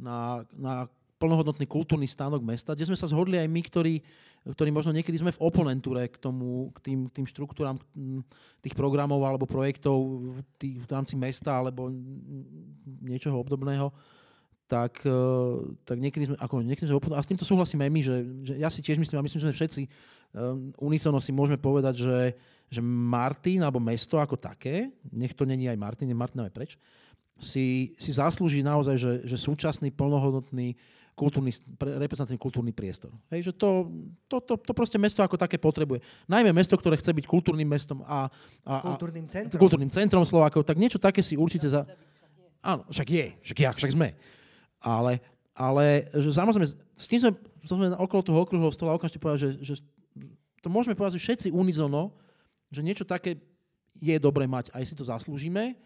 [0.00, 0.72] na, na
[1.20, 3.94] plnohodnotný kultúrny stánok mesta, kde sme sa zhodli aj my, ktorí,
[4.42, 7.78] ktorí možno niekedy sme v oponentúre k, tomu, k tým, tým štruktúram
[8.58, 11.92] tých programov alebo projektov v, tých, v rámci mesta alebo
[13.04, 13.94] niečoho obdobného,
[14.70, 15.20] tak, e,
[15.84, 18.16] tak niekedy sme, ako niekedy sme a s týmto súhlasíme aj my, že,
[18.46, 22.18] že ja si tiež myslím, a myslím, že všetci um, unisono si môžeme povedať, že,
[22.72, 26.72] že Martin alebo mesto ako také, nech to není aj Martin, nie Martin aj preč,
[27.36, 30.78] si, si zaslúži naozaj, že, že súčasný plnohodnotný
[31.12, 33.12] kultúrny, reprezentatívny kultúrny priestor.
[33.28, 33.92] Hej, že to,
[34.28, 36.00] to, to, to proste mesto ako také potrebuje.
[36.24, 38.32] Najmä mesto, ktoré chce byť kultúrnym mestom a,
[38.64, 39.60] a, kultúrnym centrom.
[39.60, 41.84] kultúrnym centrom Slovákov, tak niečo také si určite za...
[42.64, 44.16] Áno, však je, však ja, však sme.
[44.82, 45.22] Ale,
[45.54, 47.32] ale že samozrejme, s tým sme,
[47.62, 49.74] sme okolo toho okruhov stola okamžite povedať, že, že
[50.62, 52.14] to môžeme povedať, že všetci unizono,
[52.74, 53.38] že niečo také
[54.02, 55.78] je dobre mať, aj si to zaslúžime,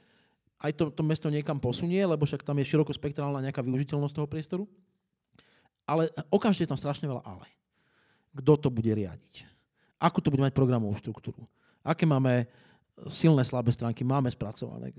[0.56, 4.64] aj to, to mesto niekam posunie, lebo však tam je širokospektrálna nejaká využiteľnosť toho priestoru.
[5.85, 7.47] Ale okamžite je tam strašne veľa ale.
[8.32, 9.44] Kto to bude riadiť?
[10.01, 11.44] Ako to bude mať programovú štruktúru?
[11.85, 12.48] Aké máme
[13.12, 14.02] silné, slabé stránky?
[14.02, 14.93] Máme spracované?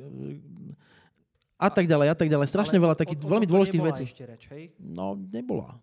[1.57, 2.53] A tak ďalej, a tak ďalej.
[2.53, 4.03] Strašne veľa takých veľmi dôležitých vecí.
[4.05, 4.69] Ešte reč, hej?
[4.77, 5.81] No, nebola.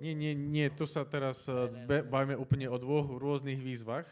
[0.00, 1.70] Nie, nie, nie, to sa teraz eh,
[2.08, 4.08] bavíme úplne o dvoch rôznych výzvach.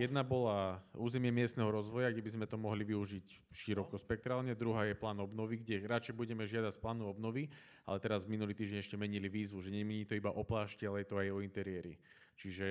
[0.00, 4.56] Jedna bola územie miestneho rozvoja, kde by sme to mohli využiť široko spektrálne.
[4.56, 7.52] Druhá je plán obnovy, kde radšej budeme žiadať z plánu obnovy,
[7.84, 11.12] ale teraz minulý týždeň ešte menili výzvu, že nemení to iba o plášti, ale je
[11.12, 12.00] to aj o interiéri.
[12.32, 12.68] Čiže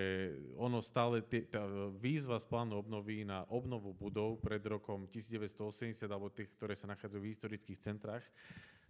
[0.57, 1.63] ono stále, tá
[1.95, 7.21] výzva z plánu obnovy na obnovu budov pred rokom 1980 alebo tých, ktoré sa nachádzajú
[7.21, 8.25] v historických centrách,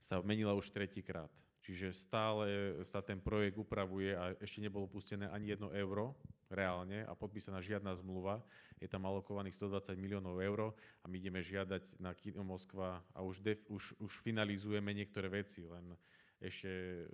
[0.02, 1.30] sa menila už tretíkrát.
[1.62, 6.18] Čiže stále sa ten projekt upravuje a ešte nebolo pustené ani jedno euro
[6.50, 8.42] reálne a podpísaná žiadna zmluva.
[8.82, 13.46] Je tam alokovaných 120 miliónov eur a my ideme žiadať na Kino Moskva a už,
[13.46, 15.94] def, už, už finalizujeme niektoré veci, len
[16.42, 17.06] ešte...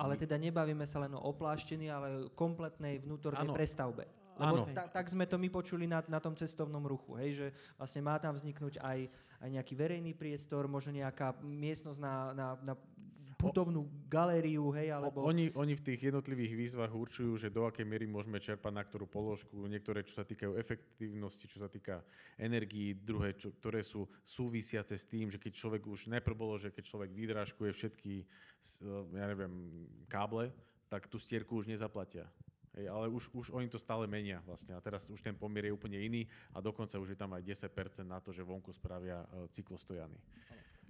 [0.00, 3.52] Ale teda nebavíme sa len o opláštení, ale kompletnej vnútornej ano.
[3.52, 4.08] prestavbe.
[4.40, 7.46] Lebo ta, tak sme to my počuli na, na tom cestovnom ruchu, hej, že
[7.76, 8.98] vlastne má tam vzniknúť aj,
[9.44, 12.74] aj nejaký verejný priestor, možno nejaká miestnosť na, na, na
[13.40, 15.24] putovnú galériu, hej, alebo...
[15.24, 19.08] Oni, oni v tých jednotlivých výzvach určujú, že do akej miery môžeme čerpať na ktorú
[19.08, 22.04] položku, niektoré, čo sa týkajú efektívnosti, čo sa týka
[22.36, 26.68] energií, druhé, čo, ktoré sú súvisiace s tým, že keď človek už najprv bolo, že
[26.68, 28.12] keď človek vydrážkuje všetky,
[29.16, 30.52] ja neviem, káble,
[30.92, 32.28] tak tú stierku už nezaplatia.
[32.78, 35.74] Hej, ale už, už oni to stále menia vlastne a teraz už ten pomier je
[35.74, 39.50] úplne iný a dokonca už je tam aj 10% na to, že vonku spravia uh,
[39.50, 40.14] cyklostojany.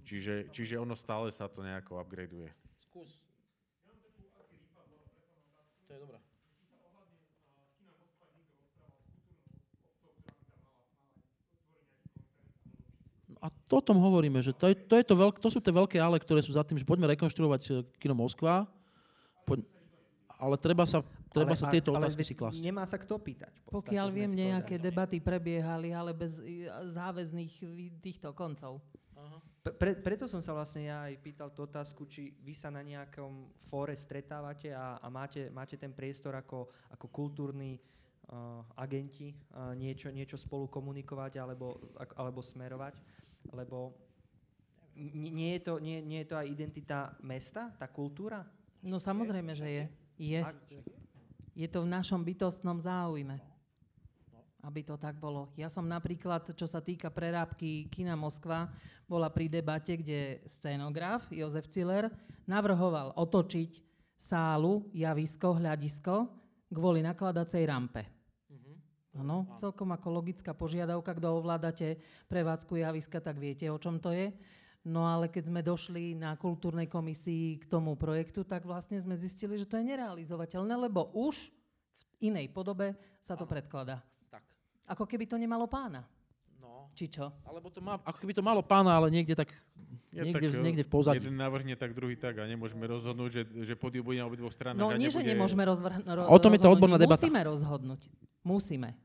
[0.01, 2.49] Čiže, čiže ono stále sa to nejako upgradeuje.
[2.81, 3.21] Skús.
[5.87, 6.17] To je dobré.
[13.41, 15.73] A to o tom hovoríme, že to, je, to, je to, veľk, to sú tie
[15.73, 18.69] veľké ale, ktoré sú za tým, že poďme rekonštruovať eh, kino Moskva.
[19.49, 19.65] Poď
[20.41, 22.57] ale treba sa, treba sa tieto ale otázky veď si klásť.
[22.59, 23.53] Nemá sa kto pýtať.
[23.61, 24.87] podstate, Pokiaľ viem, nejaké povedali.
[24.89, 26.41] debaty prebiehali, ale bez
[26.89, 27.53] záväzných
[28.01, 28.81] týchto koncov.
[29.61, 32.81] P- Pre, preto som sa vlastne ja aj pýtal tú otázku, či vy sa na
[32.81, 39.77] nejakom fóre stretávate a, a máte, máte ten priestor ako, ako kultúrni uh, agenti uh,
[39.77, 42.97] niečo, niečo spolu komunikovať alebo, ak- alebo smerovať,
[43.53, 43.93] lebo
[44.97, 48.41] n- nie je, to, nie, nie je to aj identita mesta, tá kultúra?
[48.81, 49.85] No samozrejme, že je.
[50.21, 50.45] Je.
[51.57, 53.41] Je to v našom bytostnom záujme.
[54.61, 55.49] Aby to tak bolo.
[55.57, 58.69] Ja som napríklad, čo sa týka prerábky Kina Moskva,
[59.09, 62.13] bola pri debate, kde scenograf Jozef Ciller
[62.45, 63.81] navrhoval otočiť
[64.21, 66.29] sálu, javisko, hľadisko
[66.69, 68.05] kvôli nakladacej rampe.
[69.11, 71.99] Áno, celkom ako logická požiadavka, kto ovládate
[72.31, 74.31] prevádzku javiska, tak viete, o čom to je.
[74.81, 79.53] No ale keď sme došli na kultúrnej komisii k tomu projektu, tak vlastne sme zistili,
[79.53, 81.53] že to je nerealizovateľné, lebo už
[82.17, 84.01] v inej podobe sa to predkladá.
[84.33, 84.41] Tak.
[84.89, 86.01] Ako keby to nemalo pána.
[86.57, 86.89] No.
[86.97, 87.29] Či čo?
[87.45, 89.53] Alebo to má, ako keby to malo pána, ale niekde tak,
[90.09, 91.21] Ja niekde, tak, e, niekde v pozadí.
[91.21, 94.81] Jeden navrhne tak, druhý tak a nemôžeme rozhodnúť, že, že podium bude na obidvoch stranách.
[94.81, 95.33] No a nie, že nebude...
[95.37, 96.25] nemôžeme rozvrhnúť.
[96.25, 97.21] O tom je tá odborná debata.
[97.21, 98.01] Musíme rozhodnúť.
[98.41, 98.97] Musíme.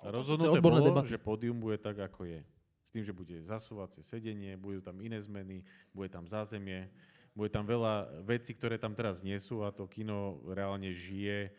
[0.00, 1.12] A rozhodnuté bolo, debaty.
[1.12, 2.42] že pódium bude tak, ako je.
[2.90, 5.62] S tým, že bude zasúvacie sedenie, budú tam iné zmeny,
[5.94, 6.90] bude tam zázemie,
[7.38, 11.38] bude tam veľa vecí, ktoré tam teraz nie sú a to kino reálne žije.
[11.46, 11.50] E,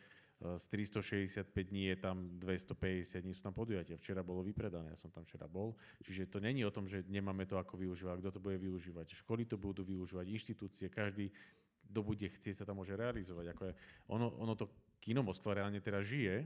[0.59, 3.95] Z 365 dní je tam 250 dní sú tam podujatia.
[3.95, 5.71] Včera bolo vypredané, ja som tam včera bol.
[6.03, 9.15] Čiže to není o tom, že nemáme to ako využívať, kto to bude využívať.
[9.15, 11.31] Školy to budú využívať, inštitúcie, každý,
[11.87, 13.55] kto bude chcieť, sa tam môže realizovať.
[13.55, 13.73] Ako je,
[14.11, 14.67] ono, ono to
[14.99, 16.43] kino Moskva reálne teraz žije,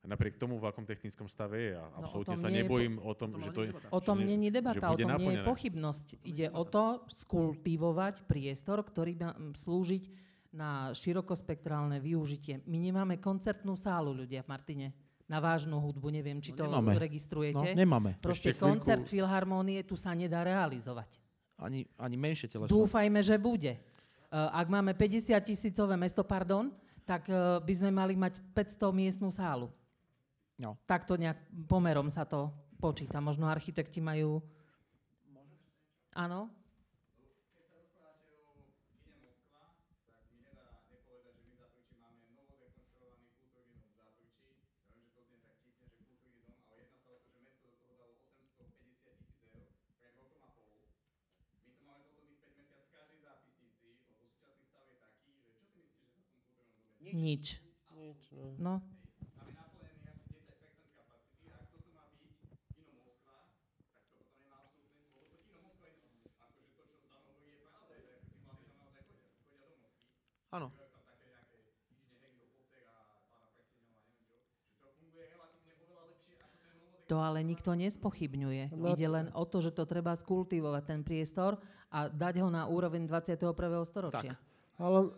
[0.00, 1.72] a napriek tomu, v akom technickom stave je.
[1.74, 3.70] A No, absolútne sa nie je po- nebojím o tom, že to je...
[3.92, 6.06] O tom není že debata, o tom nie je pochybnosť.
[6.24, 10.02] Ide o to skultivovať priestor, ktorý má slúžiť
[10.50, 12.64] na širokospektrálne využitie.
[12.64, 14.86] My nemáme koncertnú sálu, ľudia v Martine.
[15.30, 16.90] Na vážnu hudbu, neviem, či No, to nemáme.
[16.90, 17.68] No, registrujete.
[17.72, 18.10] nemáme.
[18.18, 21.22] Proste Ešte chvíľku- koncert filharmónie tu sa nedá realizovať.
[21.54, 22.72] Ani, ani menšie telesno.
[22.72, 23.78] Dúfajme, že bude.
[24.26, 26.74] Uh, ak máme 50 tisícové mesto, pardon,
[27.06, 29.70] tak uh, by sme mali mať 500 miestnú sálu.
[30.60, 30.76] No.
[30.84, 33.16] Takto nejak pomerom sa to počíta.
[33.16, 34.44] Možno architekti majú...
[36.12, 36.52] Áno?
[57.10, 57.58] Nič.
[57.96, 58.20] Nič,
[58.60, 58.78] no.
[58.78, 58.99] No.
[70.50, 70.68] Áno.
[77.10, 78.70] To ale nikto nespochybňuje.
[78.70, 81.58] No Ide len o to, že to treba skultivovať, ten priestor
[81.90, 83.50] a dať ho na úroveň 21.
[83.82, 84.38] storočia.
[84.78, 85.10] Ale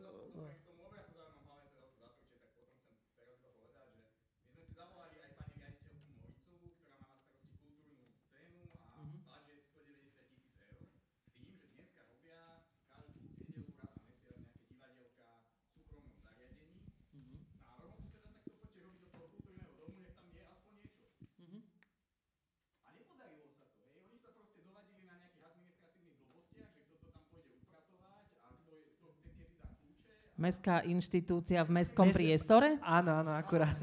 [30.42, 32.74] Mestská inštitúcia v mestskom Mes- priestore?
[32.82, 33.78] Áno, áno, akurát.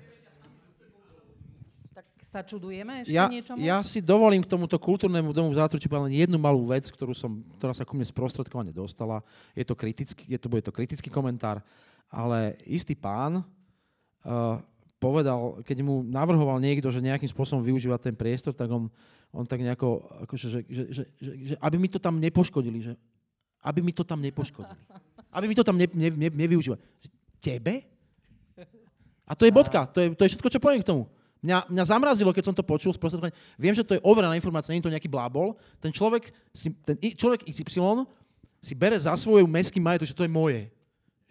[1.95, 3.63] Tak sa čudujeme ešte Ja, niečomu?
[3.63, 7.39] ja si dovolím k tomuto kultúrnemu domu v povedať len jednu malú vec, ktorú som,
[7.55, 9.23] ktorá sa ku mne sprostredkovane dostala.
[9.55, 11.63] Je to kritický, je to, bude to kritický komentár,
[12.11, 14.59] ale istý pán uh,
[14.99, 18.91] povedal, keď mu navrhoval niekto, že nejakým spôsobom využíva ten priestor, tak on,
[19.31, 22.93] on tak nejako, akože, že, že, že, že, že aby mi to tam nepoškodili, že
[23.63, 24.75] aby mi to tam nepoškodili.
[25.29, 26.81] Aby mi to tam ne, ne, ne, nevyužívali.
[26.81, 27.75] Že Tebe?
[29.29, 31.05] A to je bodka, to je, to je všetko, čo poviem k tomu.
[31.39, 33.31] Mňa, mňa zamrazilo, keď som to počul sprostredkovane.
[33.55, 35.55] Viem, že to je overená informácia, nie je to nejaký blábol.
[35.79, 36.33] Ten človek,
[36.83, 38.09] ten človek XY
[38.59, 40.67] si bere za svoju mestský majetok, že to je moje.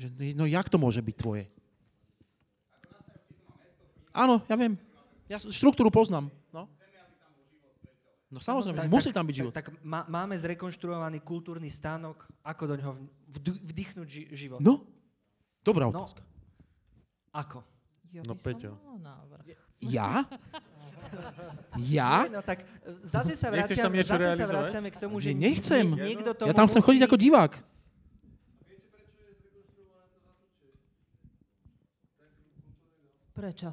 [0.00, 1.44] Že, no jak to môže byť tvoje?
[4.14, 4.80] Áno, ja viem.
[5.28, 6.32] Ja štruktúru poznám.
[8.28, 9.52] No, no samozrejme, Tak- musí tam byť život.
[9.56, 12.92] Tak, tak má, máme zrekonštruovaný kultúrny stánok, ako do ňoho
[13.26, 14.60] vd- vdychnúť ži- život.
[14.60, 14.84] No,
[15.64, 15.96] dobrá No.
[15.96, 16.20] otázka.
[17.32, 17.64] Ako?
[18.08, 18.76] Ja No, Peťo.
[19.80, 20.24] Ja?
[21.78, 22.24] Ja?
[22.24, 22.68] Nie, no tak
[23.00, 24.52] zase sa niečo zase sa realizovať?
[24.68, 25.84] vraciame k tomu, Nie, že nechcem.
[25.88, 26.88] nie- niekto tomu Ja tam chcem musí...
[26.88, 27.52] chodiť ako divák.
[33.34, 33.70] Prečo?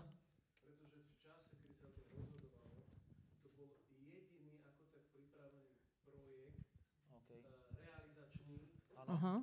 [9.07, 9.33] Aha.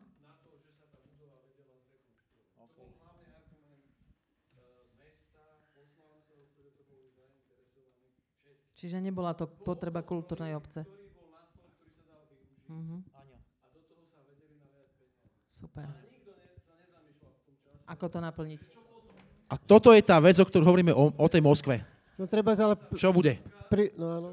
[8.82, 10.82] Čiže nebola to potreba kultúrnej obce.
[12.66, 13.06] Mhm.
[15.54, 15.86] Super.
[17.86, 18.58] Ako to naplniť?
[19.46, 21.78] A toto je tá vec, o ktorej hovoríme o, o tej Moskve.
[22.18, 22.74] No treba sa ale...
[22.74, 23.38] p- Čo bude?
[23.70, 24.30] Pri, no áno.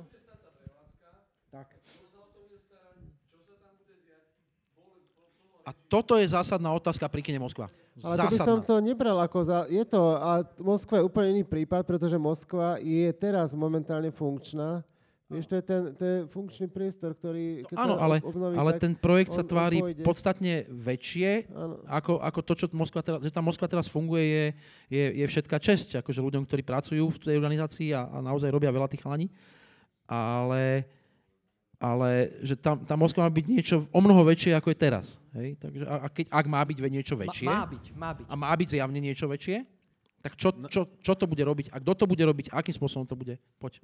[5.70, 7.70] A toto je zásadná otázka pri kine Moskva.
[8.02, 8.66] Ale to by som Zásadná.
[8.66, 9.58] to nebral ako za...
[9.70, 14.82] Je to, a Moskva je úplne iný prípad, pretože Moskva je teraz momentálne funkčná.
[15.30, 17.62] Vieš, to je ten to je funkčný priestor, ktorý...
[17.70, 20.02] Keď Áno, ale, obnoví, ale ten projekt sa tvári pôjde.
[20.02, 21.54] podstatne väčšie,
[21.86, 24.46] ako, ako to, čo Moskva teraz, že tá Moskva teraz funguje, je,
[24.90, 28.74] je, je všetká česť, akože ľuďom, ktorí pracujú v tej organizácii a, a naozaj robia
[28.74, 29.30] veľa tých chalani.
[30.10, 30.90] Ale,
[31.80, 35.16] ale že tam, tá Moskva má byť niečo o mnoho väčšie, ako je teraz.
[35.32, 35.56] Hej?
[35.64, 38.26] Takže a, a keď, ak má byť ve- niečo väčšie, má byť, má byť.
[38.28, 39.58] a má byť zjavne niečo väčšie,
[40.20, 43.16] tak čo, čo, čo to bude robiť a kto to bude robiť, akým spôsobom to
[43.16, 43.40] bude?
[43.56, 43.80] Poď.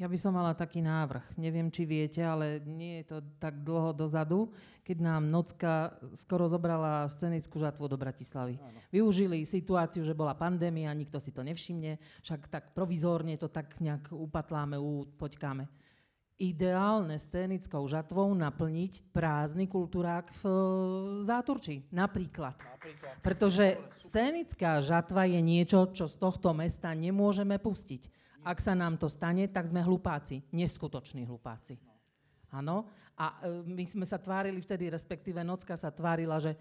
[0.00, 1.36] Ja by som mala taký návrh.
[1.36, 4.48] Neviem, či viete, ale nie je to tak dlho dozadu,
[4.80, 8.56] keď nám Nocka skoro zobrala scenickú žatvu do Bratislavy.
[8.88, 14.08] Využili situáciu, že bola pandémia, nikto si to nevšimne, však tak provizórne to tak nejak
[14.08, 15.68] upatláme, upoťkáme.
[16.40, 20.56] Ideálne scénickou žatvou naplniť prázdny kultúrák v e,
[21.28, 21.84] Záturči.
[21.92, 22.56] Napríklad.
[23.20, 28.08] Pretože scénická žatva je niečo, čo z tohto mesta nemôžeme pustiť.
[28.40, 31.76] Ak sa nám to stane, tak sme hlupáci, neskutoční hlupáci.
[32.48, 32.88] Áno.
[33.20, 36.56] A e, my sme sa tvárili vtedy, respektíve Nocka sa tvárila, že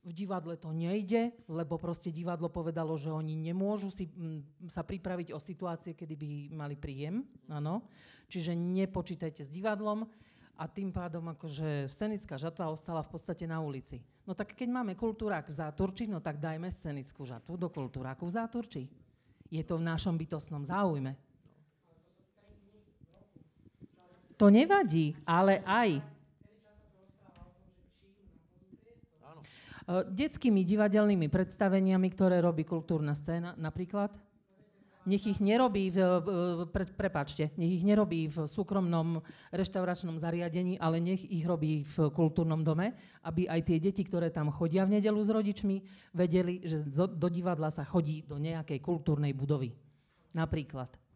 [0.00, 4.40] v divadle to nejde, lebo proste divadlo povedalo, že oni nemôžu si, m,
[4.72, 7.20] sa pripraviť o situácie, kedy by mali príjem.
[7.52, 7.84] Áno.
[8.30, 10.08] Čiže nepočítajte s divadlom
[10.60, 14.00] a tým pádom akože scenická žatva ostala v podstate na ulici.
[14.28, 18.36] No tak keď máme kultúrák v Záturči, no tak dajme scenickú žatvu do kultúráku v
[18.36, 18.82] Záturči.
[19.50, 21.16] Je to v našom bytostnom záujme.
[24.40, 26.00] To nevadí, ale aj.
[26.00, 26.02] E,
[29.90, 34.14] Detskými divadelnými predstaveniami, ktoré robí kultúrna scéna, napríklad.
[35.08, 35.98] Nech ich nerobí, v,
[36.70, 42.60] pre, prepačte, nech ich nerobí v súkromnom reštauračnom zariadení, ale nech ich robí v kultúrnom
[42.60, 42.94] dome,
[43.24, 45.76] aby aj tie deti, ktoré tam chodia v nedelu s rodičmi,
[46.14, 49.72] vedeli, že do divadla sa chodí do nejakej kultúrnej budovy.
[50.36, 51.09] Napríklad.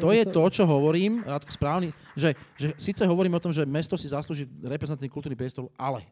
[0.00, 1.88] To je to, čo hovorím, Rádko, správny,
[2.18, 6.02] že, že síce hovorím o tom, že mesto si zaslúži reprezentatívny kultúrny priestor, ale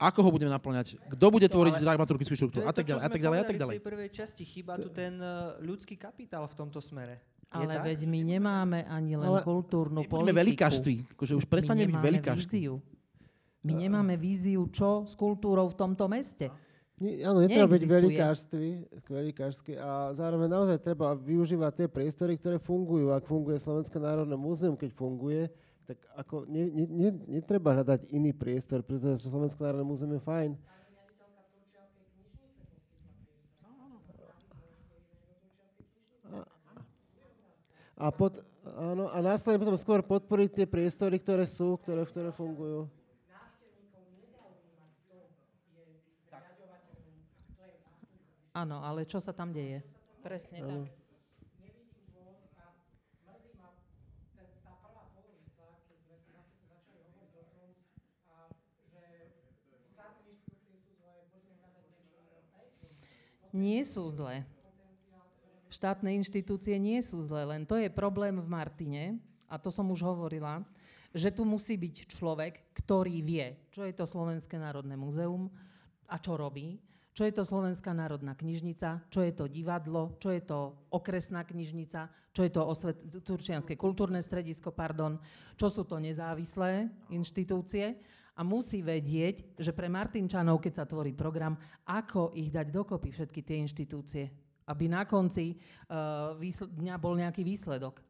[0.00, 0.96] ako ho budeme naplňať?
[1.12, 2.64] Kto bude To tvoriť dramaturgickú štruktúru?
[2.64, 3.74] A tak ďalej, a tak ďalej, a tak ďalej.
[3.76, 7.20] V tej prvej časti chýba tu ten uh, ľudský kapitál v tomto smere.
[7.52, 7.84] Je Ale tak?
[7.84, 10.38] veď my nemáme ani len Ale kultúrnu My politiku.
[10.40, 12.56] veľkážství, akože už prestane byť My nemáme veľkážství.
[12.64, 12.74] víziu.
[13.60, 16.48] My nemáme víziu, čo s kultúrou v tomto meste.
[17.00, 17.84] Nie, áno, netreba byť
[19.08, 23.08] velikářsky a zároveň naozaj treba využívať tie priestory, ktoré fungujú.
[23.08, 25.48] Ak funguje Slovenské národné múzeum, keď funguje,
[25.88, 27.10] tak ako ne, ne, ne,
[27.40, 30.52] netreba hľadať iný priestor, pretože Slovenské národné múzeum je fajn.
[37.96, 38.44] A, pot,
[38.76, 42.92] áno, a následne potom skôr podporiť tie priestory, ktoré sú, ktoré, ktoré fungujú.
[48.50, 49.82] Áno, ale čo sa tam deje?
[50.20, 50.84] Presne ano.
[50.84, 51.00] tak.
[63.50, 64.46] Nie sú zlé.
[65.70, 69.18] Štátne inštitúcie nie sú zlé, len to je problém v Martine,
[69.50, 70.62] a to som už hovorila,
[71.10, 75.50] že tu musí byť človek, ktorý vie, čo je to Slovenské národné múzeum
[76.06, 76.78] a čo robí,
[77.10, 82.06] čo je to Slovenská národná knižnica, čo je to divadlo, čo je to okresná knižnica,
[82.30, 85.18] čo je to osvet- Turčianske kultúrne stredisko, pardon,
[85.58, 87.98] čo sú to nezávislé inštitúcie?
[88.38, 93.44] A musí vedieť, že pre Martinčanov, keď sa tvorí program, ako ich dať dokopy všetky
[93.44, 94.24] tie inštitúcie,
[94.70, 98.00] aby na konci uh, výsl- dňa bol nejaký výsledok.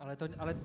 [0.00, 0.56] Ale to, ale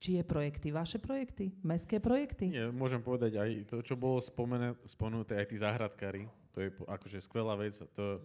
[0.00, 0.72] Čie projekty?
[0.72, 1.52] Vaše projekty?
[1.60, 2.48] Mestské projekty?
[2.48, 6.24] Nie, môžem povedať aj to, čo bolo spomené, spomenuté, aj tí záhradkári.
[6.56, 7.76] To je akože skvelá vec.
[8.00, 8.24] To,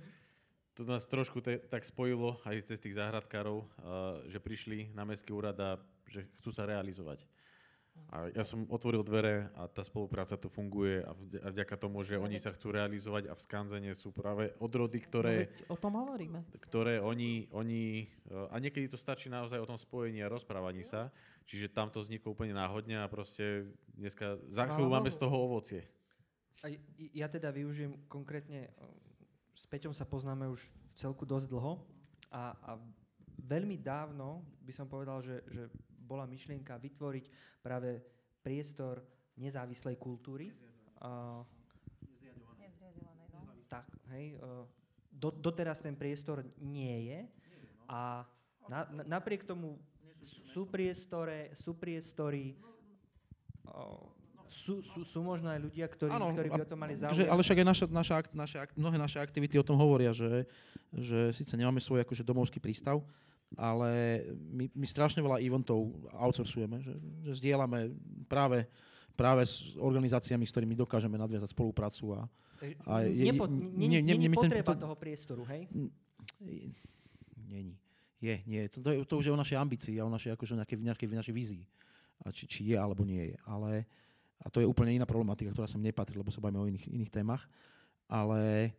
[0.72, 3.68] to nás trošku te, tak spojilo aj cez tých záhradkárov, uh,
[4.32, 5.76] že prišli na mestský úrad a
[6.08, 7.28] že chcú sa realizovať.
[8.12, 12.04] A ja som otvoril dvere a tá spolupráca tu funguje a vď- a vďaka tomu,
[12.04, 15.96] že oni sa chcú realizovať a v Skanzene sú práve odrody, ktoré, No o tom
[15.96, 16.44] hovoríme.
[16.60, 18.04] ktoré oni, oni,
[18.52, 21.08] a niekedy to stačí naozaj o tom spojení a rozprávaní sa,
[21.46, 25.82] čiže tam to vzniklo úplne náhodne a proste dneska, za chvíľu máme z toho ovocie.
[26.66, 26.74] A
[27.14, 28.74] ja teda využijem konkrétne,
[29.54, 31.78] s Peťom sa poznáme už v celku dosť dlho
[32.34, 32.72] a, a
[33.46, 35.70] veľmi dávno by som povedal, že, že
[36.02, 37.26] bola myšlienka vytvoriť
[37.62, 38.02] práve
[38.42, 39.06] priestor
[39.38, 40.50] nezávislej kultúry.
[41.02, 41.42] A,
[43.70, 44.38] tak, hej.
[45.10, 47.20] Do, doteraz ten priestor nie je
[47.90, 48.26] a
[48.66, 49.78] na, na, napriek tomu
[50.26, 52.58] sú- priestore, sú priestory,
[54.46, 57.28] sú, sú, sú možno aj ľudia, ktorí, Áno, ktorí by o to mali že, záujem.
[57.28, 60.46] ale však aj naša, naša, akt- naše, akt- mnohé naše aktivity o tom hovoria, že,
[60.92, 63.02] že síce nemáme svoj akože domovský prístav,
[63.54, 65.82] ale my, my strašne veľa eventov
[66.12, 66.94] outsourcujeme, že,
[67.24, 67.90] že zdieľame
[68.26, 68.70] práve,
[69.12, 72.22] práve s organizáciami, s ktorými dokážeme nadviazať spoluprácu a,
[72.56, 75.68] Takže a je- nepo, nie, nie- nie, nie- nie, ten- potreba to- toho priestoru, hej?
[77.44, 77.76] Není.
[78.24, 78.68] Je, nie.
[78.72, 81.36] To, to, to už je o našej ambícii a o našej, akože nejakej, nejakej, našej
[81.36, 81.64] vízii.
[82.24, 83.38] A či, či je alebo nie je.
[83.44, 83.84] Ale,
[84.40, 87.12] a to je úplne iná problematika, ktorá sem nepatrí, lebo sa bavíme o iných, iných
[87.12, 87.44] témach.
[88.08, 88.72] Ale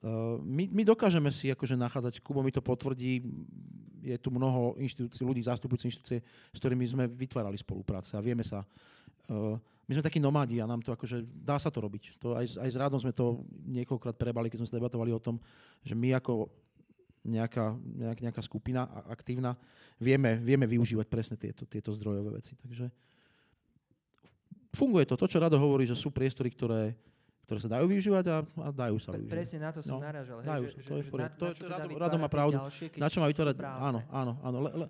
[0.00, 3.20] uh, my, my dokážeme si akože nachádzať, Kubo mi to potvrdí,
[4.02, 6.18] je tu mnoho inštitúcií, ľudí zastupujúcich inštitúcie,
[6.50, 8.66] s ktorými sme vytvárali spolupráce a vieme sa.
[9.28, 9.54] Uh,
[9.86, 12.16] my sme takí nomádi a nám to akože, dá sa to robiť.
[12.22, 15.42] To aj, aj s Rádom sme to niekoľkokrát prebali, keď sme sa debatovali o tom,
[15.82, 16.48] že my ako
[17.22, 19.54] nejaká, nejak, nejaká skupina aktívna,
[19.96, 22.52] vieme, vieme využívať presne tieto, tieto zdrojové veci.
[22.56, 22.90] Takže
[24.72, 25.14] funguje to.
[25.14, 26.96] To, čo Rado hovorí, že sú priestory, ktoré,
[27.44, 29.34] ktoré sa dajú využívať a, a dajú sa Pre, využívať.
[29.34, 30.38] presne na to som No, narážal.
[30.40, 32.16] Hej, dajú že, sa, že, to je že na, To na čo to Rado- Rado
[32.16, 32.56] má pravdu.
[32.58, 33.56] Ďalšie, Na čo má vytvárať?
[33.60, 34.58] Áno, áno, áno.
[34.58, 34.86] Le, le,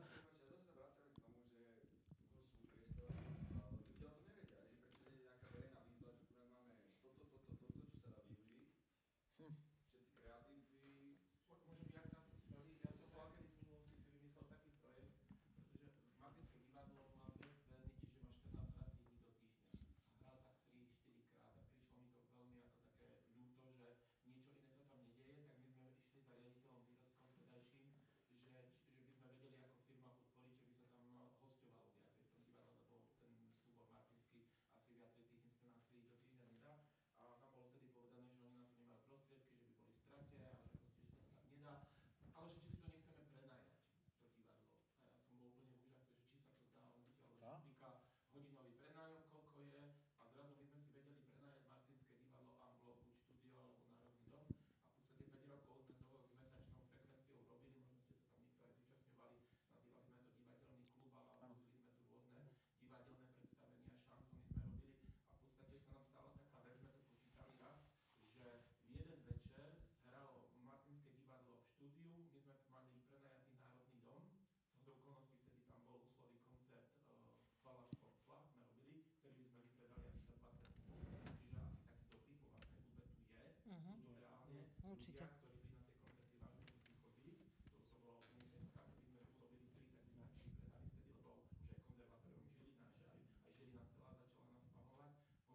[84.93, 85.24] Určite.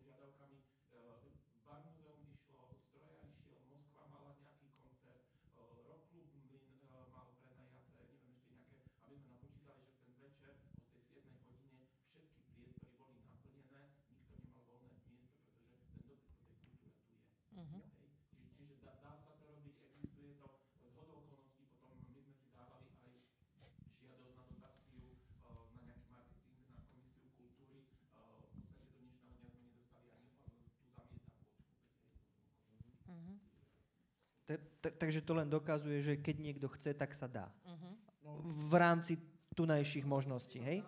[0.08, 0.58] požiadavkami.
[0.58, 1.02] E,
[1.68, 5.22] Bar muzeum išlo, stroja išiel, Moskva mala nejaký koncert,
[5.54, 10.14] e, rockklub Mlin e, mal prenajaté, neviem ešte nejaké, aby sme napočítali, že v ten
[10.18, 16.02] večer o tej 7 hodine všetky priestory boli naplnené, nikto nemal voľné miesto, pretože ten
[16.08, 17.22] dopyt tej kultúre tu je.
[17.58, 17.97] Uh-huh.
[34.80, 37.52] Takže to len dokazuje, že keď niekto chce, tak sa dá.
[37.68, 37.92] Mhm.
[38.24, 38.32] No.
[38.44, 39.14] V rámci
[39.56, 40.84] tunajších možností, hej?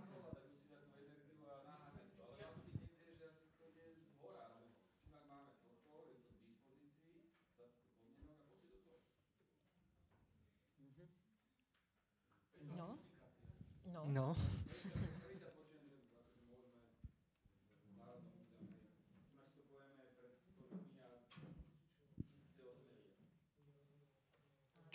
[12.76, 12.96] No.
[13.92, 14.02] No.
[14.08, 14.28] no.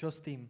[0.04, 0.44] Čo s tým?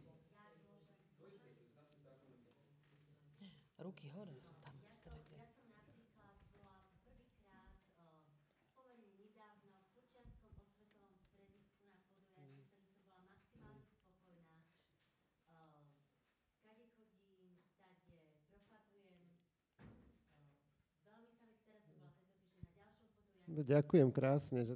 [3.78, 4.74] Ruky hore sú tam.
[4.82, 6.74] Ja som napríklad bola
[7.06, 7.70] prvýkrát
[8.02, 8.34] eh,
[8.74, 12.34] pomerne nedávno v Počianskom osvetovom na podujatí, mm.
[12.34, 13.94] ktorým som bola maximálne mm.
[13.94, 14.58] spokojná.
[15.54, 15.86] Eh,
[16.66, 18.10] kade chodím, tade.
[18.10, 18.34] Eh, veľmi
[21.62, 23.54] sa bola tento týždeň na.
[23.54, 24.74] No, ďakujem krásne, že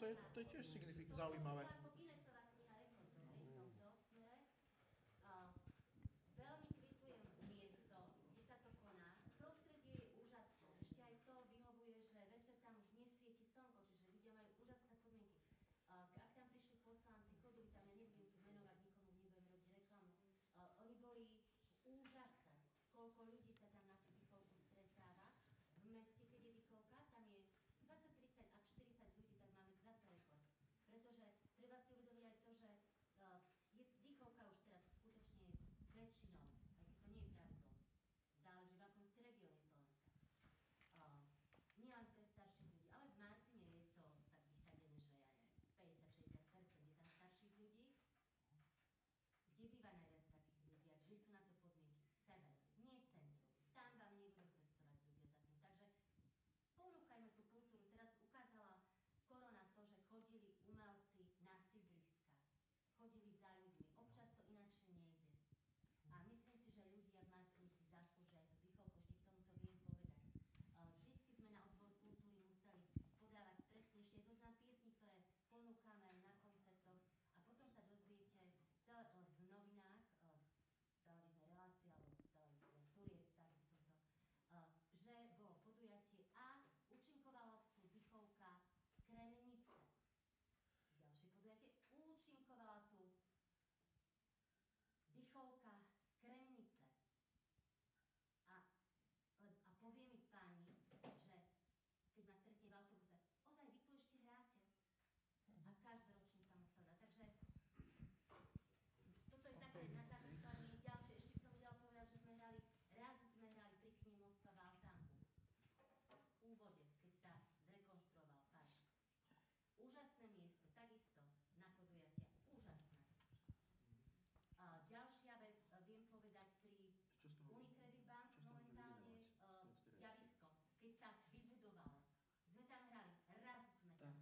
[0.00, 1.64] to, to też signific- zaujímavé.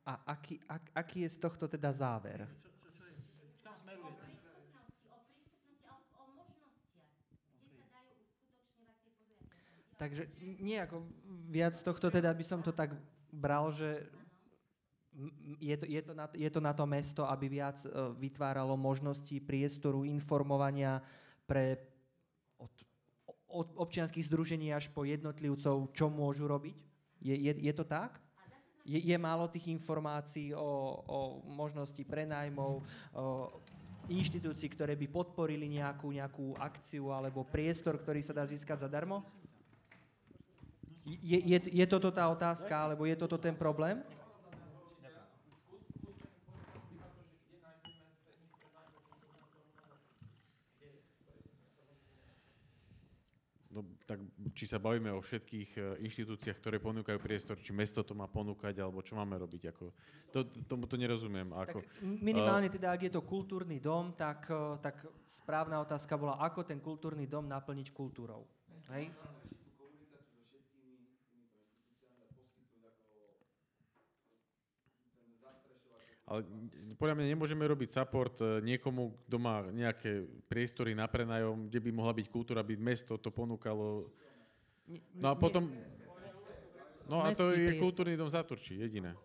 [0.08, 0.12] A
[5.92, 7.12] o, o možnostiach,
[7.68, 9.60] kde sa dajú uskutočňovať tie podujatia.
[10.00, 10.22] Takže
[10.64, 10.96] nejako
[11.52, 12.96] viac z tohto teda by som to tak
[13.28, 14.08] bral, že
[15.60, 19.34] je to, je, to na, je to na to mesto, aby viac e, vytváralo možnosti
[19.42, 21.02] priestoru, informovania
[21.44, 21.76] pre
[22.56, 22.70] od,
[23.50, 26.78] od občianských združení až po jednotlivcov, čo môžu robiť?
[27.18, 28.22] Je, je, je to tak?
[28.88, 32.80] Je, je málo tých informácií o, o možnosti prenajmov,
[33.12, 33.52] o
[34.08, 39.20] inštitúcií, ktoré by podporili nejakú, nejakú akciu alebo priestor, ktorý sa dá získať zadarmo?
[41.04, 44.00] Je, je, je toto tá otázka, alebo je toto ten problém?
[53.68, 54.20] No, tak
[54.58, 58.82] či sa bavíme o všetkých e, inštitúciách, ktoré ponúkajú priestor, či mesto to má ponúkať,
[58.82, 59.70] alebo čo máme robiť.
[59.70, 59.94] Ako,
[60.34, 61.54] to, tomu to nerozumiem.
[61.54, 66.42] Ako, Tak minimálne teda, ak je to kultúrny dom, tak, eh, tak správna otázka bola,
[66.42, 68.42] ako ten kultúrny dom naplniť kultúrou.
[68.90, 69.14] Hej?
[76.28, 76.44] Ale
[77.00, 81.90] podľa mňa nemôžeme robiť support e, niekomu, kto má nejaké priestory na prenajom, kde by
[81.94, 84.12] mohla byť kultúra, by mesto to ponúkalo.
[85.12, 85.68] No a potom...
[87.08, 89.16] No a to je kultúrny dom v Záturčí, jediné.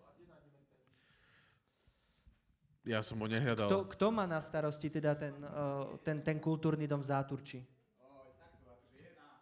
[2.83, 3.71] Ja som ho nehľadal.
[3.71, 7.63] Kto, kto má na starosti teda ten, uh, ten, ten kultúrny dom v Záturči?
[8.03, 9.39] Oj, takto, akože je na...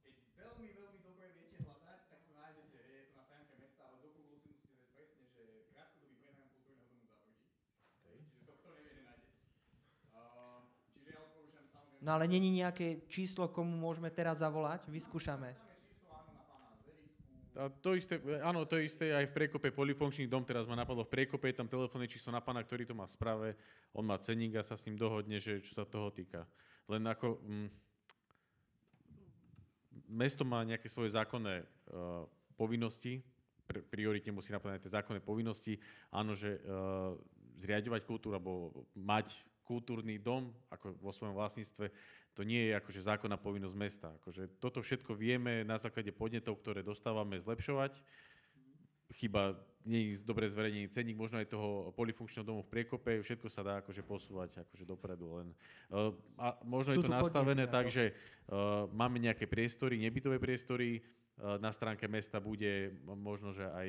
[0.00, 3.84] Keď veľmi, veľmi dobre viete hľadať, tak to nájdete, hej, je to na stránke mesta,
[3.84, 7.44] ale do Google si musíte dať presne, že krátkodobý prenájom kultúrneho domu v Zábručí.
[8.08, 9.28] Čiže to, kto nevie, nenájde.
[10.16, 10.64] Uh,
[10.96, 11.91] čiže ja odporúčam samozrejme...
[12.02, 14.90] No ale není nejaké číslo, komu môžeme teraz zavolať?
[14.90, 15.54] Vyskúšame.
[17.52, 21.12] A to isté, áno, to isté aj v Prekope polifunkčný dom, teraz ma napadlo v
[21.12, 23.48] Prekope, je tam telefónne číslo na pána, ktorý to má v sprave,
[23.92, 26.48] on má ceník a sa s ním dohodne, že čo sa toho týka.
[26.88, 27.38] Len ako...
[27.44, 27.68] Mm,
[30.12, 32.24] mesto má nejaké svoje zákonné uh,
[32.56, 33.24] povinnosti,
[33.64, 35.80] pr- prioritne musí naplňať tie zákonné povinnosti.
[36.12, 37.16] Áno, že uh,
[37.56, 39.32] zriadovať kultúru alebo mať
[39.72, 41.88] kultúrny dom ako vo svojom vlastníctve,
[42.36, 44.08] to nie je akože zákonná povinnosť mesta.
[44.20, 47.96] Akože toto všetko vieme na základe podnetov, ktoré dostávame, zlepšovať.
[49.16, 53.60] Chyba nie je dobre zverejnený cenník, možno aj toho polifunkčného domu v Priekope, všetko sa
[53.60, 55.42] dá akože posúvať akože dopredu.
[55.42, 55.48] Len,
[55.90, 58.00] uh, a možno Sú je to nastavené tak, to.
[58.00, 63.88] že uh, máme nejaké priestory, nebytové priestory, uh, na stránke mesta bude možno, že aj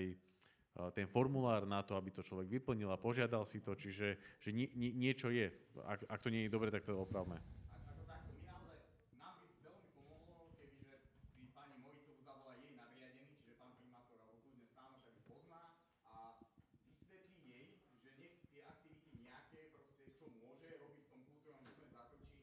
[0.73, 4.65] ten formulár na to, aby to človek vyplnil a požiadal si to, čiže že nie,
[4.73, 5.53] nie, niečo je.
[5.85, 7.37] Ak, ak to nie je dobre, tak to opravme.
[7.69, 8.81] Ako takto, my naozaj,
[9.21, 10.97] nám by veľmi pomohlo, kebyže
[11.37, 15.61] si pani Mojicovú zavolá jej nadriadený, čiže pán primátor alebo kľudne stánoš, ak pozná
[16.09, 16.41] a
[16.89, 17.67] vysvetlí jej,
[18.01, 22.41] že nech tie aktivity nejaké, proste čo môže robiť v tom kultúrnom dome v Zátočí,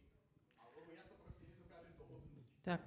[0.55, 2.47] alebo ja to proste nedokážem dohodnúť.
[2.63, 2.83] Tak.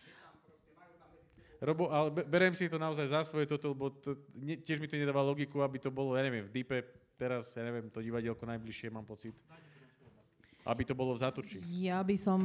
[0.00, 3.20] Je tam proste, majú tam medzi sebou Robo, ale be- berem si to naozaj za
[3.26, 6.46] svoje toto, lebo to, ne, tiež mi to nedáva logiku, aby to bolo, ja neviem,
[6.46, 6.86] v Dipe,
[7.18, 9.34] teraz, ja neviem, to divadielko najbližšie, mám pocit.
[10.62, 11.58] Aby to bolo v Záturčí.
[11.80, 12.40] Ja by som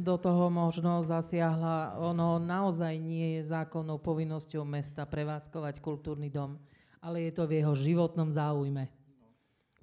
[0.00, 2.00] do toho možno zasiahla.
[2.00, 6.56] Ono naozaj nie je zákonnou povinnosťou mesta prevádzkovať kultúrny dom,
[7.04, 8.88] ale je to v jeho životnom záujme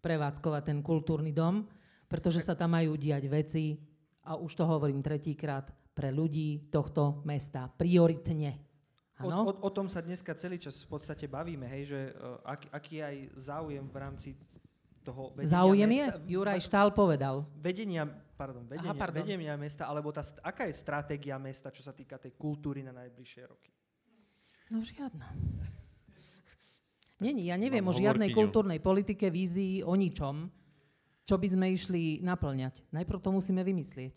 [0.03, 1.63] prevádzkovať ten kultúrny dom,
[2.11, 3.79] pretože sa tam majú diať veci,
[4.27, 7.71] a už to hovorím tretíkrát, pre ľudí tohto mesta.
[7.71, 8.72] Prioritne.
[9.21, 12.73] O, o, o tom sa dneska celý čas v podstate bavíme, hej, že uh, ak,
[12.73, 14.29] aký aj záujem v rámci
[15.05, 16.33] toho vedenia Záujem mesta, je?
[16.33, 17.45] Juraj Štál povedal.
[17.61, 19.21] vedenia, pardon, vedenia, pardon.
[19.21, 23.43] vedenia mesta, alebo tá, aká je stratégia mesta, čo sa týka tej kultúry na najbližšie
[23.45, 23.69] roky?
[24.73, 25.29] No žiadna.
[27.23, 28.39] Není, ja neviem Mám o žiadnej hovorkyňu.
[28.49, 30.49] kultúrnej politike, vízii, o ničom,
[31.23, 32.83] čo by sme išli naplňať.
[32.89, 34.15] Najprv to musíme vymyslieť.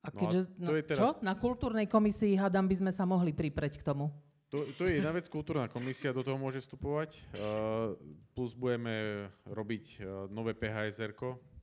[0.00, 1.08] A No a keďže, to je teraz- čo?
[1.20, 4.08] Na kultúrnej komisii, hádam, by sme sa mohli pripreť k tomu.
[4.50, 7.22] To, to je jedna vec, kultúrna komisia do toho môže vstupovať.
[7.38, 7.94] Uh,
[8.34, 11.14] plus budeme robiť uh, nové phsr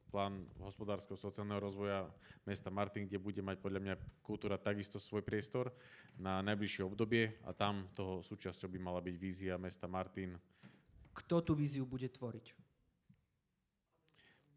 [0.08, 2.08] plán hospodárskeho sociálneho rozvoja
[2.48, 5.68] mesta Martin, kde bude mať podľa mňa kultúra takisto svoj priestor
[6.16, 10.40] na najbližšie obdobie a tam toho súčasťou by mala byť vízia mesta Martin.
[11.12, 12.56] Kto tú víziu bude tvoriť?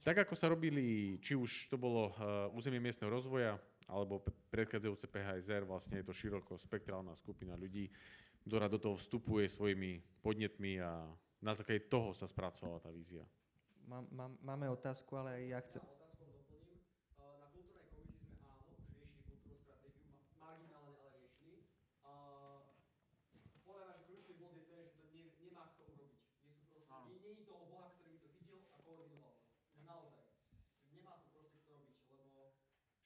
[0.00, 3.58] Tak ako sa robili, či už to bolo uh, územie miestneho rozvoja,
[3.90, 4.22] alebo
[4.54, 7.90] predchádzajúce PHSR, vlastne je to široko spektrálna skupina ľudí,
[8.46, 11.04] ktorá do toho vstupuje svojimi podnetmi a
[11.42, 13.26] na základe toho sa spracovala tá vízia.
[13.90, 15.82] Mám, mám, máme otázku, ale ja chcem.
[15.82, 16.78] otázkou doplním.
[17.18, 21.66] Uh, Na kultúrnej komisii sme áno, už riešili kultúrnu stratégiu, ma- marginálne, ale riešili.
[22.06, 22.62] Uh,
[23.66, 26.22] Poviem vám, že kľúčový bod je ten, že to ne, nemá kto urobiť.
[26.46, 26.80] Nie sú
[27.30, 29.46] není toho Boha, ktorý by to chytil a koordinoval to.
[29.74, 30.26] Že naozaj.
[30.86, 32.40] Že nemá to proste kto robiť, lebo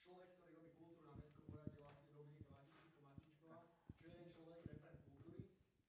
[0.00, 3.58] človek, ktorý robí kultúru na mestskom úrade, vlastne Dominika Matíčko, Matíčková,
[4.00, 5.44] čo je jeden človek, referent kultúry.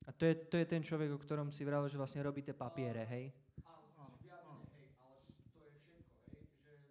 [0.06, 2.58] A to je, to je ten človek, o ktorom si vravel, že vlastne robí tie
[2.58, 3.30] papiere, hej?
[3.62, 5.22] Áno, že viac menej, hej, ale
[5.54, 6.02] to je všetko,
[6.66, 6.90] hej, že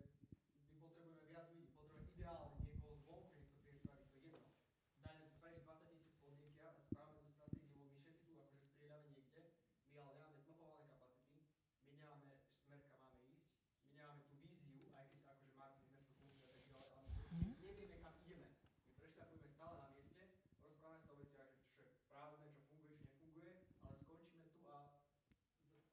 [0.70, 4.54] my potrebujeme viac ľudí, potrebujeme ideálne niekoho zvonku, nech to vie spraviť, to je jedno.
[5.02, 8.66] Dajme tu prejsť 20 tisíc chodníkia a správame tú stratégiu, lebo my všetci tu akože
[8.70, 9.42] strieľame niekde,
[9.90, 11.42] my ale nemáme zmapované kapacity,
[11.82, 12.26] my nemáme
[12.62, 13.50] smer, kam máme ísť,
[13.82, 17.50] my nemáme tú víziu, aj keď akože Martin mesto kultúry a tak ďalej, ale my
[17.58, 18.46] nevieme, kam ideme.
[18.46, 20.22] My prešľapujeme stále na mieste,
[20.62, 23.52] rozprávame sa o veciach, že čo je prázdne, čo funguje, čo nefunguje,
[23.82, 24.78] ale skončíme tu a
[25.18, 25.34] z,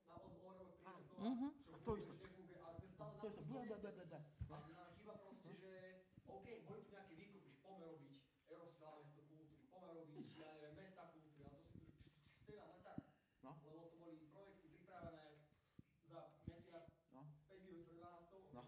[0.05, 1.47] na od o rok príde znova, Mhm.
[1.61, 4.17] čo funguje, čo nefunguje, ale sme stále na tom istom mieste.
[4.51, 5.71] A nám chýba proste, že
[6.25, 8.13] OK, boli tu nejaké výkupy, že poďme robiť
[8.47, 11.99] Európske hlavné mesto kultúry, poďme robiť, ja neviem, mesta kultúry, ale to si tu
[12.37, 12.99] strieľam len tak.
[13.41, 13.51] No.
[13.63, 15.25] Lebo to boli projekty pripravené
[16.05, 17.21] za mesiac, No.
[17.47, 18.51] 5 minút pred 12.
[18.51, 18.63] No.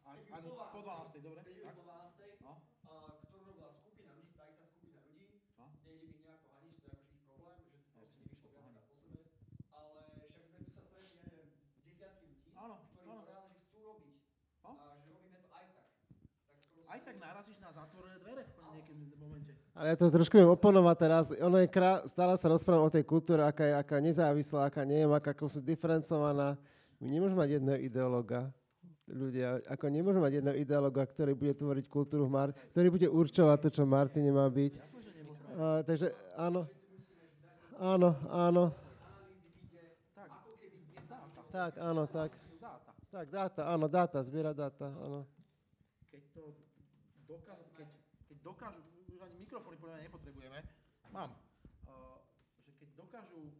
[0.00, 1.20] A, Keď a ju po po 12.
[1.20, 1.40] dobre?
[1.40, 1.76] 5 minút Tak.
[1.76, 2.38] po 12.
[2.40, 2.52] No.
[2.82, 2.92] a,
[3.22, 5.26] ktorú robila skupina ľudí, tá istá skupina ľudí,
[5.56, 5.66] No.
[5.84, 8.48] nejde mi nejako haniť, to je akože ich problém, že to proste Jasne, nevyšlo to
[8.50, 9.20] viackrát po sebe,
[9.70, 11.48] ale však sme tu sa stretli, ja neviem,
[11.80, 13.20] desiatky ľudí, Áno, ktorí áno.
[13.20, 14.16] to reálne že chcú robiť
[14.60, 14.70] No.
[14.76, 15.88] a že robíme to aj tak.
[16.20, 19.52] tak proste, Aj tak narazíš na zatvorené dvere v nejakom momente.
[19.74, 21.24] Ale ja to trošku viem oponovať teraz.
[21.42, 22.06] Ono je krá...
[22.06, 25.58] stále sa rozprávam o tej kultúre, aká je aká nezávislá, aká nie je, aká sú
[25.58, 26.54] diferencovaná.
[27.02, 28.54] My nemôžeme mať jedného ideológa.
[29.10, 33.58] Ľudia, ako nemôžeme mať jedného ideológa, ktorý bude tvoriť kultúru v Mart- ktorý bude určovať
[33.66, 34.72] to, čo Martine má byť.
[35.58, 36.70] A, takže áno.
[37.80, 38.64] Áno, áno.
[41.50, 42.30] Tak, áno, tak.
[43.10, 45.26] Tak, dáta, áno, dáta, zbiera dáta, áno.
[46.14, 46.54] Keď to
[47.30, 47.88] dokážu, keď,
[48.26, 50.58] keď dokážu, už ani mikrofóny podľa mňa nepotrebujeme,
[51.14, 51.30] mám,
[51.86, 52.18] uh,
[52.66, 53.52] že keď dokážu uh,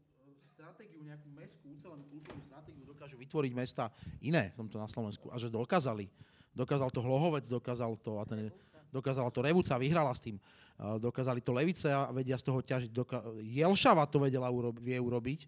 [0.51, 5.39] stratégiu, nejakú mestskú, ucelenú kultúrnu stratégiu, dokážu vytvoriť mesta iné v tomto na Slovensku a
[5.39, 6.11] že dokázali.
[6.51, 8.51] Dokázal to Hlohovec, dokázal to, a ten,
[8.91, 10.37] dokázala to Revúca, vyhrala s tým.
[10.75, 12.91] Uh, dokázali to Levice a vedia z toho ťažiť.
[12.91, 15.47] Doka- Jelšava to vedela urob- vie urobiť.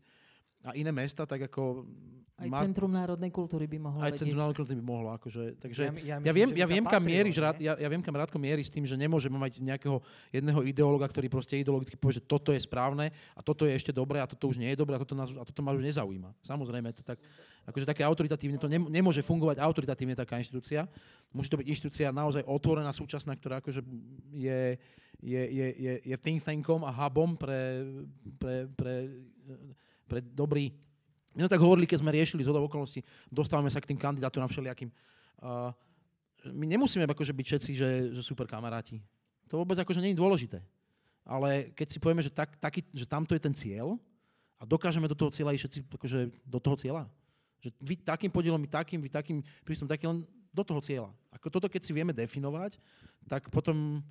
[0.63, 1.83] A iné mesta, tak ako...
[2.33, 4.21] Aj Mar- Centrum národnej kultúry by mohlo aj vedieť.
[4.25, 5.09] Centrum národnej kultúry by mohlo.
[5.13, 7.89] Akože, takže Ja ja, my- ja myslím, viem, ja viem kam mieríš, rád, ja, ja
[7.93, 10.01] viem, kam Rádko mierí s tým, že nemôžeme mať nejakého
[10.33, 14.19] jedného ideológa, ktorý proste ideologicky povie, že toto je správne a toto je ešte dobré
[14.19, 16.33] a toto už nie je dobré a toto, nás, a toto ma už nezaujíma.
[16.43, 17.21] Samozrejme, to tak,
[17.69, 20.89] akože také autoritatívne, to nem, nemôže fungovať autoritatívne taká inštitúcia.
[21.37, 23.85] Musí to byť inštitúcia naozaj otvorená, súčasná, ktorá akože
[24.35, 24.81] je,
[25.21, 27.87] je, je, je, je think tankom a hubom pre,
[28.41, 28.95] pre, pre,
[30.09, 30.73] pre dobrý
[31.33, 33.01] my sme tak hovorili, keď sme riešili zhodou okolností,
[33.33, 34.93] dostávame sa k tým kandidátom na všelijakým.
[35.41, 35.73] Uh,
[36.53, 39.01] my nemusíme akože byť všetci, že, že super kamaráti.
[39.49, 40.59] To vôbec akože nie je dôležité.
[41.23, 43.95] Ale keď si povieme, že, tak, taký, že tamto je ten cieľ
[44.59, 47.05] a dokážeme do toho cieľa ísť všetci akože do toho cieľa.
[47.63, 51.11] Že vy takým podielom, my takým, vy takým prístupom, takým len do toho cieľa.
[51.31, 52.77] Ako toto, keď si vieme definovať,
[53.31, 54.03] tak potom,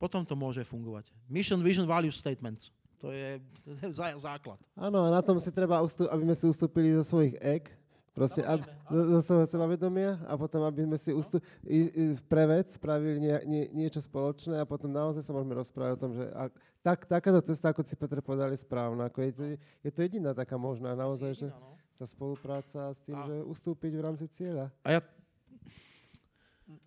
[0.00, 1.12] potom to môže fungovať.
[1.28, 2.72] Mission, vision, value statements.
[3.00, 4.58] To je, to je zá- základ.
[4.76, 7.72] Áno, a na tom si treba, ustú- aby sme si ustúpili zo svojich ek,
[8.16, 11.36] proste ab, zo, zo svojho sebavedomia a potom, aby sme si ustú,
[11.68, 15.92] i, i, pre vec spravili nie, nie, niečo spoločné a potom naozaj sa môžeme rozprávať
[15.96, 19.12] o tom, že ak, tak, takáto cesta, ako si Petr povedal, je správna.
[19.12, 21.76] Ako je, to, je to jediná taká možná, naozaj, že Jediná, no.
[22.00, 24.72] tá spolupráca s tým, A- že ustúpiť v rámci cieľa.
[24.86, 25.00] A ja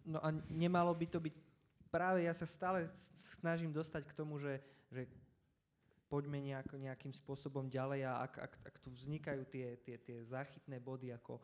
[0.03, 1.35] No a nemalo by to byť,
[1.87, 4.59] práve ja sa stále snažím dostať k tomu, že,
[4.91, 5.07] že
[6.09, 10.81] poďme nejak, nejakým spôsobom ďalej a ak, ak, ak tu vznikajú tie, tie, tie záchytné
[10.81, 11.37] body ako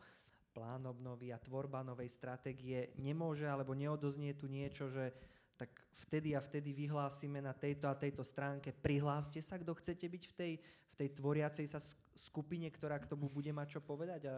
[0.50, 5.14] plán obnovy a tvorba novej stratégie, nemôže alebo neodoznie tu niečo, že
[5.56, 5.72] tak
[6.04, 10.34] vtedy a vtedy vyhlásime na tejto a tejto stránke, prihláste sa, kto chcete byť v
[10.36, 14.28] tej, v tej tvoriacej sa sk- skupine, ktorá k tomu bude mať čo povedať.
[14.28, 14.36] A,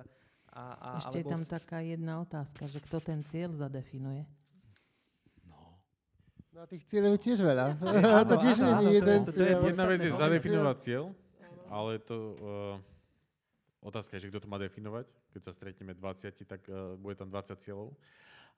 [0.55, 4.27] a, a, Ešte je tam v- taká jedna otázka, že kto ten cieľ zadefinuje.
[6.49, 7.67] No a tých cieľov je tiež veľa.
[7.77, 9.59] Áno, to tiež nie je to je- jeden to je cieľ.
[9.69, 10.19] Jedna vec je no.
[10.19, 11.05] zadefinovať cieľ,
[11.69, 15.07] ale to uh, otázka je, že kto to má definovať.
[15.37, 17.93] Keď sa stretneme 20, tak uh, bude tam 20 cieľov.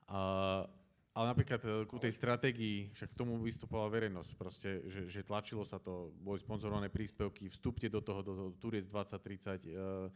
[0.07, 0.63] Uh,
[1.11, 5.67] ale napríklad uh, ku tej stratégii, však k tomu vystupovala verejnosť, proste, že, že tlačilo
[5.67, 10.07] sa to, boli sponzorované príspevky, vstúpte do toho, do toho Turiec 2030, uh,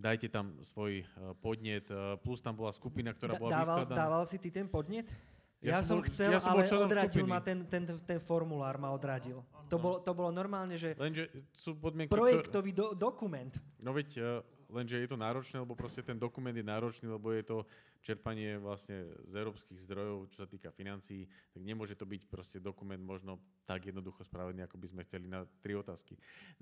[0.00, 3.96] dajte tam svoj uh, podnet, uh, plus tam bola skupina, ktorá Da- bola dával, vyskladaná.
[4.00, 5.12] dával si ty ten podnet?
[5.58, 7.34] Ja Ja, som bol- chcel, ja som ale odradil skupiny.
[7.34, 9.42] ma ten, ten, ten formulár, ma odradil.
[9.68, 13.50] To bolo, to bolo normálne, že Lenže sú podmienky, projektový do, dokument.
[13.82, 14.24] No veď, eh,
[14.70, 17.66] lenže je to náročné, lebo proste ten dokument je náročný, lebo je to
[17.98, 23.02] čerpanie vlastne z európskych zdrojov, čo sa týka financií, tak nemôže to byť proste dokument
[23.02, 26.14] možno tak jednoducho spravený, ako by sme chceli na tri otázky.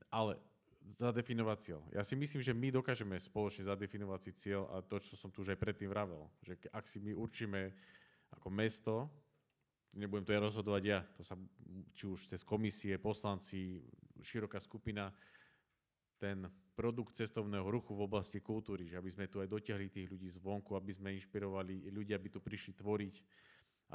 [0.08, 0.40] Ale
[0.88, 1.80] zadefinovať cieľ.
[1.92, 5.42] Ja si myslím, že my dokážeme spoločne zadefinovať si cieľ a to, čo som tu
[5.42, 7.74] už aj predtým vravel, že ak si my určíme
[8.34, 8.94] ako mesto,
[9.96, 11.34] nebudem to ja rozhodovať ja, to sa
[11.96, 13.80] či už cez komisie, poslanci,
[14.20, 15.12] široká skupina,
[16.16, 20.28] ten produkt cestovného ruchu v oblasti kultúry, že aby sme tu aj dotiahli tých ľudí
[20.28, 23.14] zvonku, aby sme inšpirovali ľudí, aby tu prišli tvoriť,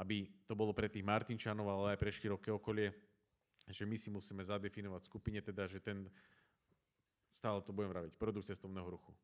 [0.02, 2.90] aby to bolo pre tých Martinčanov, ale aj pre široké okolie,
[3.70, 6.10] že my si musíme zadefinovať skupine teda, že ten,
[7.38, 9.14] stále to budem vraviť, produkt cestovného ruchu.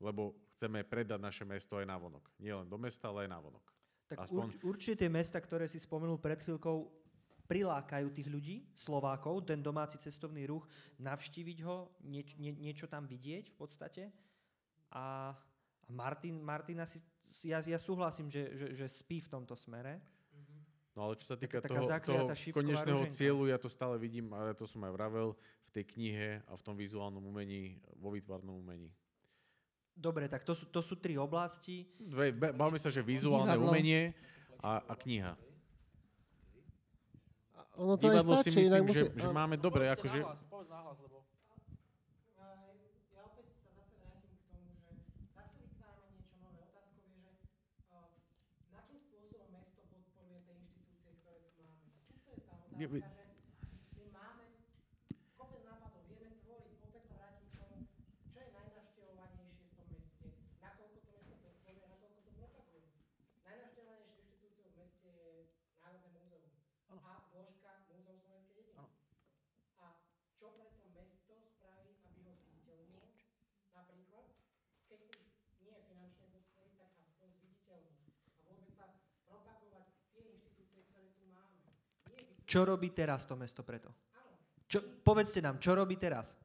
[0.00, 2.24] Lebo chceme predať naše mesto aj na vonok.
[2.40, 3.73] Nie len do mesta, ale aj na vonok.
[4.04, 7.04] Tak Aspoň- urč, určite tie mesta, ktoré si spomenul pred chvíľkou,
[7.44, 10.64] prilákajú tých ľudí, Slovákov, ten domáci cestovný ruch,
[10.96, 14.02] navštíviť ho, nieč, nie, niečo tam vidieť v podstate.
[14.92, 15.32] A,
[15.84, 17.00] a Martin, Martina si,
[17.44, 20.00] ja, ja súhlasím, že, že, že spí v tomto smere.
[20.94, 23.18] No ale čo sa týka taká toho, toho konečného ruženka.
[23.18, 25.34] cieľu, ja to stále vidím, ale to som aj vravel,
[25.66, 28.94] v tej knihe a v tom vizuálnom umení, vo výtvarnom umení.
[29.94, 31.86] Dobre, tak to sú, to sú tri oblasti.
[31.96, 33.70] Dve, bavíme sa, že vizuálne Divadlo.
[33.70, 34.12] umenie
[34.58, 35.32] a, a kniha.
[37.54, 40.18] A ono to Divadlo si stačí, inak myslím, že, musí- že a- máme dobre, akože...
[40.46, 41.22] Povedz nahlas, lebo...
[43.14, 44.90] Ja opäť sa zase vrátim k tomu, že
[45.30, 46.60] zase vytvárame niečo nové.
[46.66, 47.32] Otázkou je, že
[47.88, 48.10] uh,
[48.74, 51.88] akým spôsobom mesto podporuje tie inštitúcie, ktoré tu máme.
[52.10, 54.44] Čisto je tá Nie, vy- otázka, že my máme
[55.34, 57.78] kopec nápadov, vieme tvoriť, opäť sa vrátim k tomu,
[58.30, 60.26] čo je najnavštevovanejšie v tom meste,
[60.58, 62.86] nakoľko to mesto podporuje, nakoľko to propaguje.
[63.42, 65.34] Najnavštevovanejšou inštitúciou v meste je
[65.78, 66.50] Národné múzeum
[67.04, 68.88] a zložka Múzeum slovenskej dediny.
[69.76, 69.86] A
[70.34, 73.06] čo preto mesto spraví, aby ho zviditeľnilo?
[73.70, 74.26] Napríklad,
[74.88, 75.18] keď už
[75.60, 77.92] nie finančne podporí, tak aspoň zviditeľní.
[78.34, 78.86] A vôbec sa
[79.22, 81.60] propagovať tie inštitúcie, ktoré tu máme.
[82.08, 83.90] Nie byť, Čo robí teraz to mesto preto?
[84.70, 86.38] Čo, povedzte nám, čo robí teraz?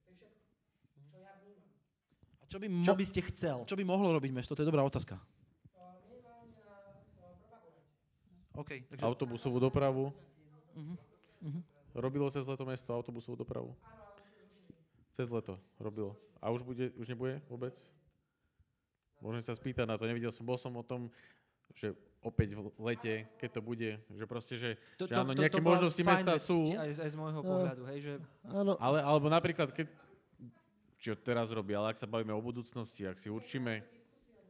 [0.00, 0.32] všetko,
[2.48, 3.58] čo by, mo- Čo by ste chcel?
[3.68, 4.56] čo by mohlo robiť mesto?
[4.56, 5.20] To je dobrá otázka.
[5.76, 7.84] Uh, minimálne na uh, propagovať.
[8.56, 9.04] OK, takže...
[9.04, 10.16] Autobusovú dopravu.
[10.80, 11.60] Mhm.
[11.92, 13.76] Robilo cez leto mesto autobusovú dopravu?
[15.12, 16.16] Cez leto robilo.
[16.40, 17.76] A už, bude, už nebude vôbec?
[19.20, 21.12] Môžem sa spýtať na to, nevidel som, bol som o tom,
[21.72, 21.90] že
[22.20, 26.02] opäť v lete, keď to bude, že proste, že, To, že áno, nejaké bola možnosti
[26.02, 27.46] mesta vec, sú, Aj, z- aj z môjho No.
[27.48, 28.12] pohľadu, hej, že
[28.44, 29.86] Áno, ale, alebo napríklad, keď,
[30.96, 33.78] či to teraz robí, ale ak sa bavíme o budúcnosti, ak si určíme,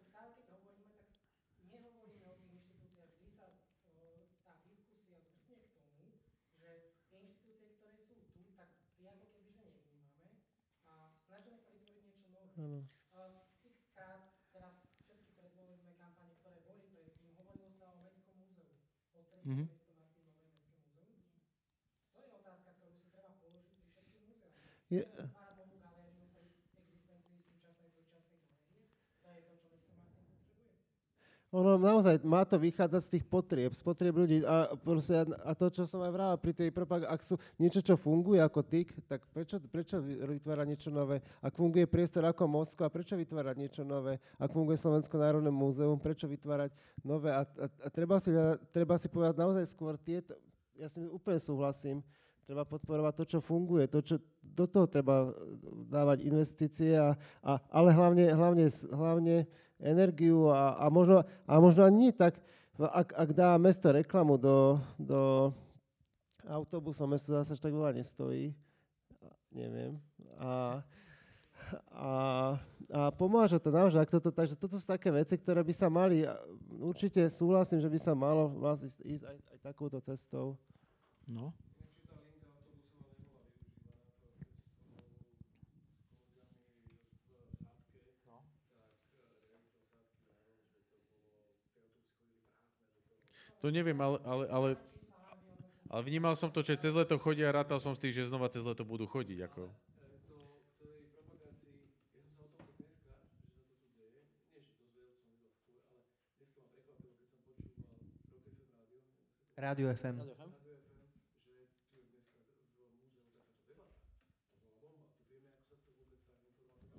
[0.07, 1.11] Stále keď hovoríme, tak
[1.69, 3.13] nehovoríme o tých inštitúciách.
[3.13, 6.09] Vždy sa uh, tá diskusia zvrtne k tomu,
[6.57, 6.71] že
[7.11, 10.33] tie inštitúcie, ktoré sú tu, tak tie ako keby že nevnímame
[10.87, 10.95] a
[11.27, 12.49] snažíme sa vytvoriť niečo nové.
[12.57, 12.79] áno.
[13.13, 14.73] Uh, x krát teraz
[15.03, 18.71] všetky predvolebné kampane, ktoré boli predtým, hovorilo sa o Mestskom múzeu.
[19.13, 19.53] Odtedy Mhm.
[19.53, 19.69] mm-hmm.
[19.69, 21.11] mesto Martin nové Mestské múzeum.
[22.13, 24.57] To je otázka, ktorú si treba položiť pri všetkých múzeách.
[24.87, 25.03] Je,
[25.33, 28.85] Pára Bohu galériu pri existencii súčasnej súčasnej galérie.
[29.23, 30.75] To je to, čo mesto Martin potrebuje.
[31.57, 35.73] Ono naozaj má to vychádzať z tých potrieb, z potrieb ľudí a, proste, a to,
[35.73, 39.25] čo som aj vravel pri tej propag- ak sú niečo, čo funguje ako tyk, tak
[39.33, 41.25] prečo, prečo vy- vytvárať niečo nové?
[41.41, 44.21] Ak funguje priestor ako Moskva, prečo vytvárať niečo nové?
[44.37, 47.33] Ak funguje Slovensko národné múzeum, prečo vytvárať nové?
[47.33, 48.37] A, a, a treba, si,
[48.69, 50.37] treba si povedať naozaj skôr tieto,
[50.77, 52.05] ja s tým úplne súhlasím,
[52.45, 55.33] treba podporovať to, čo funguje, to, čo, do toho treba
[55.91, 59.37] dávať investície, a, a, ale hlavne, hlavne, hlavne
[59.81, 62.41] energiu a, a, možno, a možno ani nie tak,
[62.77, 65.53] ak, ak dá mesto reklamu do, do
[66.45, 68.53] autobusov, mesto zase tak veľa nestojí,
[69.53, 69.97] neviem,
[70.37, 70.85] a,
[71.93, 72.11] a,
[72.93, 76.23] a pomáža to naozaj, ak toto, takže toto sú také veci, ktoré by sa mali,
[76.79, 80.55] určite súhlasím, že by sa malo vlastne ísť aj, aj takouto cestou.
[81.27, 81.51] No.
[93.61, 94.69] To neviem, ale, ale, ale,
[95.89, 98.53] ale vnímal som to, že cez leto chodia a rátal som s tým, že znova
[98.53, 99.49] cez leto budú chodiť.
[99.49, 99.69] Ako.
[109.57, 110.21] Rádio FM.
[110.21, 110.46] No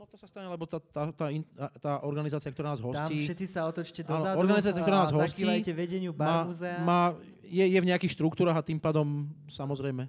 [0.07, 1.47] to sa stane, lebo tá, tá, tá, in-
[1.83, 5.43] tá, organizácia, ktorá nás Tam hostí, všetci sa otočte Áno, dozadu organizácia, ktorá nás hostí,
[5.43, 6.79] zakývajte vedeniu má, Barmuzea.
[6.81, 6.99] má,
[7.43, 10.07] je, je v nejakých štruktúrach a tým pádom samozrejme.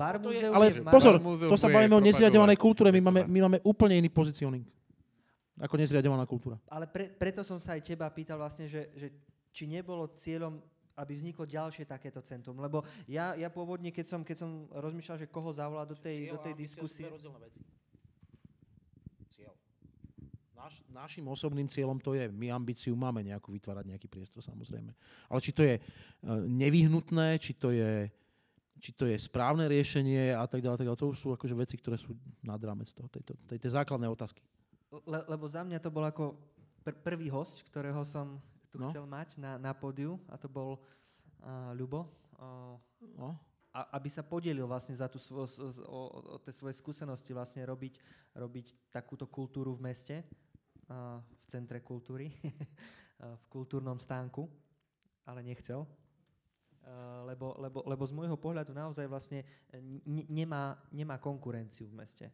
[0.00, 3.38] Barmuzeum Ale je v pozor, Múzeum to sa bavíme o nezriadovanej kultúre, my máme, my
[3.44, 4.64] máme úplne iný pozicioning
[5.60, 6.56] ako nezriadovaná kultúra.
[6.72, 9.12] Ale pre, preto som sa aj teba pýtal vlastne, že, že
[9.52, 10.56] či nebolo cieľom,
[11.00, 12.60] aby vzniklo ďalšie takéto centrum.
[12.60, 16.38] Lebo ja, ja pôvodne, keď som, keď som rozmýšľal, že koho zavolať do tej, do
[16.38, 17.08] tej diskusie...
[20.60, 24.92] Naš, našim osobným cieľom to je, my ambíciu máme nejakú vytvárať nejaký priestor samozrejme.
[25.32, 28.12] Ale či to je uh, nevyhnutné, či to je,
[28.76, 31.80] či to je správne riešenie a tak ďalej, tak ďalej, to už sú akože veci,
[31.80, 32.12] ktoré sú
[32.44, 34.44] nad rámec toho, tejto, tej, tej základnej otázky.
[35.08, 36.36] Le, lebo za mňa to bol ako
[36.84, 38.36] pr- prvý host, ktorého som
[38.70, 38.88] tu No.
[38.88, 40.78] chcel mať na, na pódiu a to bol
[41.42, 42.06] uh, Ľubo.
[42.38, 42.78] Uh,
[43.18, 43.34] No.
[43.72, 46.00] a, aby sa podelil vlastne za tú svo, o,
[46.36, 47.96] o, tie svoje skúsenosti vlastne robiť,
[48.36, 50.16] robiť takúto kultúru v meste,
[50.88, 52.30] uh, v centre kultúry,
[53.40, 54.48] v kultúrnom stánku,
[55.28, 55.84] ale nechcel.
[56.80, 59.44] Uh, lebo, lebo, lebo z môjho pohľadu naozaj vlastne
[59.76, 62.26] n- nemá, nemá konkurenciu v meste.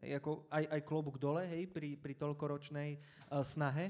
[0.00, 3.88] Hej, ako aj, aj klobúk dole, hej, pri, pri toľkoročnej uh, snahe.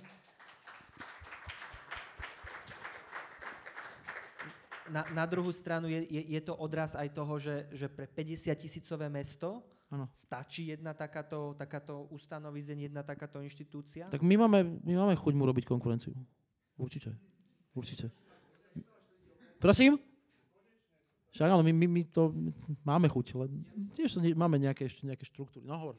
[4.91, 8.51] Na, na druhú stranu je, je, je to odraz aj toho, že, že pre 50
[8.59, 10.11] tisícové mesto Áno.
[10.19, 14.11] stačí jedna takáto, takáto ustanovizeň, jedna takáto inštitúcia?
[14.11, 16.15] Tak my máme, my máme chuť mu robiť konkurenciu.
[16.79, 17.15] Určite.
[17.75, 18.11] Určite.
[19.62, 19.99] Prosím?
[21.31, 22.35] Však áno, my, my, my to
[22.83, 23.62] máme chuť, len
[23.95, 25.62] tiež máme nejaké, ešte nejaké štruktúry.
[25.62, 25.97] No hovor.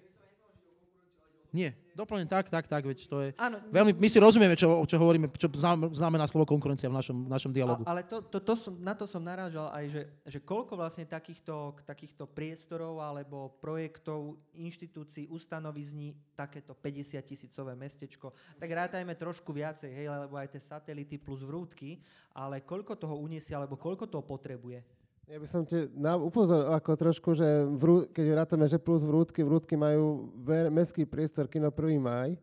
[1.51, 3.29] Nie, doplne tak, tak, tak, veď to je...
[3.35, 3.59] Áno.
[3.75, 7.29] Veľmi, my si rozumieme, čo, čo hovoríme, čo znam- znamená slovo konkurencia v našom, v
[7.29, 7.83] našom dialogu.
[7.83, 11.03] A, ale to, to, to som, na to som narážal aj, že, že koľko vlastne
[11.03, 19.91] takýchto, takýchto priestorov alebo projektov, inštitúcií, ustanovizní takéto 50 tisícové mestečko, tak rátajme trošku viacej,
[19.91, 21.99] hej, lebo aj tie satelity plus vrútky,
[22.31, 25.00] ale koľko toho uniesie, alebo koľko toho potrebuje?
[25.31, 29.47] Ja by som te na, upozoril ako trošku, že vrú, keď rátame, že plus vrútky,
[29.47, 32.03] vrútky majú ver, mestský priestor Kino 1.
[32.03, 32.35] maj.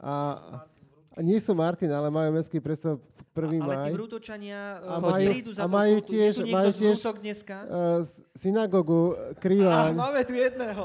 [0.00, 0.40] A,
[1.12, 2.96] a nie sú Martin, ale majú mestský priestor
[3.36, 3.60] 1.
[3.60, 3.84] Ale maj.
[3.84, 6.12] tí vrútočania A uh, majú- prídu za a majú vrútku.
[6.16, 7.56] tiež- je tu niekto majú z tiež- dneska?
[7.68, 8.00] Uh,
[8.32, 9.00] synagogu
[9.36, 9.92] Krývaň.
[9.92, 10.84] máme tu jedného.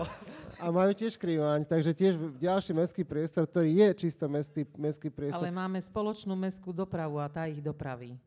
[0.60, 5.40] A majú tiež Krývaň, takže tiež ďalší mestský priestor, ktorý je čisto mestský, mestský priestor.
[5.40, 8.20] Ale máme spoločnú mestskú dopravu a tá ich dopraví.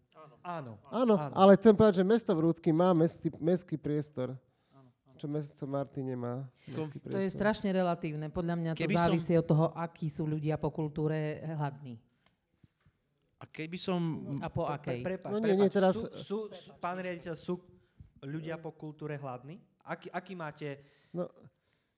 [0.45, 0.77] Áno.
[0.93, 4.37] Áno, ale chcem povedať, že mesto Vrútky má mestý, mestský priestor.
[5.17, 6.45] Čo mesto Martin nemá.
[7.09, 8.29] To je strašne relatívne.
[8.29, 11.97] Podľa mňa to Keby som- závisí od toho, akí sú ľudia po kultúre hladní.
[13.41, 14.01] A keby som...
[14.43, 15.01] A po akej.
[15.01, 17.61] Prepáč, No nie, nie, teraz- Sú, sú, sú, pán riaditeľ, sú
[18.21, 19.61] ľudia po kultúre hladní?
[19.87, 20.81] Aký, aký máte...
[21.15, 21.31] No,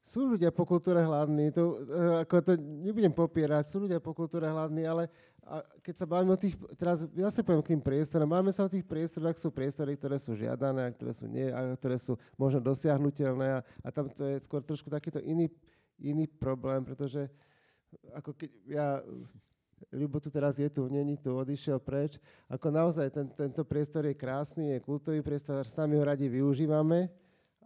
[0.06, 4.46] sú ľudia po kultúre hladní, to, eh, ako to nebudem popierať, sú ľudia po kultúre
[4.46, 5.10] hladní, ale
[5.46, 8.66] a keď sa bavíme o tých, teraz ja sa poviem k tým priestorom, máme sa
[8.66, 12.18] o tých priestoroch, sú priestory, ktoré sú žiadané a ktoré sú, nie, a ktoré sú
[12.34, 15.46] možno dosiahnutelné a, a tam to je skôr trošku takýto iný,
[16.02, 17.30] iný problém, pretože
[18.14, 18.86] ako keď ja,
[19.92, 22.16] Ľubo tu teraz je tu, není tu, odišiel preč,
[22.48, 27.12] ako naozaj ten, tento priestor je krásny, je kultový priestor, sami ho radi využívame,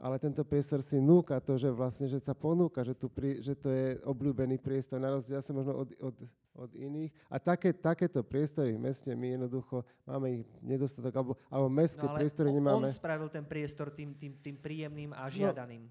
[0.01, 3.53] ale tento priestor si núka to, že vlastne, že sa ponúka, že, tu pri, že
[3.53, 6.17] to je obľúbený priestor, na rozdiel asi možno od, od,
[6.57, 7.13] od iných.
[7.29, 12.17] A také, takéto priestory v meste my jednoducho máme ich nedostatok, alebo, alebo mestské No,
[12.17, 12.89] ale priestory on- nemáme.
[12.89, 15.85] on spravil ten priestor tým, tým, tým príjemným a žiadaným.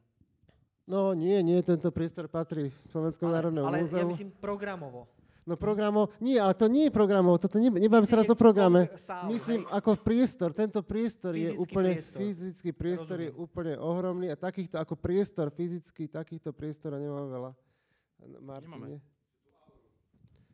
[0.90, 4.02] No nie, nie, tento priestor patrí Slovenskému národnému ale múzeu.
[4.02, 5.06] ja myslím programovo.
[5.50, 8.86] No programov, nie, ale to nie je programov, toto ne, nebavím sa teraz o programe.
[9.02, 9.74] sál, Myslím hej?
[9.74, 12.20] ako priestor, tento priestor je Fyzický úplne, priestor.
[12.22, 13.46] fyzický priestor je Rozumiem.
[13.50, 17.52] úplne ohromný a takýchto ako priestor fyzický, takýchto priestorov nemáme veľa.
[18.46, 19.02] Martine.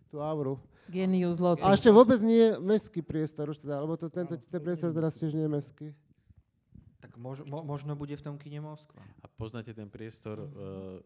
[0.07, 0.63] Tú auru.
[0.87, 1.65] Genius loci.
[1.65, 5.19] A ešte vôbec nie je mestský priestor už teda, lebo to, tento, ten priestor teraz
[5.19, 5.87] tiež nie je mestský.
[7.01, 9.01] Tak mož, mo, možno bude v tom kine Moskva.
[9.21, 10.49] A poznáte ten priestor, uh,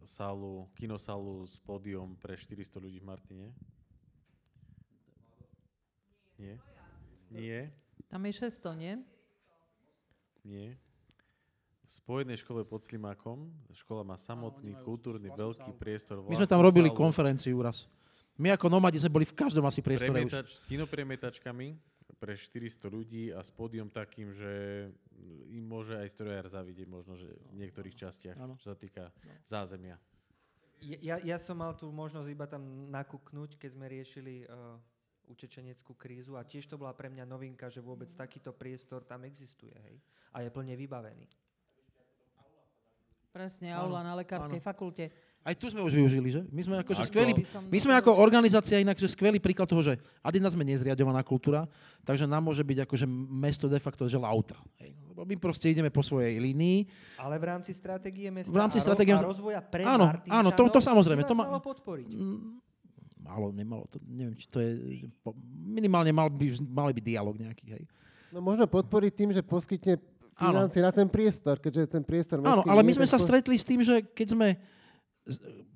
[0.07, 3.47] sálu, kinosálu s pódium pre 400 ľudí v Martine?
[6.39, 6.55] Nie?
[7.29, 7.59] Nie?
[8.07, 8.93] Tam je 600, nie?
[10.47, 10.79] Nie.
[11.85, 16.21] V Spojenej škole pod Slimákom, škola má samotný kultúrny veľký priestor.
[16.25, 17.89] My sme tam robili sálu konferenciu raz.
[18.39, 20.31] My ako nomadi sme boli v každom asi priestore už.
[20.31, 21.75] premietač, s kinopremietačkami
[22.17, 24.51] pre 400 ľudí a s pódium takým, že
[25.51, 28.55] im môže aj strojár zavidieť možno, že v niektorých častiach, Áno.
[28.55, 29.11] čo sa týka
[29.43, 29.99] zázemia.
[30.79, 34.79] Ja, ja som mal tú možnosť iba tam nakúknúť, keď sme riešili uh,
[35.29, 39.71] utečeneckú krízu a tiež to bola pre mňa novinka, že vôbec takýto priestor tam existuje,
[39.71, 39.95] hej?
[40.33, 41.29] A je plne vybavený.
[43.29, 44.65] Presne, aula na lekárskej áno.
[44.65, 45.13] fakulte.
[45.39, 46.41] Aj tu sme už využili, že?
[46.49, 47.09] My sme akože Ako?
[47.09, 50.67] skvelí, By som my sme ako organizácia inak, že skvelý príklad toho, že Adina sme
[50.67, 51.63] nezriadovaná kultúra,
[52.03, 54.59] takže nám môže byť akože mesto de facto, že lautra.
[54.77, 54.97] Hej.
[55.07, 56.89] Lebo my proste ideme po svojej línii.
[57.15, 60.67] Ale v rámci stratégie mesta V rámci a, stratégie- a rozvoja pre Áno, áno, to-
[60.67, 62.09] to samozrejme, to ma- malo podporiť.
[62.09, 62.59] Mm,
[63.29, 65.05] Málo, nemalo, to, neviem, či to je,
[65.61, 67.83] minimálne mal by, mali by dialog nejaký, hej.
[68.33, 70.01] No možno podporiť tým, že poskytne
[70.33, 73.65] financie na ten priestor, keďže ten priestor Áno, ale my sme sa po- stretli s
[73.65, 74.47] tým, že keď sme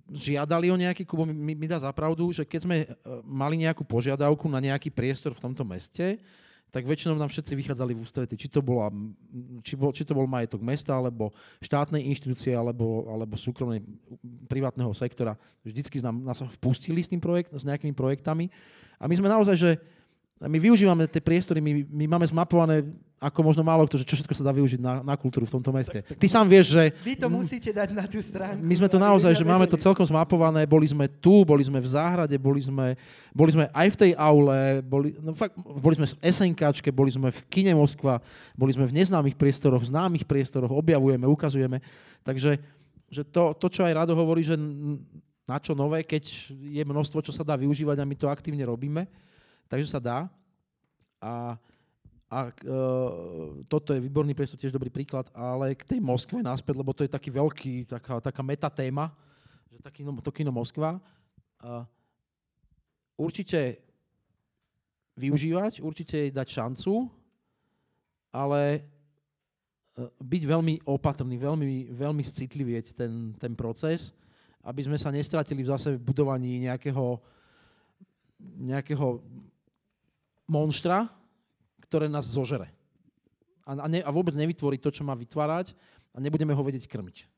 [0.10, 2.88] žiadali o nejaký, Kubo mi, mi dá zapravdu, že keď sme e,
[3.26, 6.18] mali nejakú požiadavku na nejaký priestor v tomto meste,
[6.74, 8.34] tak väčšinou nám všetci vychádzali v ústrety.
[8.34, 8.90] Či to, bola,
[9.62, 11.30] či, bol, či to bol majetok mesta, alebo
[11.62, 13.86] štátnej inštitúcie, alebo, alebo súkromnej
[14.50, 15.38] privátneho sektora.
[15.62, 18.50] Vždycky nám, nás vpustili s, tým projekt, s nejakými projektami.
[18.98, 19.72] A my sme naozaj, že
[20.42, 22.82] my využívame tie priestory, my, my máme zmapované
[23.24, 25.72] ako možno málo kto, že čo všetko sa dá využiť na, na kultúru v tomto
[25.72, 26.04] meste.
[26.04, 28.60] Ty sám vieš, že Vy to musíte dať na tú stránku.
[28.60, 31.88] my sme to naozaj, že máme to celkom zmapované, boli sme tu, boli sme v
[31.88, 33.00] záhrade, boli sme,
[33.32, 37.32] boli sme aj v tej aule, boli, no fakt, boli sme v SNKčke, boli sme
[37.32, 38.20] v kine Moskva,
[38.60, 41.80] boli sme v neznámych priestoroch, v známych priestoroch, objavujeme, ukazujeme.
[42.28, 42.60] Takže
[43.14, 44.58] že to, to, čo aj Rado hovorí, že
[45.46, 49.06] na čo nové, keď je množstvo, čo sa dá využívať a my to aktívne robíme,
[49.70, 50.20] takže sa dá.
[51.22, 51.56] A,
[52.34, 52.52] a e,
[53.70, 57.14] toto je výborný priestor, tiež dobrý príklad, ale k tej Moskve naspäť, lebo to je
[57.14, 59.14] taký veľký, taká, taká metatéma,
[59.70, 60.98] že taký, no, to kino Moskva.
[61.62, 61.86] A
[63.22, 63.78] určite
[65.14, 67.06] využívať, určite jej dať šancu,
[68.34, 68.82] ale e,
[70.18, 74.10] byť veľmi opatrný, veľmi, veľmi citlivieť ten, ten proces,
[74.66, 77.22] aby sme sa nestratili v zase v budovaní nejakého,
[78.58, 79.22] nejakého
[80.50, 81.14] monštra,
[81.94, 82.74] ktoré nás zožere.
[83.70, 85.78] A, a, ne, a vôbec nevytvorí to, čo má vytvárať
[86.10, 87.30] a nebudeme ho vedieť krmiť.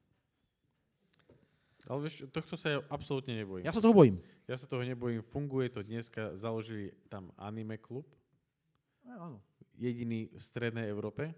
[1.92, 3.68] Ale vieš, tohto sa ja absolútne nebojím.
[3.68, 4.24] Ja sa toho bojím.
[4.48, 5.20] Ja sa toho nebojím.
[5.20, 6.34] Funguje to dneska.
[6.34, 8.08] Založili tam anime klub.
[9.06, 9.44] Áno.
[9.76, 11.36] Jediný v strednej Európe.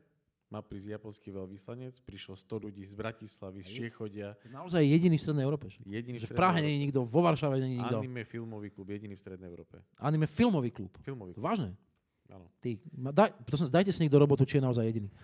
[0.48, 2.00] Má prísť japonský veľvyslanec.
[2.08, 4.40] Prišlo 100 ľudí z Bratislavy, z Čiechodia.
[4.48, 5.68] Naozaj jediný v Strednej Európe.
[5.68, 5.84] že?
[5.84, 8.00] Jediný Že v Prahe nie je nikto, vo Varšave nie je nikto.
[8.00, 8.88] Anime filmový klub.
[8.88, 9.84] Jediný v strednej Európe.
[10.00, 10.96] Anime filmový klub.
[11.04, 11.44] Filmový klub.
[11.44, 11.76] Vážne?
[12.28, 12.46] Áno.
[12.60, 15.08] Ty, ma- daj, prosím, dajte si niekto robotu, či je naozaj jediný.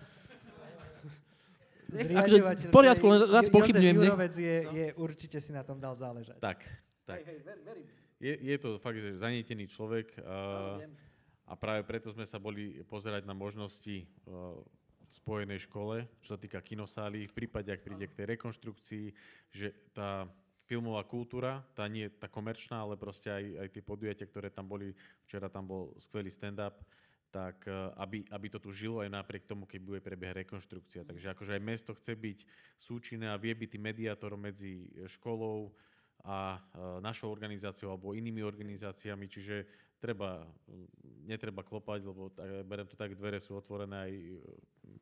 [1.94, 5.62] Zriaďovateľ, v poriadku, len rád Jo- spochybňujem, Jozef nech- Jurovec je, je, určite si na
[5.62, 6.40] tom dal záležať.
[6.40, 6.64] Tak.
[7.06, 7.20] tak.
[8.18, 10.16] Je, je to fakt, že zanietený človek.
[10.24, 10.80] A,
[11.44, 14.56] a práve preto sme sa boli pozerať na možnosti uh,
[15.12, 19.06] spojenej škole, čo sa týka kinosály, v prípade, ak príde k tej rekonštrukcii,
[19.54, 20.26] že tá
[20.64, 24.96] filmová kultúra, tá nie tá komerčná, ale proste aj, aj tie podujatia, ktoré tam boli,
[25.28, 26.80] včera tam bol skvelý stand-up,
[27.28, 31.02] tak uh, aby, aby to tu žilo aj napriek tomu, keď bude prebiehať rekonštrukcia.
[31.02, 32.38] Takže akože aj mesto chce byť
[32.78, 35.74] súčinné a vie byť mediátorom medzi školou
[36.24, 39.66] a uh, našou organizáciou alebo inými organizáciami, čiže
[39.98, 40.44] treba,
[41.24, 44.12] netreba klopať, lebo tak, berem to tak, dvere sú otvorené, aj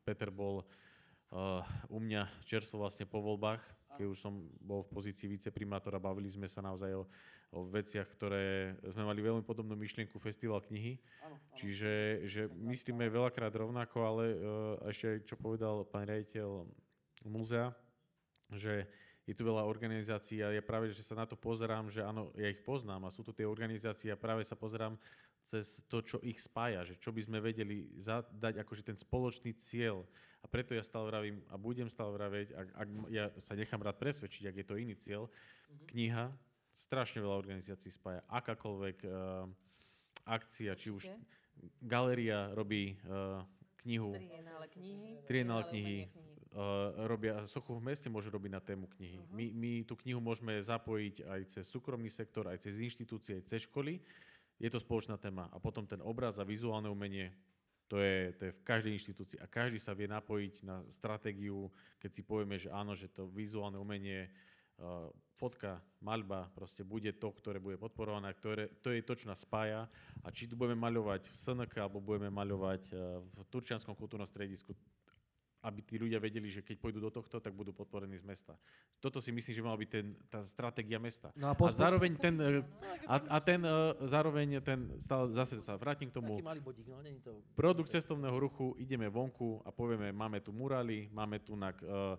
[0.07, 1.59] Peter bol uh,
[1.91, 3.59] u mňa čerstvo vlastne po voľbách,
[3.95, 7.03] keď už som bol v pozícii viceprimátora, bavili sme sa naozaj o,
[7.53, 10.97] o veciach, ktoré sme mali veľmi podobnú myšlienku Festival knihy,
[11.53, 14.37] čiže že myslíme veľakrát rovnako, ale uh,
[14.89, 16.65] ešte aj čo povedal pán riaditeľ
[17.25, 17.71] múzea,
[18.51, 18.89] že
[19.23, 22.51] je tu veľa organizácií a je práve, že sa na to pozerám, že áno, ja
[22.51, 24.99] ich poznám a sú tu tie organizácie a práve sa pozerám
[25.43, 30.07] cez to, čo ich spája, že čo by sme vedeli zadať akože ten spoločný cieľ.
[30.43, 33.95] A preto ja stále vravím a budem stále vraviť, ak, ak ja sa nechám rád
[33.95, 35.31] presvedčiť, ak je to iný cieľ,
[35.87, 36.31] kniha,
[36.75, 38.25] strašne veľa organizácií spája.
[38.27, 39.47] Akákoľvek uh,
[40.27, 41.07] akcia, či už
[41.79, 43.39] galéria robí uh,
[43.85, 45.09] knihu, Trienále knihy.
[45.27, 45.97] Trienále knihy.
[46.53, 49.25] Uh, robia, sochu v meste môžu robiť na tému knihy.
[49.25, 49.29] Mhm.
[49.33, 53.65] My, my tú knihu môžeme zapojiť aj cez súkromný sektor, aj cez inštitúcie, aj cez
[53.65, 53.97] školy.
[54.61, 55.49] Je to spoločná téma.
[55.51, 57.33] A potom ten obraz a vizuálne umenie,
[57.91, 59.37] to je, to je v každej inštitúcii.
[59.43, 61.69] A každý sa vie napojiť na stratégiu,
[61.99, 64.31] keď si povieme, že áno, že to vizuálne umenie,
[64.79, 69.43] uh, fotka, maľba, proste bude to, ktoré bude podporované, ktoré, to je to, čo nás
[69.43, 69.85] spája.
[70.23, 74.73] A či tu budeme maľovať v SNK, alebo budeme maľovať uh, v Turčianskom kultúrnom stredisku,
[75.63, 78.59] aby tí ľudia vedeli, že keď pôjdu do tohto, tak budú podporení z mesta.
[78.99, 81.31] Toto si myslím, že mala byť ten, tá stratégia mesta.
[81.39, 82.65] No a a podpor- zároveň ten, eh,
[83.07, 83.71] a, a ten, eh,
[84.09, 87.31] zároveň ten, stále, zase sa vrátim k tomu, bodík, no, to...
[87.53, 92.17] produkt cestovného ruchu, ideme vonku a povieme, máme tu murály, máme tu na, uh,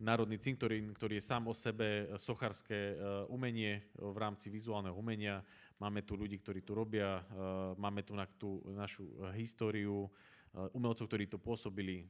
[0.00, 5.44] národný cintorín, ktorý je sám o sebe sochárske uh, umenie v rámci vizuálneho umenia.
[5.78, 9.06] Máme tu ľudí, ktorí tu robia, uh, máme tu na tú našu
[9.36, 10.08] históriu
[10.76, 12.04] umelcov, ktorí tu pôsobili.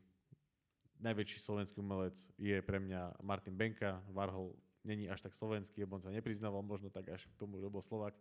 [1.03, 3.99] Najväčší slovenský umelec je pre mňa Martin Benka.
[4.15, 4.55] Varhol
[4.87, 7.83] není až tak slovenský, lebo on sa nepriznával možno tak až k tomu, že bol
[7.83, 8.15] Slovak,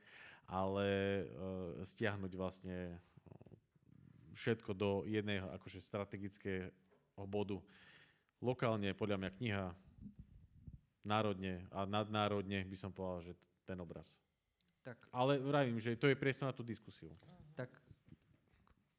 [0.50, 0.90] ale
[1.26, 2.98] uh, stiahnuť vlastne
[4.34, 6.72] všetko do jedného akože strategického
[7.28, 7.60] bodu.
[8.42, 9.66] Lokálne podľa mňa kniha,
[11.06, 13.34] národne a nadnárodne by som povedal, že
[13.68, 14.10] ten obraz.
[14.82, 14.98] Tak.
[15.14, 17.14] Ale vravím, že to je priestor na tú diskusiu.
[17.54, 17.70] Tak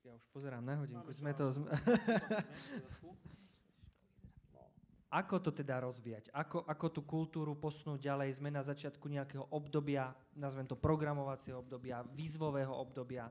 [0.07, 1.11] ja už už pozerám na hodinku.
[1.11, 1.51] Sme to...
[5.13, 6.33] Ako to teda rozvíjať?
[6.33, 8.41] Ako, ako tú kultúru posunúť ďalej?
[8.41, 13.29] Sme na začiatku nejakého obdobia, nazvem to programovacieho obdobia, výzvového obdobia.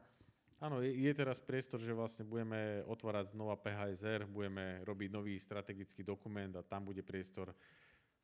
[0.62, 6.06] Áno, je, je teraz priestor, že vlastne budeme otvárať znova PHSR, budeme robiť nový strategický
[6.06, 7.50] dokument a tam bude priestor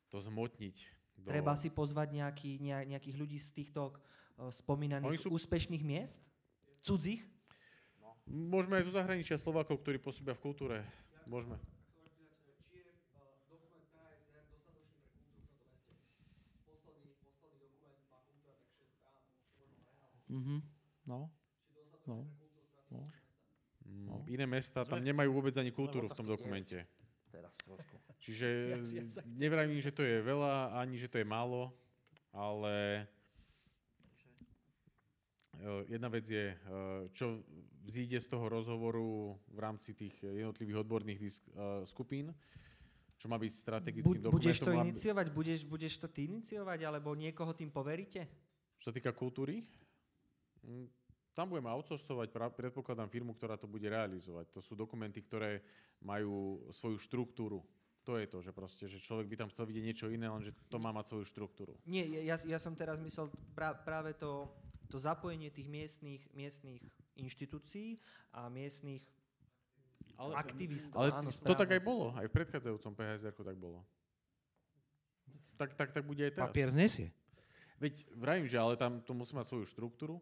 [0.06, 0.76] to zmotniť.
[1.18, 1.26] Do...
[1.26, 5.34] Treba si pozvať nejaký, nejakých ľudí z týchto uh, spomínaných sú...
[5.34, 6.22] úspešných miest?
[6.78, 7.26] Cudzích?
[7.98, 8.14] No.
[8.22, 10.86] Môžeme aj zo zahraničia Slovákov, ktorí pôsobia v kultúre.
[11.26, 11.58] Môžeme.
[20.28, 20.58] Mm-hmm.
[21.08, 21.32] No.
[22.04, 22.24] No.
[22.92, 23.02] No.
[23.84, 24.14] no.
[24.28, 26.84] Iné mesta tam nemajú vôbec ani kultúru v tom dokumente.
[27.28, 27.96] Teraz trošku.
[28.18, 28.48] Čiže
[29.42, 31.72] nevrajím, že to je veľa, ani že to je málo,
[32.34, 33.06] ale
[35.56, 36.56] e, jedna vec je, e,
[37.14, 37.40] čo
[37.88, 42.34] vzíde z toho rozhovoru v rámci tých jednotlivých odborných disk, e, skupín,
[43.18, 44.38] čo má byť strategickým dokumentom.
[44.38, 45.26] Budeš to iniciovať?
[45.34, 48.28] Budeš, budeš to ty iniciovať, alebo niekoho tým poveríte?
[48.78, 49.66] Čo sa týka kultúry?
[50.64, 50.88] Mm,
[51.38, 54.50] tam budeme outsourcovať, predpokladám, firmu, ktorá to bude realizovať.
[54.50, 55.62] To sú dokumenty, ktoré
[56.02, 57.62] majú svoju štruktúru.
[58.02, 60.80] To je to, že proste, že človek by tam chcel vidieť niečo iné, lenže to
[60.82, 61.78] má mať svoju štruktúru.
[61.86, 64.50] Nie, ja, ja som teraz myslel pra, práve to,
[64.90, 66.82] to zapojenie tých miestných, miestných
[67.20, 68.00] inštitúcií
[68.32, 69.04] a miestných
[70.18, 70.98] ale, aktivistov.
[70.98, 73.84] Ale áno, to tak aj bolo, aj v predchádzajúcom phsr tak bolo.
[75.54, 76.50] Tak, tak, tak bude aj teraz.
[76.50, 77.14] Papier nesie.
[77.78, 80.18] Veď vrajím, že ale tam to musí mať svoju štruktúru?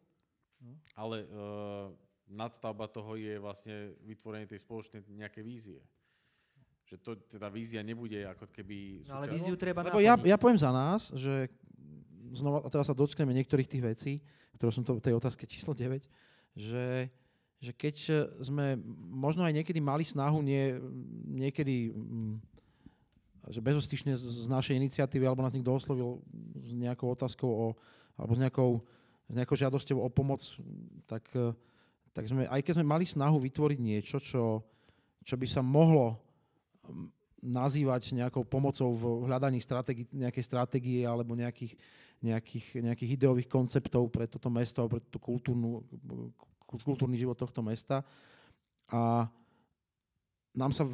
[0.97, 1.93] Ale uh,
[2.31, 5.81] nadstavba toho je vlastne vytvorenie tej spoločnej nejakej vízie.
[6.87, 9.07] Že to, teda vízia nebude ako keby...
[9.11, 11.51] No, ale víziu treba Lebo ja, ja poviem za nás, že
[12.35, 14.13] znova, a teraz sa dočkneme niektorých tých vecí,
[14.59, 16.07] ktoré som to v tej otázke číslo 9,
[16.57, 17.11] že,
[17.61, 17.97] že keď
[18.41, 18.79] sme
[19.13, 20.79] možno aj niekedy mali snahu, nie,
[21.27, 22.39] niekedy mm,
[23.47, 26.19] že bezostyšne z našej iniciatívy, alebo nás niekto oslovil
[26.59, 27.67] s nejakou otázkou o,
[28.19, 28.71] alebo s nejakou
[29.27, 30.43] s nejakou žiadosťou o pomoc,
[31.11, 31.53] tak, eh,
[32.15, 34.63] tak sme, aj keď sme mali snahu vytvoriť niečo, čo,
[35.27, 36.23] čo by sa mohlo
[37.43, 41.77] nazývať nejakou pomocou v hľadaní strategi- nejakej stratégie alebo nejakých,
[42.23, 45.85] nejakých, nejakých ideových konceptov pre toto mesto a pre tú kultúrnu,
[46.67, 48.03] kultúrny život tohto mesta.
[48.91, 49.29] A
[50.57, 50.89] nám sa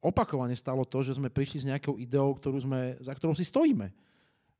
[0.00, 3.92] opakovane stalo to, že sme prišli s nejakou ideou, ktorú sme, za ktorou si stojíme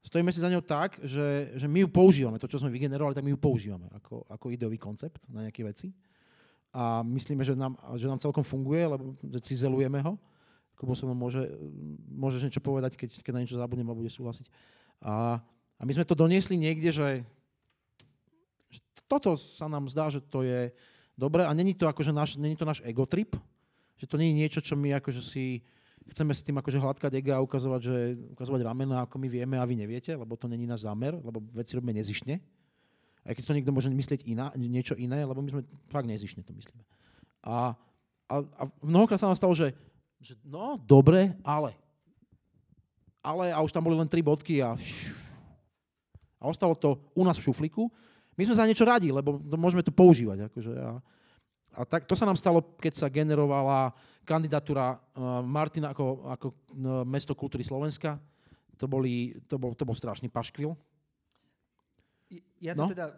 [0.04, 3.24] stojíme si za ňou tak, že, že my ju používame, to, čo sme vygenerovali, tak
[3.24, 5.88] my ju používame ako, ako ideový koncept na nejaké veci.
[6.76, 10.20] A myslíme, že nám, že nám celkom funguje, lebo že cizelujeme ho.
[10.74, 11.54] Kubo sa môže,
[12.10, 14.46] môžeš niečo povedať, keď, keď na niečo zabudnem a bude súhlasiť.
[15.00, 15.38] A,
[15.78, 17.22] a my sme to doniesli niekde, že,
[18.74, 20.74] že toto sa nám zdá, že to je
[21.14, 23.38] dobré a není to, akože náš, není to náš egotrip,
[23.94, 25.62] že to nie je niečo, čo my akože si
[26.12, 27.96] chceme s tým akože hladkať ega a ukazovať, že,
[28.36, 31.76] ukazovať ramena, ako my vieme a vy neviete, lebo to není náš zámer, lebo veci
[31.78, 32.36] robíme nezišne.
[33.24, 36.52] Aj keď to niekto môže myslieť iná, niečo iné, lebo my sme fakt nezišne to
[36.52, 36.84] myslíme.
[37.44, 37.72] A,
[38.28, 39.72] a, a mnohokrát sa nám stalo, že,
[40.20, 41.72] že no, dobre, ale.
[43.24, 44.76] Ale, a už tam boli len tri bodky a
[46.44, 47.88] a ostalo to u nás v šuflíku.
[48.36, 50.52] My sme za niečo radi, lebo to môžeme to používať.
[50.52, 51.00] Akože, a,
[51.72, 56.56] a tak, to sa nám stalo, keď sa generovala kandidatúra uh, Martina ako, ako uh,
[57.04, 58.18] mesto kultúry Slovenska.
[58.80, 60.74] To, boli, to, bol, to bol strašný paškvil.
[62.58, 62.90] Ja to no?
[62.90, 63.14] teda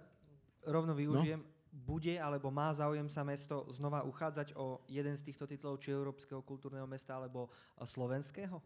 [0.68, 1.40] rovno využijem.
[1.40, 1.54] No?
[1.76, 6.40] Bude alebo má záujem sa mesto znova uchádzať o jeden z týchto titulov, či Európskeho
[6.40, 8.60] kultúrneho mesta, alebo slovenského?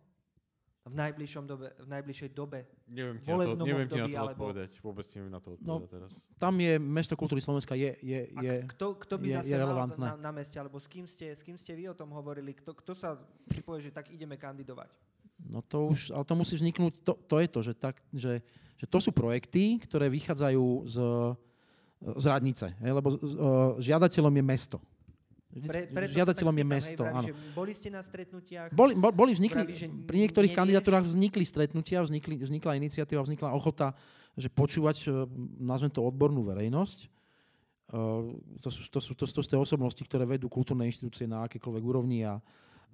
[0.81, 4.43] V najbližšom dobe, v najbližšej dobe neviem ti na to, neviem ti na to alebo...
[4.49, 4.71] odpovedať.
[4.81, 6.11] Vôbec neviem na to no, odpovedať no, teraz.
[6.41, 10.01] Tam je Mesto kultúry Slovenska je, je, je kto, kto by je, zase je relevantné.
[10.01, 12.57] mal na, na meste, alebo s kým, ste, s kým ste vy o tom hovorili?
[12.57, 13.21] Kto, kto sa
[13.53, 14.89] si povie, že tak ideme kandidovať?
[15.45, 18.41] No to už, ale to musí vzniknúť, to, to je to, že, tak, že,
[18.77, 20.97] že to sú projekty, ktoré vychádzajú z,
[22.01, 23.19] z radnice, hej, lebo uh,
[23.81, 24.79] žiadateľom je mesto.
[25.51, 27.03] Pre, preto žiadateľom je mesto.
[27.03, 27.27] Hej, áno.
[27.59, 28.71] boli ste na stretnutiach?
[28.71, 30.61] Boli, boli vznikli, praví, pri niektorých nevieš?
[30.63, 33.99] kandidatúrach vznikli stretnutia, vznikli, vznikla iniciatíva, vznikla ochota,
[34.39, 35.27] že počúvať, e,
[35.59, 37.11] nazvem to odbornú verejnosť.
[37.91, 41.43] Uh, to, sú, to, sú, to, to sú tie osobnosti, ktoré vedú kultúrne inštitúcie na
[41.51, 42.39] akékoľvek úrovni a,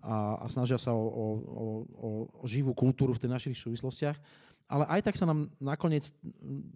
[0.00, 2.08] a, a snažia sa o, o, o,
[2.40, 4.16] o živú kultúru v tých našich súvislostiach.
[4.72, 6.08] Ale aj tak sa nám nakoniec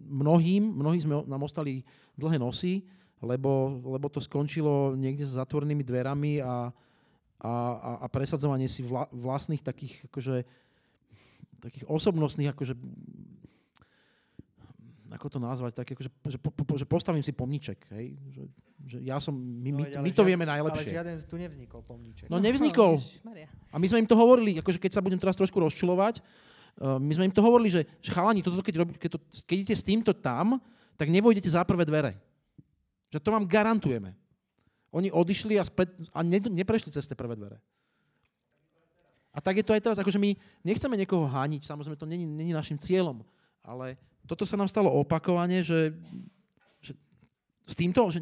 [0.05, 1.81] mnohým, mnohí sme nám ostali
[2.13, 2.85] dlhé nosy,
[3.21, 6.73] lebo, lebo to skončilo niekde s zatvorenými dverami a,
[7.41, 7.53] a,
[8.01, 10.41] a presadzovanie si vla, vlastných takých, akože,
[11.61, 12.73] takých osobnostných, akože,
[15.13, 18.17] ako to nazvať, tak akože, že, po, po, že postavím si pomniček, hej?
[18.33, 18.43] Že,
[18.81, 20.89] Že ja som, my, No my, ale my to vieme Ale najlepšie.
[20.89, 22.25] žiaden tu nevznikol pomníček.
[22.25, 22.97] No nevznikol.
[23.69, 26.17] A my sme im to hovorili, akože keď sa budem teraz trošku rozčulovať,
[26.81, 29.55] uh, my sme im to hovorili, že, že chalani, toto keď, robí, keď, to, keď
[29.61, 30.57] idete s týmto tam,
[30.97, 32.17] tak nevojdete za prvé dvere.
[33.11, 34.15] Že to vám garantujeme.
[34.91, 37.59] Oni odišli a, spred, a ne, neprešli cez tie prvé dvere.
[39.31, 40.35] A tak je to aj teraz, akože my
[40.67, 43.23] nechceme niekoho hániť, samozrejme to není, není našim cieľom,
[43.63, 43.95] ale
[44.27, 45.95] toto sa nám stalo opakovane, že,
[46.83, 46.91] že
[47.63, 48.19] s týmto, že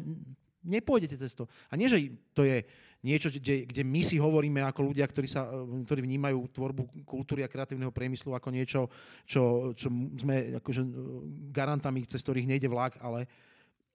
[0.62, 1.50] nepôjdete cez to.
[1.66, 2.62] A nie, že to je
[3.00, 5.48] niečo, kde, kde my si hovoríme ako ľudia, ktorí, sa,
[5.88, 8.80] ktorí vnímajú tvorbu kultúry a kreatívneho priemyslu ako niečo,
[9.24, 9.88] čo, čo
[10.20, 10.90] sme akože eh,
[11.50, 13.24] garantami, cez ktorých nejde vlak, ale,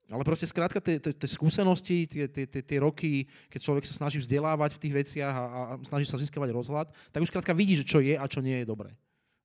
[0.06, 3.98] ale proste skrátka tie, tie, tie skúsenosti, tie, tie, tie, tie roky, keď človek sa
[3.98, 7.74] snaží vzdelávať v tých veciach a, a snaží sa získavať rozhľad, tak už skrátka vidí,
[7.74, 8.94] že čo je a čo nie je dobré.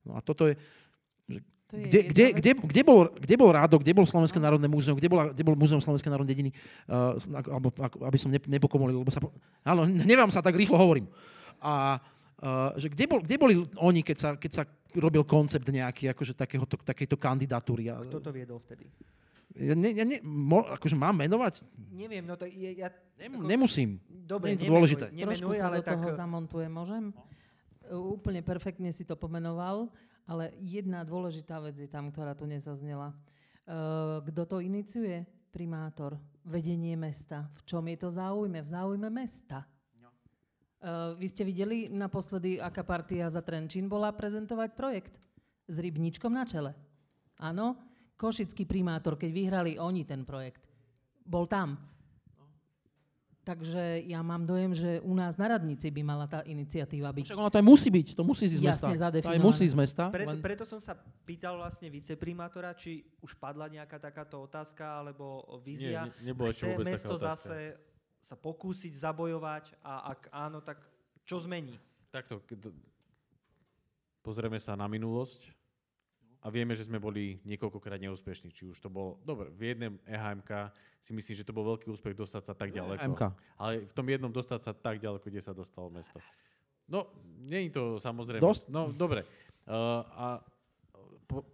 [0.05, 0.61] No a toto je...
[1.33, 1.41] Že
[1.71, 5.01] To je kde, kde, kde, kde, bol, kde bol Rádo, kde bol Slovenské národné múzeum,
[5.01, 6.51] kde, bola, kde bol Múzeum Slovenskej národnej dediny,
[6.91, 7.17] uh,
[7.49, 9.23] alebo, aby som ne, nepokomolil, lebo sa...
[9.65, 11.09] Áno, neviem sa tak rýchlo hovorím.
[11.63, 12.03] A
[12.43, 16.35] uh, že kde, bol, kde boli oni, keď sa, keď sa robil koncept nejaký, akože
[16.37, 17.89] takéhoto, takejto kandidatúry?
[17.89, 18.91] Kto to viedol vtedy?
[19.59, 21.67] Ja, ne, ja ne, mo, akože mám menovať?
[21.91, 22.89] Neviem, no tak je, ja...
[23.19, 23.91] Nem, ako- nemusím.
[24.09, 25.05] Dobre, Nie je to nemenuj, dôležité.
[25.11, 25.95] Trošku Nemenuj, sa ale do tak...
[25.99, 27.05] toho zamontujem, môžem?
[27.91, 29.91] Uh, Úplne perfektne si to pomenoval,
[30.25, 33.11] ale jedna dôležitá vec je tam, ktorá tu nezaznela.
[33.67, 35.27] Uh, Kto to iniciuje?
[35.51, 36.15] Primátor,
[36.47, 37.51] vedenie mesta.
[37.59, 38.63] V čom je to záujme?
[38.63, 39.67] V záujme mesta.
[40.81, 45.19] Uh, vy ste videli naposledy, aká partia za Trenčín bola prezentovať projekt?
[45.69, 46.73] S rybníčkom na čele.
[47.37, 47.77] Áno,
[48.21, 50.61] košický primátor, keď vyhrali oni ten projekt,
[51.25, 51.81] bol tam.
[53.41, 57.33] Takže ja mám dojem, že u nás na radnici by mala tá iniciatíva byť.
[57.33, 58.87] Však ono to aj musí byť, to musí ísť z mesta.
[58.93, 60.13] Jasne To aj musí z mesta.
[60.13, 60.93] Preto, len- preto som sa
[61.25, 66.13] pýtal vlastne viceprimátora, či už padla nejaká takáto otázka alebo vízia.
[66.21, 67.81] Nie, ne- Chce mesto zase
[68.21, 70.85] sa pokúsiť zabojovať a ak áno, tak
[71.25, 71.81] čo zmení?
[72.13, 72.45] Takto,
[74.21, 75.49] pozrieme sa na minulosť
[76.41, 78.49] a vieme, že sme boli niekoľkokrát neúspešní.
[78.49, 80.73] Či už to bol, dobre, v jednom EHMK
[81.05, 82.97] si myslím, že to bol veľký úspech dostať sa tak ďaleko.
[82.97, 83.23] EHMK.
[83.61, 86.17] Ale v tom jednom dostať sa tak ďaleko, kde sa dostalo mesto.
[86.89, 87.13] No,
[87.45, 88.41] je to samozrejme.
[88.41, 88.73] Dosť.
[88.73, 89.29] No, dobre.
[89.69, 90.27] Uh, a
[91.29, 91.45] po,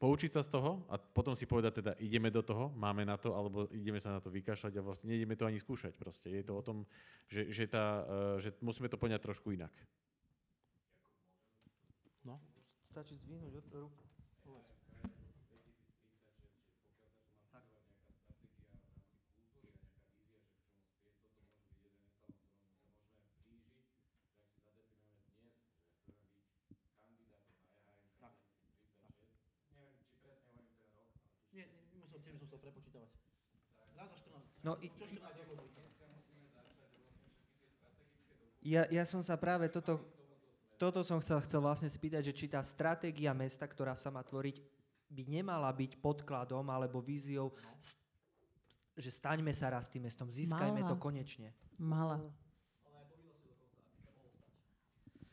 [0.00, 3.36] poučiť sa z toho a potom si povedať teda, ideme do toho, máme na to,
[3.36, 6.32] alebo ideme sa na to vykašľať a vlastne nejdeme to ani skúšať proste.
[6.32, 6.88] Je to o tom,
[7.28, 9.70] že, že, tá, uh, že musíme to poňať trošku inak.
[12.94, 13.58] Stačí zdvihnúť
[14.44, 14.74] od ruku.
[31.54, 33.10] Nie, nemusel, tiež som chcel prepočítavať.
[34.64, 35.20] No, i, i,
[38.64, 40.00] ja, ja som sa práve toto,
[40.76, 44.58] toto som chcel, chcel vlastne spýtať, že či tá stratégia mesta, ktorá sa má tvoriť,
[45.08, 48.00] by nemala byť podkladom alebo víziou, st-
[48.94, 50.90] že staňme sa raz tým mestom, získajme Mala.
[50.90, 51.50] to konečne.
[51.78, 52.18] Mala.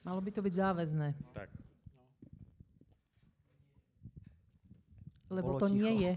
[0.02, 1.50] Malo by to byť záväzné, Tak.
[5.30, 5.78] lebo Bolo to ticho.
[5.78, 6.14] nie je.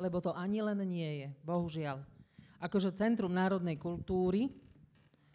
[0.00, 2.00] Lebo to ani len nie je, bohužiaľ.
[2.58, 4.50] Akože Centrum národnej kultúry,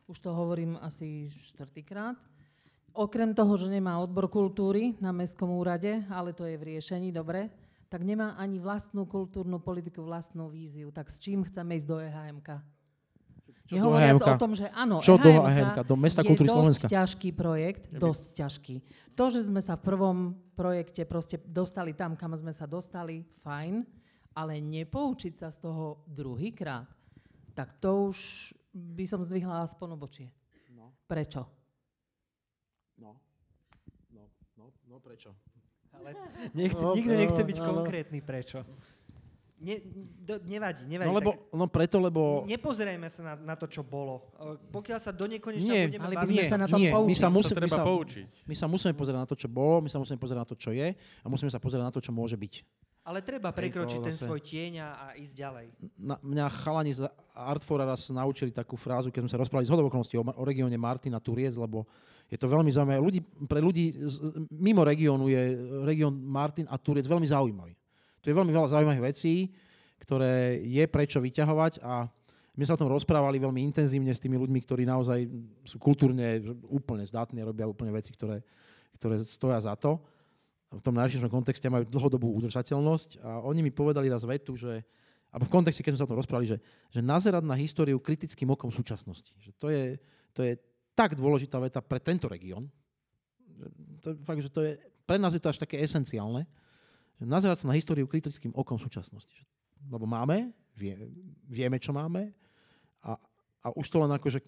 [0.07, 2.15] už to hovorím asi štvrtýkrát,
[2.95, 7.51] okrem toho, že nemá odbor kultúry na Mestskom úrade, ale to je v riešení, dobre,
[7.87, 10.91] tak nemá ani vlastnú kultúrnu politiku, vlastnú víziu.
[10.91, 12.49] Tak s čím chceme ísť do E EHMK?
[13.67, 14.27] Čo Nehovoriac EHMK?
[14.27, 15.77] o tom, že áno, Čo do EHMK EHMK?
[15.87, 16.87] Do Mesta je kultúry dosť Slovenska?
[16.87, 18.75] ťažký projekt, dosť ťažký.
[19.15, 20.17] To, že sme sa v prvom
[20.55, 23.83] projekte proste dostali tam, kam sme sa dostali, fajn,
[24.35, 26.87] ale nepoučiť sa z toho druhýkrát,
[27.55, 30.29] tak to už by som zdvihla aspoň obočie.
[30.69, 30.93] No.
[31.09, 31.41] Prečo?
[32.97, 33.17] No.
[34.13, 34.23] No,
[34.57, 35.33] no, no prečo?
[35.93, 36.13] Ale
[36.53, 37.67] nechce, No, nikto nechce áno, byť áno.
[37.73, 38.61] konkrétny, prečo.
[39.57, 39.81] Ne,
[40.21, 41.09] do, nevadí, nevadí.
[41.09, 42.45] No lebo, tak no preto, lebo...
[42.45, 44.29] ne- nepozerajme sa na, na to, čo bolo.
[44.69, 46.29] Pokiaľ sa do nekonečna Nie, budeme by baviť...
[46.29, 47.17] nie, sa na to nie, my poučiť.
[47.17, 48.27] sa, To musí, my, treba sa, poučiť.
[48.45, 50.69] my sa musíme pozerať na to, čo bolo, my sa musíme pozerať na to, čo
[50.77, 52.53] je a musíme sa pozerať na to, čo môže byť.
[53.07, 55.65] Ale treba prekročiť ten svoj tieň a, ísť ďalej.
[55.95, 59.87] Na, mňa chalani z Artfora raz naučili takú frázu, keď sme sa rozprávali z hodou
[59.87, 61.87] okolností o, o regióne Martina Turiec, lebo
[62.27, 62.99] je to veľmi zaujímavé.
[62.99, 65.55] Ľudí, pre ľudí z, mimo regiónu je
[65.87, 67.71] región Martin a Turiec veľmi zaujímavý.
[68.19, 69.55] Tu je veľmi veľa zaujímavých vecí,
[70.03, 72.11] ktoré je prečo vyťahovať a
[72.57, 75.29] my sa o tom rozprávali veľmi intenzívne s tými ľuďmi, ktorí naozaj
[75.63, 78.43] sú kultúrne úplne zdatní a robia úplne veci, ktoré,
[78.99, 80.01] ktoré stoja za to.
[80.67, 84.83] V tom najširšom kontexte majú dlhodobú udržateľnosť a oni mi povedali raz vetu, že
[85.31, 88.47] alebo v kontexte, keď sme sa o tom rozprávali, že, že nazerať na históriu kritickým
[88.47, 89.35] okom súčasnosti.
[89.43, 89.83] Že to, je,
[90.31, 90.53] to je
[90.95, 92.71] tak dôležitá veta pre tento región.
[94.01, 96.47] To, fakt, že to je, pre nás je to až také esenciálne,
[97.19, 99.35] že nazerať sa na históriu kritickým okom súčasnosti.
[99.35, 99.45] Že,
[99.91, 100.95] lebo máme, vie,
[101.43, 102.31] vieme, čo máme
[103.03, 103.19] a,
[103.61, 104.39] a už to len akože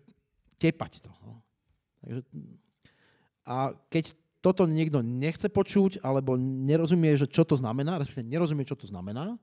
[0.57, 1.11] tepať to.
[1.22, 1.43] No.
[2.01, 2.22] Takže,
[3.43, 8.80] a keď toto niekto nechce počuť, alebo nerozumie, že čo to znamená, respektíve nerozumie, čo
[8.80, 9.35] to znamená,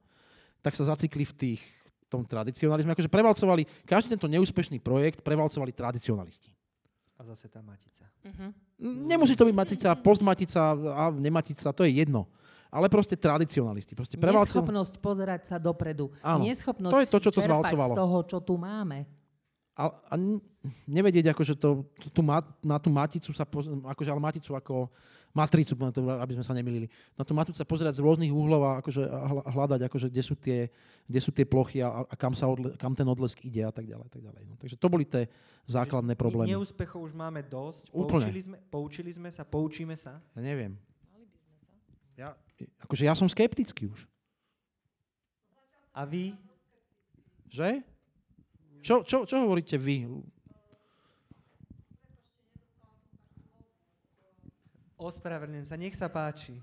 [0.64, 1.62] tak sa zacikli v tých
[2.06, 2.94] v tom tradicionalizme.
[2.94, 6.54] Akože prevalcovali, každý tento neúspešný projekt prevalcovali tradicionalisti.
[7.18, 8.06] A zase tá matica.
[8.22, 8.54] Uh-huh.
[9.10, 12.30] Nemusí to byť matica, postmatica a nematica, to je jedno.
[12.70, 13.96] Ale proste tradicionalisti.
[13.96, 14.52] Proste prevalco...
[14.52, 16.12] Neschopnosť pozerať sa dopredu.
[16.22, 16.44] Áno.
[16.46, 17.94] Neschopnosť To je to, čo to čerpať zvalcovalo.
[17.94, 19.08] z toho, čo tu máme.
[19.76, 20.14] A, a
[20.88, 24.88] nevedieť, akože to, tú, ma, na tú maticu sa, poz, akože, ale maticu ako
[25.36, 26.88] matricu, to, aby sme sa nemilili.
[27.12, 29.04] Na tú maticu sa pozerať z rôznych uhlov a akože
[29.52, 30.72] hľadať, akože, kde, sú tie,
[31.04, 33.84] kde sú tie plochy a, a kam, sa odle, kam ten odlesk ide a tak
[33.84, 34.08] ďalej.
[34.08, 34.42] Tak ďalej.
[34.48, 35.28] No, takže to boli tie
[35.68, 36.48] základné problémy.
[36.48, 37.92] Ne- Neúspechov už máme dosť.
[37.92, 38.32] Úplne.
[38.32, 40.24] Poučili sme, poučili sme sa, poučíme sa.
[40.32, 40.72] Ja neviem.
[42.16, 42.32] Ja,
[42.80, 44.08] akože ja som skeptický už.
[45.92, 46.32] A vy?
[47.52, 47.84] Že?
[48.86, 50.06] Čo, čo, čo hovoríte vy?
[54.94, 56.54] Ospravedlňujem sa, nech sa páči.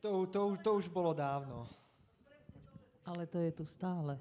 [0.00, 1.68] To, to, už- to už bolo dávno.
[3.04, 4.16] Ale to je tu stále.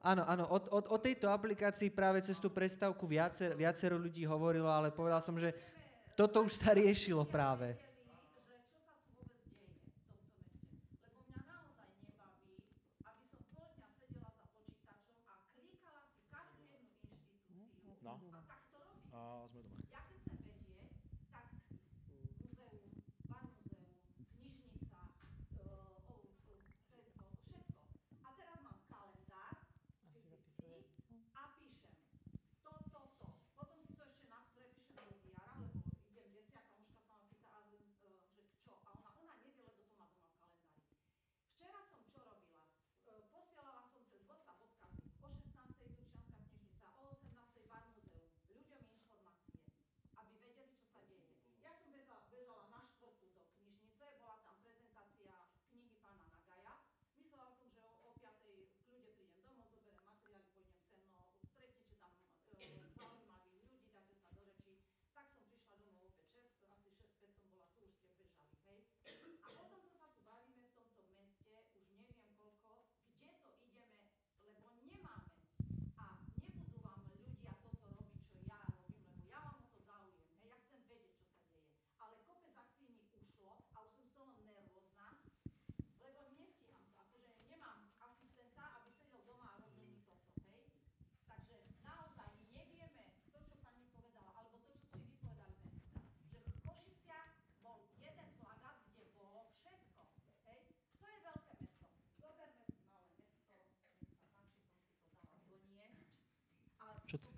[0.00, 4.64] Áno, áno, o, o, o tejto aplikácii práve cez tú prestávku viacer, viacero ľudí hovorilo,
[4.72, 5.52] ale povedal som, že
[6.16, 7.89] toto už sa riešilo práve.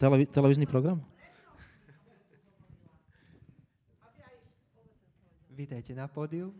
[0.02, 0.98] Televí- televízny program?
[5.54, 6.50] Vítajte na pódiu.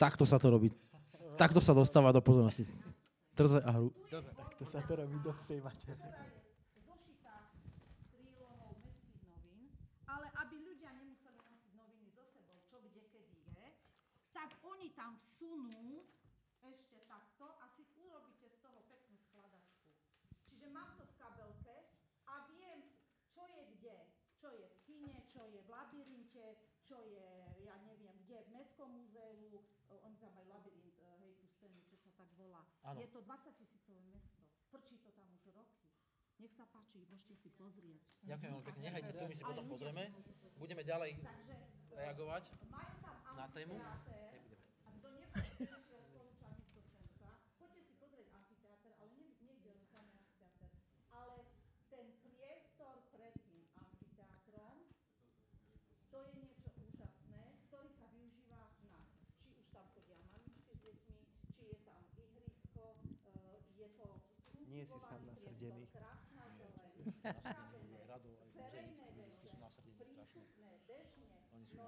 [0.00, 0.72] Takto sa to robí.
[1.36, 2.64] Takto sa dostáva do pozornosti.
[3.36, 3.92] Trze a hru.
[4.08, 4.56] Trze, tak.
[4.56, 5.92] To sa to robí do psej matere.
[5.92, 6.40] ktorá je
[6.80, 7.52] zošitá
[8.16, 9.68] prílohou mestských novín,
[10.08, 13.66] ale aby ľudia nemuseli nosiť noviny so sebou, čo kde kedy je,
[14.32, 16.08] tak oni tam vsunú
[16.64, 19.84] ešte takto a si urobíte z toho peknú skladačku.
[20.48, 21.76] Čiže mám to v kabelke
[22.28, 22.84] a viem,
[23.32, 23.96] čo je kde.
[24.40, 26.46] Čo je v kine, čo je v labyrinte,
[26.84, 27.28] čo je,
[27.64, 31.80] ja neviem, kde, v Mestskom múzeu, o, oni tam majú labyrint, e, hej, tú scénu,
[31.84, 32.28] čo sa tak
[32.90, 32.98] Áno.
[32.98, 34.42] Je to 20 tisícové mesto.
[34.68, 35.86] Prčí to tam už roky.
[36.40, 38.02] Nech sa páči, môžete si pozrieť.
[38.24, 38.82] Ďakujem veľmi pekne.
[38.82, 40.04] Nechajte tu, my si potom pozrieme.
[40.56, 41.54] Budeme ďalej Takže
[41.92, 43.74] reagovať majú tam na tému.
[43.76, 44.30] amfiteáter.
[44.34, 44.58] Nebudeme.
[44.82, 47.28] A kto nepozrie, ja odporúčam ísť do Senca.
[47.60, 50.70] Poďte si pozrieť amfiteáter, ale ne, nejde len samý amfiteáter,
[51.12, 51.36] ale
[51.92, 54.76] ten priestor pred tým amfiteátrom,
[56.10, 58.98] to je niečo úžasné, ktorý sa využíva na,
[59.38, 61.18] či už tam chodia mamičky s deťmi,
[61.52, 62.84] či je tam ihrisko,
[63.28, 63.36] e,
[63.76, 64.08] je to
[64.80, 65.84] Nie si sám nasrdený.
[68.08, 69.92] radov, aj tí sú strašne.
[71.52, 71.84] Oni sú.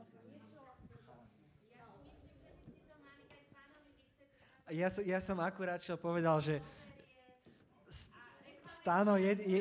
[1.72, 4.76] Ja si myslím, že by ste to mali dať pánovi viceprezidentovi.
[4.76, 6.60] Ja, som- ja som akurát čo povedal, že
[8.68, 9.60] Stano, je, je,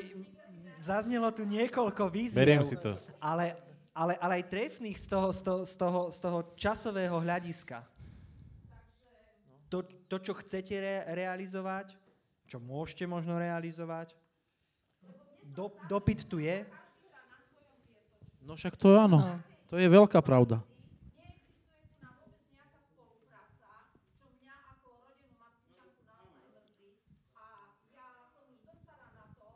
[0.83, 2.35] zaznelo tu niekoľko víziev.
[2.43, 2.99] Beriem si to.
[3.19, 3.55] Ale,
[3.95, 7.79] ale, ale aj trefných z toho, z toho, z toho, z toho časového hľadiska.
[9.71, 11.95] To, to čo chcete re, realizovať,
[12.51, 14.11] čo môžete možno realizovať,
[15.55, 16.67] do, dopyt tu je.
[18.43, 19.39] No však to áno.
[19.71, 20.59] To je veľká pravda.
[21.15, 23.71] Neexistuje tu na vôbec nejaká spolupráca,
[24.19, 26.91] čo mňa ako rodenú Martinčanku naozaj mrzí.
[27.39, 29.47] A ja som už dostala na to,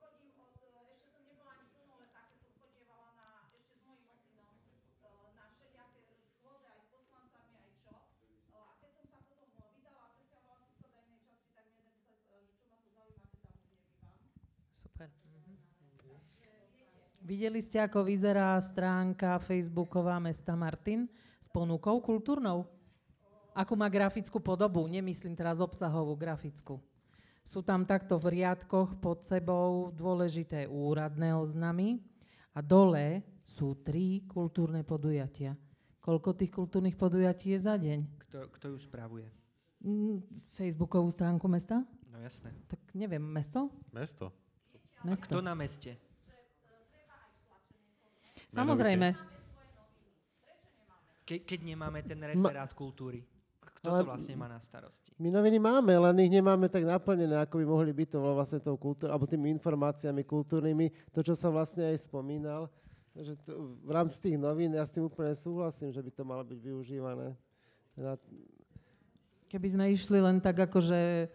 [0.00, 4.54] chodím od, ešte som nebola ani plnoletá, keď som chodievala na, ešte s mojím ocinom,
[5.04, 6.00] e, na všelijaké
[6.40, 7.92] schôdze aj s poslancami, aj čo.
[7.92, 11.64] E, A keď som sa potom vydala a presťahovala som sa do inej časti, tak
[11.68, 14.16] mi jeden povedal, že čo ma to zaujíma, keď tam už nebývam.
[14.70, 15.08] Super.
[17.30, 21.06] Videli ste, ako vyzerá stránka facebooková mesta Martin
[21.38, 22.66] s ponukou kultúrnou?
[23.54, 24.82] Akú má grafickú podobu?
[24.90, 26.82] Nemyslím teraz obsahovú, grafickú.
[27.46, 32.02] Sú tam takto v riadkoch pod sebou dôležité úradné oznamy
[32.50, 35.54] a dole sú tri kultúrne podujatia.
[36.02, 38.26] Koľko tých kultúrnych podujatí je za deň?
[38.26, 39.30] Kto, kto ju spravuje?
[39.86, 40.18] Mm,
[40.58, 41.86] Facebookovú stránku mesta?
[42.10, 42.50] No jasné.
[42.66, 43.70] Tak neviem, mesto?
[43.94, 44.34] Mesto.
[45.06, 45.30] A Mesto.
[45.30, 46.09] kto na meste?
[48.50, 49.14] Samozrejme.
[51.22, 53.22] Ke, keď nemáme ten referát kultúry.
[53.80, 55.14] Kto to vlastne má na starosti?
[55.16, 58.76] My noviny máme, len ich nemáme tak naplnené, ako by mohli byť to vlastne tou
[58.76, 60.92] kultúrou, alebo tými informáciami kultúrnymi.
[61.16, 62.68] To, čo som vlastne aj spomínal,
[63.16, 66.44] že to, v rámci tých novín ja s tým úplne súhlasím, že by to malo
[66.44, 67.32] byť využívané.
[69.48, 71.30] Keby sme išli len tak akože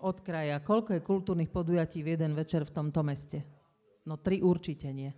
[0.00, 3.44] od kraja, koľko je kultúrnych podujatí v jeden večer v tomto meste?
[4.06, 5.10] No tri určite nie.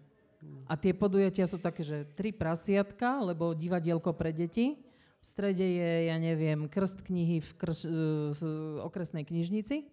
[0.71, 4.79] A tie podujatia sú také, že tri prasiatka, lebo divadielko pre deti.
[5.19, 7.91] V strede je, ja neviem, krst knihy v krš, e,
[8.39, 8.43] z
[8.87, 9.91] okresnej knižnici.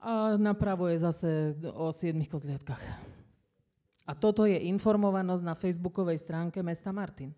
[0.00, 1.28] A napravo je zase
[1.76, 2.80] o siedmých kozliatkách.
[4.08, 7.36] A toto je informovanosť na facebookovej stránke mesta Martin.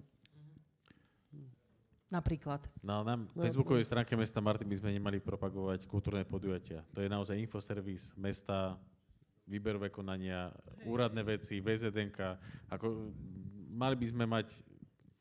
[2.13, 2.61] Napríklad.
[2.85, 6.85] No, na facebookovej stránke mesta Martin by sme nemali propagovať kultúrne podujatia.
[6.93, 8.77] To je naozaj infoservis mesta,
[9.47, 10.51] výberové konania,
[10.87, 12.19] úradné veci, VZDNK.
[12.71, 13.13] Ako,
[13.73, 14.49] mali by sme mať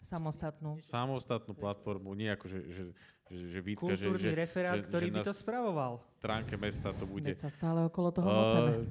[0.01, 0.81] Samostatnú.
[0.83, 2.83] samostatnú platformu, nie ako, že, že,
[3.31, 5.93] že, že výtka, že, Kultúrny že, referát, že, ktorý že by to spravoval.
[6.19, 7.31] stránke mesta to bude.
[7.31, 8.27] Veď sa stále okolo toho.
[8.27, 8.83] Uh,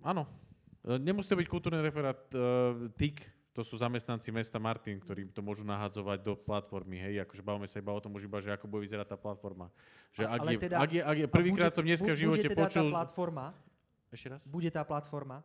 [0.00, 0.24] áno.
[0.82, 5.60] Nemusí to byť kultúrny referát uh, TIK, to sú zamestnanci mesta Martin, ktorí to môžu
[5.68, 8.88] nahadzovať do platformy, hej, akože bavíme sa iba o tom už iba, že ako bude
[8.88, 9.68] vyzerať tá platforma.
[10.16, 12.64] Že ak, je, teda- ak, je, ak je, prvýkrát som dneska v živote bude teda
[12.64, 12.88] počul...
[12.88, 13.46] Tá platforma,
[14.08, 14.40] Ešte raz?
[14.48, 15.44] bude tá platforma.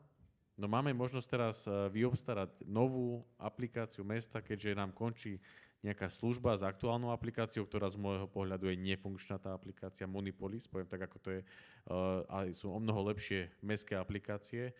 [0.58, 5.38] No máme možnosť teraz uh, vyobstarať novú aplikáciu mesta, keďže nám končí
[5.86, 10.90] nejaká služba s aktuálnou aplikáciou, ktorá z môjho pohľadu je nefunkčná tá aplikácia Monipolis, poviem
[10.90, 14.74] tak, ako to je, uh, ale sú o mnoho lepšie mestské aplikácie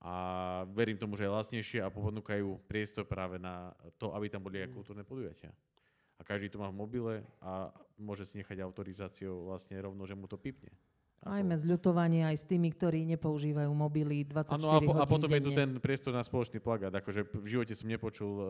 [0.00, 0.14] a
[0.70, 4.72] verím tomu, že je lacnejšie a ponúkajú priestor práve na to, aby tam boli aj
[4.72, 5.50] kultúrne podujatia.
[6.16, 7.68] A každý to má v mobile a
[8.00, 10.72] môže si nechať autorizáciou vlastne rovno, že mu to pipne.
[11.26, 15.42] Majme zľutovanie aj s tými, ktorí nepoužívajú mobily 24 Áno, a, po, a potom je
[15.42, 15.74] tu denne.
[15.74, 16.94] ten priestor na spoločný plagát.
[16.94, 18.44] Akože v živote som nepočul, eh,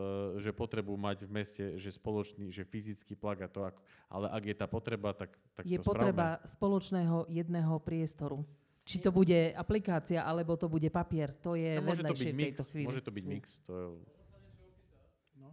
[0.45, 3.49] že potrebu mať v meste, že spoločný, že fyzický plagát.
[3.57, 3.65] To
[4.13, 8.45] ale ak je tá potreba, tak, tak je to potreba spoločného jedného priestoru.
[8.87, 12.55] Či to bude aplikácia, alebo to bude papier, to je no, môže to byť mix,
[12.71, 12.87] chvíli.
[12.87, 13.85] Môže to byť mix, to je...
[15.35, 15.51] No.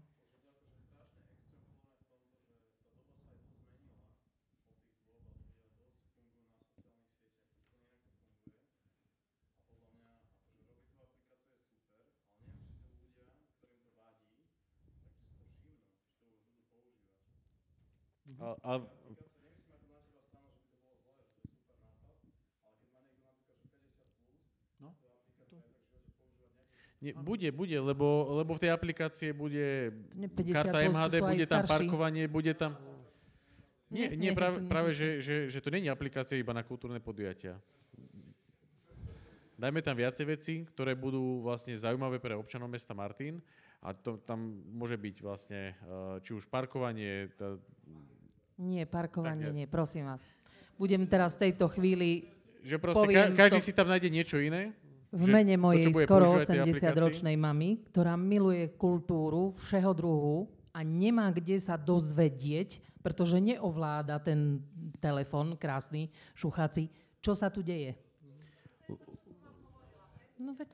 [18.38, 18.72] A, a
[27.04, 31.60] nie, bude, bude, lebo, lebo v tej aplikácie bude Nie 50 karta MHD, bude tam
[31.60, 31.72] starší.
[31.84, 32.80] parkovanie, bude tam...
[33.92, 37.60] Nie, Nie, práve, práve že, že, že to je aplikácia iba na kultúrne podujatia.
[39.54, 43.38] Dajme tam viacej veci, ktoré budú vlastne zaujímavé pre občanov mesta Martin
[43.84, 47.60] a to, tam môže byť vlastne eh, či už parkovanie, tá,
[48.58, 50.24] Nie, parkovanie Tak, nie, prosím vás.
[50.74, 52.32] Budem teraz v tejto chvíli
[52.64, 54.72] že proste ka- každý to- si tam nájde niečo iné.
[55.14, 56.90] V že mene mojej skoro používať tej aplikácii.
[56.90, 64.58] 80-ročnej mamy, ktorá miluje kultúru všeho druhu a nemá kde sa dozvedieť, pretože neovláda ten
[64.98, 66.90] telefon krásny, šuchací,
[67.22, 67.94] čo sa tu deje.
[70.34, 70.68] No veď,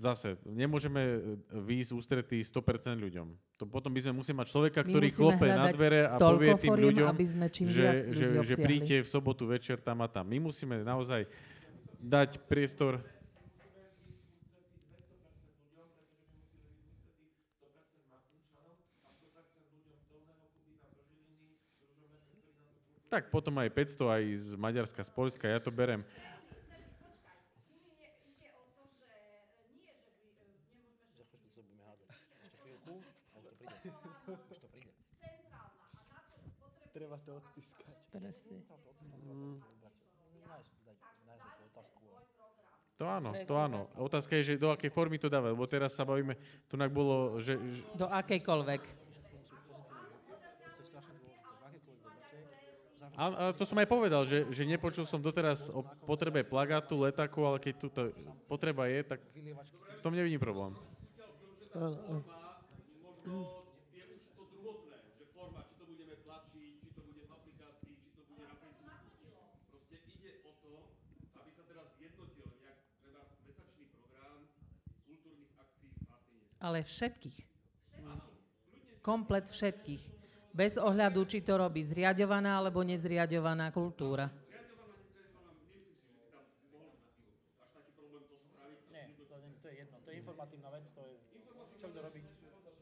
[0.00, 1.16] Zase, nemôžeme e,
[1.52, 3.28] výjsť ústretí 100% ľuďom.
[3.60, 6.86] To potom by sme museli mať človeka, ktorý klope na dvere a povie tým foriem,
[6.88, 8.64] ľuďom, aby sme čím že, viac že, ľudí že obsiahli.
[8.64, 10.24] príďte v sobotu večer tam a tam.
[10.24, 11.28] My musíme naozaj
[12.00, 13.04] dať priestor
[23.10, 26.06] Tak potom aj 500 aj z Maďarska, z Polska, ja to berem.
[36.94, 37.98] Treba to odpískať.
[38.14, 38.62] presne.
[43.00, 43.88] To áno, to áno.
[43.96, 46.36] Otázka je, že do akej formy to dáva, lebo teraz sa bavíme,
[46.68, 47.56] tu bolo, že
[47.96, 48.82] Do akejkoľvek.
[53.20, 57.44] A, a to som aj povedal, že, že nepočul som doteraz o potrebe plagátu, letáku,
[57.44, 57.92] ale keď tu
[58.48, 60.72] potreba je, tak v tom nevidím problém.
[61.76, 62.24] Áno, áno.
[63.92, 67.92] je už to druhotné, že forma, či to budeme tlačiť, či to bude v aplikácii,
[68.00, 69.28] či to bude na Facebooku.
[69.68, 70.72] Proste ide o to,
[71.36, 74.48] aby sa teraz zjednotil nejak treba mesačný program
[75.04, 76.44] kultúrnych akcií v Martine.
[76.56, 77.38] Ale všetkých.
[79.04, 80.19] Komplet všetkých.
[80.50, 84.26] Bez ohľadu, či to robí zriadovaná alebo nezriadovaná kultúra.
[88.90, 89.96] Nie, to, nie, to je jedno.
[90.02, 91.14] To je informatívna vec, to je...
[91.78, 92.20] Čo kto robí?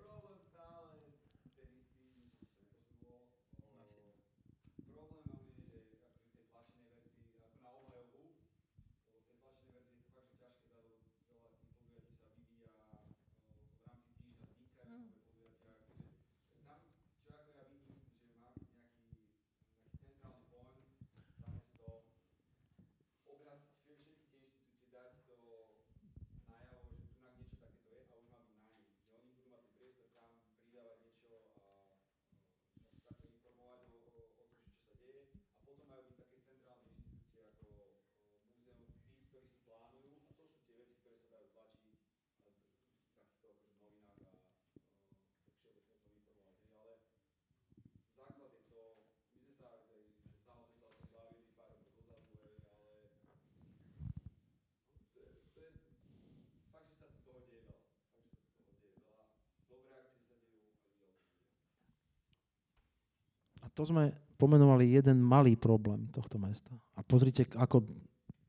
[63.73, 66.73] to sme pomenovali jeden malý problém tohto mesta.
[66.99, 67.86] A pozrite, ako,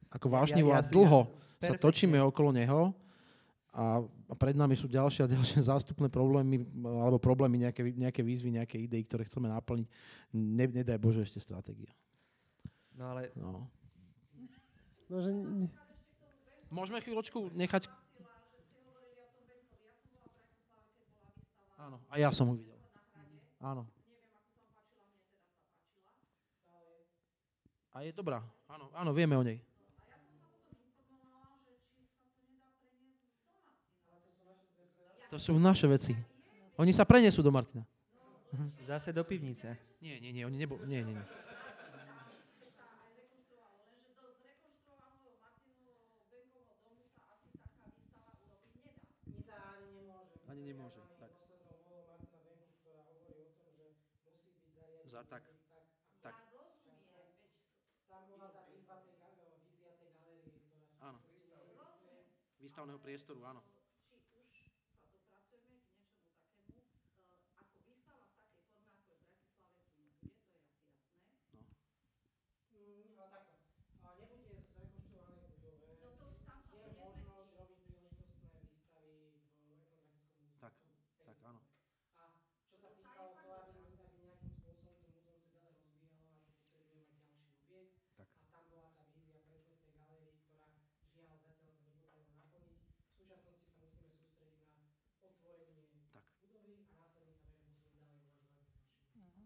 [0.10, 1.22] ako vášnivo ja, ja, a dlho
[1.62, 1.70] ja.
[1.72, 2.92] sa točíme okolo neho
[3.74, 6.62] a, a pred nami sú ďalšie a ďalšie zástupné problémy,
[7.02, 9.88] alebo problémy, nejaké, nejaké výzvy, nejaké idei, ktoré chceme naplniť.
[10.38, 11.90] Ne, nedaj Bože ešte stratégia.
[12.94, 13.34] No ale...
[13.34, 13.66] No.
[15.10, 15.32] no že...
[16.70, 17.90] Môžeme chvíľočku nechať...
[21.78, 22.78] Áno, a ja som ho videl.
[23.60, 23.84] Áno.
[27.94, 28.42] A je dobrá.
[28.66, 29.62] Áno, áno, vieme o nej.
[35.30, 36.14] To sú naše veci.
[36.78, 37.86] Oni sa prenesú do Martina.
[38.86, 39.78] Zase do pivnice.
[40.02, 40.78] Nie, nie, nie, oni nebo...
[40.86, 41.26] Nie, nie, nie.
[50.50, 51.03] Ani nemôže.
[62.74, 63.38] ništa oného priestoru.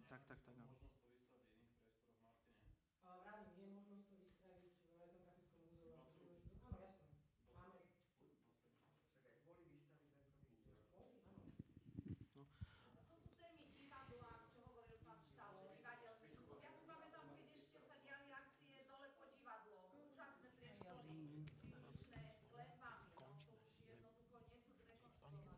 [0.08, 0.56] tak, tak, tak.
[0.56, 2.64] Možnosť to vystaviť v iných priestoroch Martine?
[3.04, 6.00] Vravím, je možnosť to vystaviť v etnografickom múzeu.
[6.64, 7.12] Áno, jasné.
[7.60, 7.82] Máme.
[9.20, 10.16] Čakaj, boli vystaviť.
[10.96, 11.04] No.
[12.40, 13.04] no.
[13.12, 16.64] To sú témy divadla, čo hovoril pán Štál, že divadelný klub.
[16.64, 19.92] Ja si pamätám, keď ešte sa diali akcie dole po divadlo.
[19.92, 21.04] Úžasné priestory,
[21.68, 23.12] výlišné s klepami.
[23.12, 25.52] No, to už jednoducho nie sú zrekonštruované.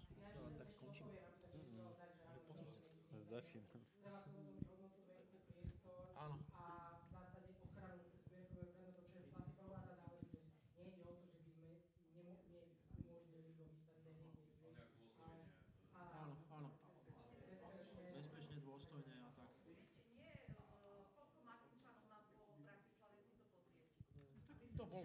[0.58, 1.22] Tak končíme.
[3.30, 3.99] Začínam.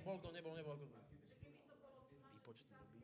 [0.04, 1.00] bol kto, nebol, nebol kto.
[2.36, 3.02] Výpočty robiť.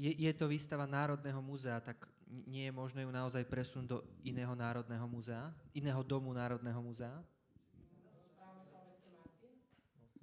[0.00, 2.08] je, je to výstava Národného múzea, tak
[2.48, 7.12] nie je možné ju naozaj presunúť do iného Národného múzea, iného domu Národného múzea?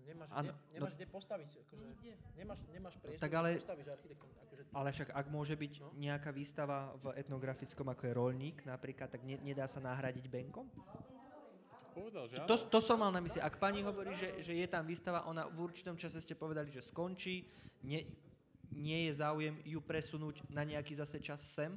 [0.07, 1.83] nemáš, ano, ne, no- nemáš no, kde postaviť, akože,
[2.39, 4.29] nemáš, nemáš no priestor, tak ale, postavíš architektom.
[4.47, 5.89] Akože, ale však ak môže byť no?
[5.99, 10.71] nejaká výstava v etnografickom, ako je rolník napríklad, tak ne, nedá sa nahradiť benkom?
[11.97, 13.41] povedal, že to, to, to som mal na mysli.
[13.41, 16.85] Ak pani hovorí, že, že je tam výstava, ona v určitom čase ste povedali, že
[16.85, 17.49] skončí,
[17.81, 18.05] nie,
[18.69, 21.73] nie je záujem ju presunúť na nejaký zase čas sem?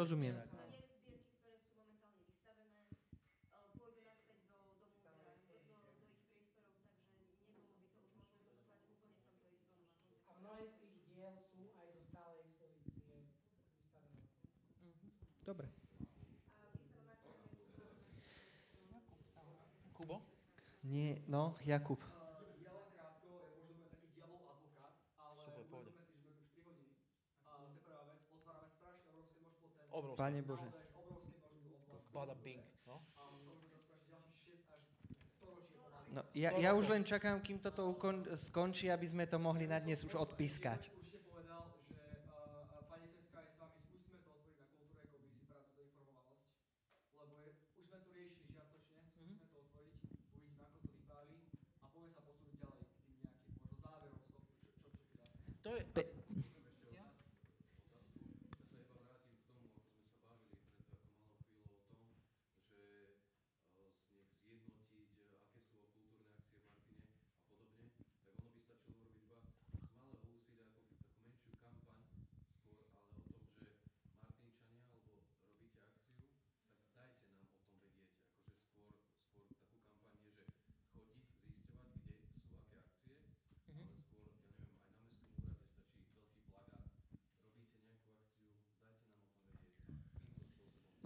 [0.00, 0.42] rozumieme.
[14.82, 15.10] Mhm.
[15.46, 15.68] Dobre.
[19.94, 20.20] Kubo?
[20.84, 22.19] Nie, no, Jakub.
[29.90, 30.22] obrovské.
[30.22, 30.68] Pane Bože.
[32.10, 32.62] Bada bing.
[32.86, 33.00] No?
[36.10, 39.78] No, ja, ja už len čakám, kým toto ukon- skončí, aby sme to mohli na
[39.78, 40.90] dnes už odpískať.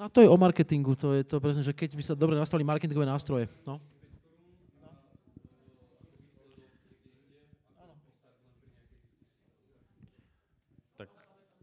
[0.04, 2.60] A to je o marketingu, to je to presne, že keď by sa dobre nastavili
[2.60, 3.48] marketingové nástroje.
[3.64, 3.80] No.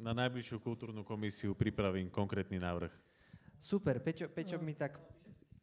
[0.02, 2.90] Na najbližšiu kultúrnu komisiu pripravím konkrétny návrh.
[3.62, 4.98] Super, Peťo, Peťo mi tak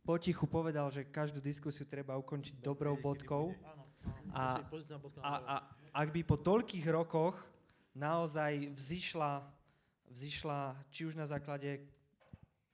[0.07, 3.59] potichu povedal, že každú diskusiu treba ukončiť dobrou bodkou.
[4.31, 4.63] A,
[5.27, 5.55] a, a
[5.91, 7.43] ak by po toľkých rokoch
[7.99, 9.43] naozaj vzýšla,
[10.15, 11.98] vzýšla či už na základe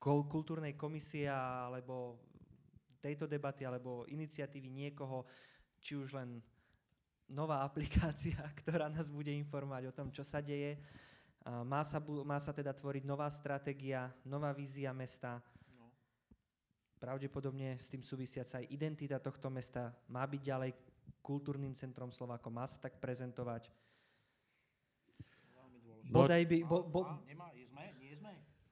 [0.04, 2.20] kultúrnej komisie alebo
[3.00, 5.24] tejto debaty alebo iniciatívy niekoho,
[5.80, 6.44] či už len
[7.28, 10.76] nová aplikácia, ktorá nás bude informovať o tom, čo sa deje.
[11.44, 15.44] Má sa, má sa teda tvoriť nová stratégia, nová vízia mesta.
[16.96, 20.72] Pravdepodobne s tým súvisiaca aj identita tohto mesta má byť ďalej
[21.20, 23.68] kultúrnym centrom Slovákov, má sa tak prezentovať.
[26.08, 26.58] Bodaj by...
[26.64, 27.00] Bo, bo,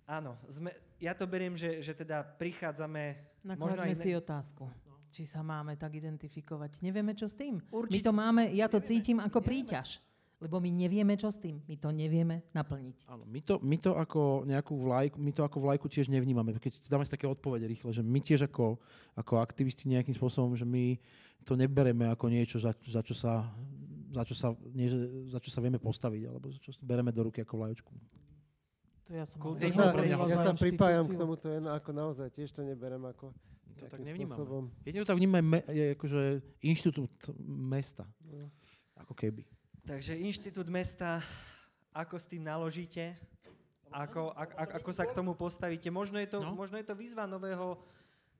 [0.07, 0.71] áno, sme,
[1.03, 3.03] ja to beriem, že, že teda prichádzame...
[3.43, 4.65] možno Nakladme aj si ne- otázku.
[5.13, 6.81] Či sa máme tak identifikovať.
[6.81, 7.61] Nevieme, čo s tým.
[7.61, 10.01] My Určite- to máme, ja to cítim ako príťaž.
[10.43, 11.63] Lebo my nevieme, čo s tým.
[11.71, 13.07] My to nevieme naplniť.
[13.07, 16.59] Áno, my to, my to ako nejakú vlajku, my to ako vlajku tiež nevnímame.
[16.59, 18.75] Keď dáme si také odpovede rýchle, že my tiež ako,
[19.15, 20.99] ako aktivisti nejakým spôsobom, že my
[21.47, 23.47] to nebereme ako niečo, za, za, čo, sa,
[24.11, 24.91] za, čo, sa, nie,
[25.31, 27.93] za čo sa vieme postaviť, alebo za čo bereme do ruky ako vlajočku.
[29.07, 32.29] To ja som Kultúrne Ja sa, ja za sa pripájam k tomuto jen ako naozaj,
[32.31, 33.35] tiež to neberem ako
[33.83, 34.71] To tak spôsobom.
[34.87, 36.23] Jedine to me, je akože
[36.63, 37.11] inštitút
[37.43, 38.07] mesta.
[38.23, 38.47] No.
[39.03, 39.43] Ako keby.
[39.83, 41.19] Takže Inštitút mesta,
[41.91, 43.19] ako s tým naložíte?
[43.91, 45.91] Ako, ak, ak, ako sa k tomu postavíte?
[45.91, 46.55] Možno je to, No.
[46.55, 47.83] možno je to výzva nového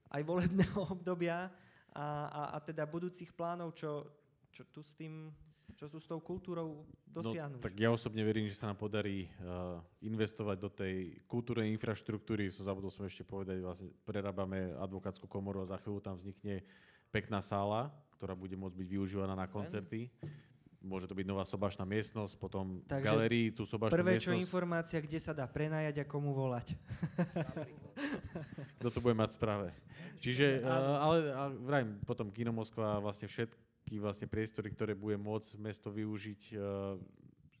[0.07, 1.51] aj volebného obdobia
[1.91, 4.07] a, a, a teda budúcich plánov, čo,
[4.55, 5.29] čo tu s tým,
[5.73, 7.59] čo tu s tou kultúrou dosiahnuť.
[7.59, 12.47] No, tak ja osobne verím, že sa nám podarí uh, investovať do tej kultúrnej infraštruktúry.
[12.53, 16.63] Som zabudol som ešte povedať, vlastne prerábame advokátsku komoru a za chvíľu tam vznikne
[17.11, 20.07] pekná sála, ktorá bude môcť byť využívaná na koncerty.
[20.83, 24.43] Môže to byť nová sobašná miestnosť, potom Takže galerii tú sobašnú Prvé, čo miestnosť.
[24.43, 26.75] informácia, kde sa dá prenajať a komu volať.
[28.83, 29.67] Kto to bude mať v správe.
[30.19, 35.59] Čiže, uh, ale a vrajím, potom Kino Moskva vlastne všetky vlastne priestory, ktoré bude môcť
[35.59, 36.95] mesto využiť uh,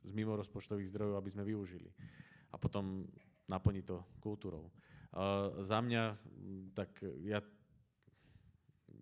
[0.03, 1.91] z mimo rozpočtových zdrojov, aby sme využili.
[2.51, 3.07] A potom
[3.51, 4.71] naplniť to kultúrou.
[5.13, 6.03] Uh, za mňa,
[6.73, 6.89] tak
[7.21, 7.43] ja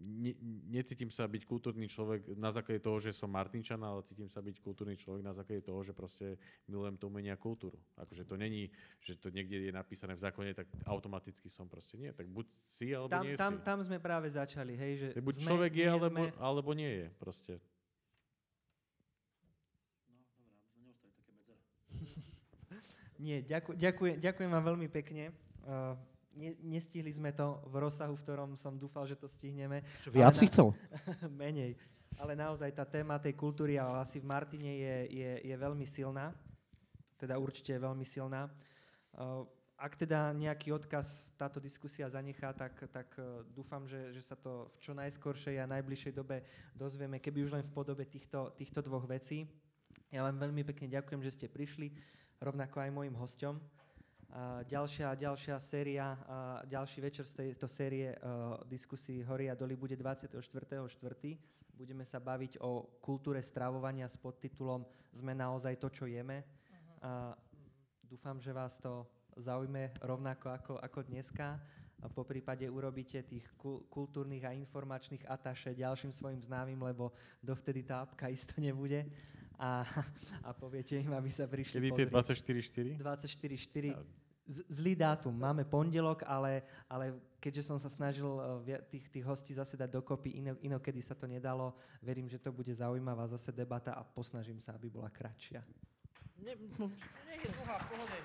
[0.01, 0.33] ne,
[0.67, 4.57] necítim sa byť kultúrny človek na základe toho, že som Martinčan, ale cítim sa byť
[4.59, 7.77] kultúrny človek na základe toho, že proste milujem to umenie a kultúru.
[8.01, 12.09] Akože to není, že to niekde je napísané v zákone, tak automaticky som proste nie.
[12.11, 13.63] Tak buď si, alebo Tam, nie tam, si.
[13.63, 16.91] tam sme práve začali, hej, že Tak buď sme, človek je, alebo, sme, alebo nie
[16.91, 17.07] je.
[17.21, 17.53] Proste.
[23.21, 25.30] Nie, ďaku, ďakujem, ďakujem vám veľmi pekne.
[25.61, 25.93] Uh,
[26.35, 29.84] ne, nestihli sme to v rozsahu, v ktorom som dúfal, že to stihneme.
[30.03, 30.72] Čo, viac si chcel?
[31.42, 31.76] Menej.
[32.19, 36.35] Ale naozaj tá téma tej kultúry a asi v Martine je, je, je veľmi silná.
[37.16, 38.51] Teda určite je veľmi silná.
[39.16, 39.48] Uh,
[39.82, 44.69] ak teda nejaký odkaz táto diskusia zanechá, tak, tak uh, dúfam, že, že sa to
[44.77, 46.45] v čo najskoršej a najbližšej dobe
[46.77, 49.50] dozvieme, keby už len v podobe týchto, týchto dvoch vecí.
[50.11, 51.95] Ja vám veľmi pekne ďakujem, že ste prišli,
[52.43, 53.81] rovnako aj mojim hosťom.
[54.64, 60.00] Ďalšia, ďalšia séria, a ďalší večer z tejto série uh, diskusí Hory a doly bude
[60.00, 60.40] 24.4.
[61.76, 66.48] Budeme sa baviť o kultúre stravovania s podtitulom Sme naozaj to, čo jeme.
[67.03, 67.35] A
[68.08, 69.03] dúfam, že vás to
[69.35, 71.60] zaujme rovnako ako, ako dneska.
[72.00, 77.11] A po prípade urobíte tých kul- kultúrnych a informačných ataše ďalším svojim známym, lebo
[77.43, 79.06] dovtedy tá apka isto nebude.
[79.60, 79.85] A,
[80.48, 82.98] a poviete im, aby sa prišli Kedy tie pozrieť.
[82.98, 83.03] 24-4?
[83.03, 84.20] 24-4.
[84.43, 85.31] Z- Zlý dátum.
[85.31, 88.25] Máme pondelok, ale, ale keďže som sa snažil
[88.61, 92.49] via- tých, tých hostí zase dať dokopy, ino, inokedy sa to nedalo, verím, že to
[92.49, 95.61] bude zaujímavá zase debata a posnažím sa, aby bola kratšia.
[96.41, 96.89] Nie, no,
[97.23, 98.17] nie je dlhá, pohode.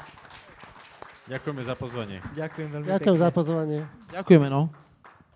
[1.26, 2.18] Ďakujeme za pozvanie.
[2.32, 3.24] Ďakujem veľmi Ďakujem pekne.
[3.24, 3.80] za pozvanie.
[4.08, 4.70] Ďakujeme, no.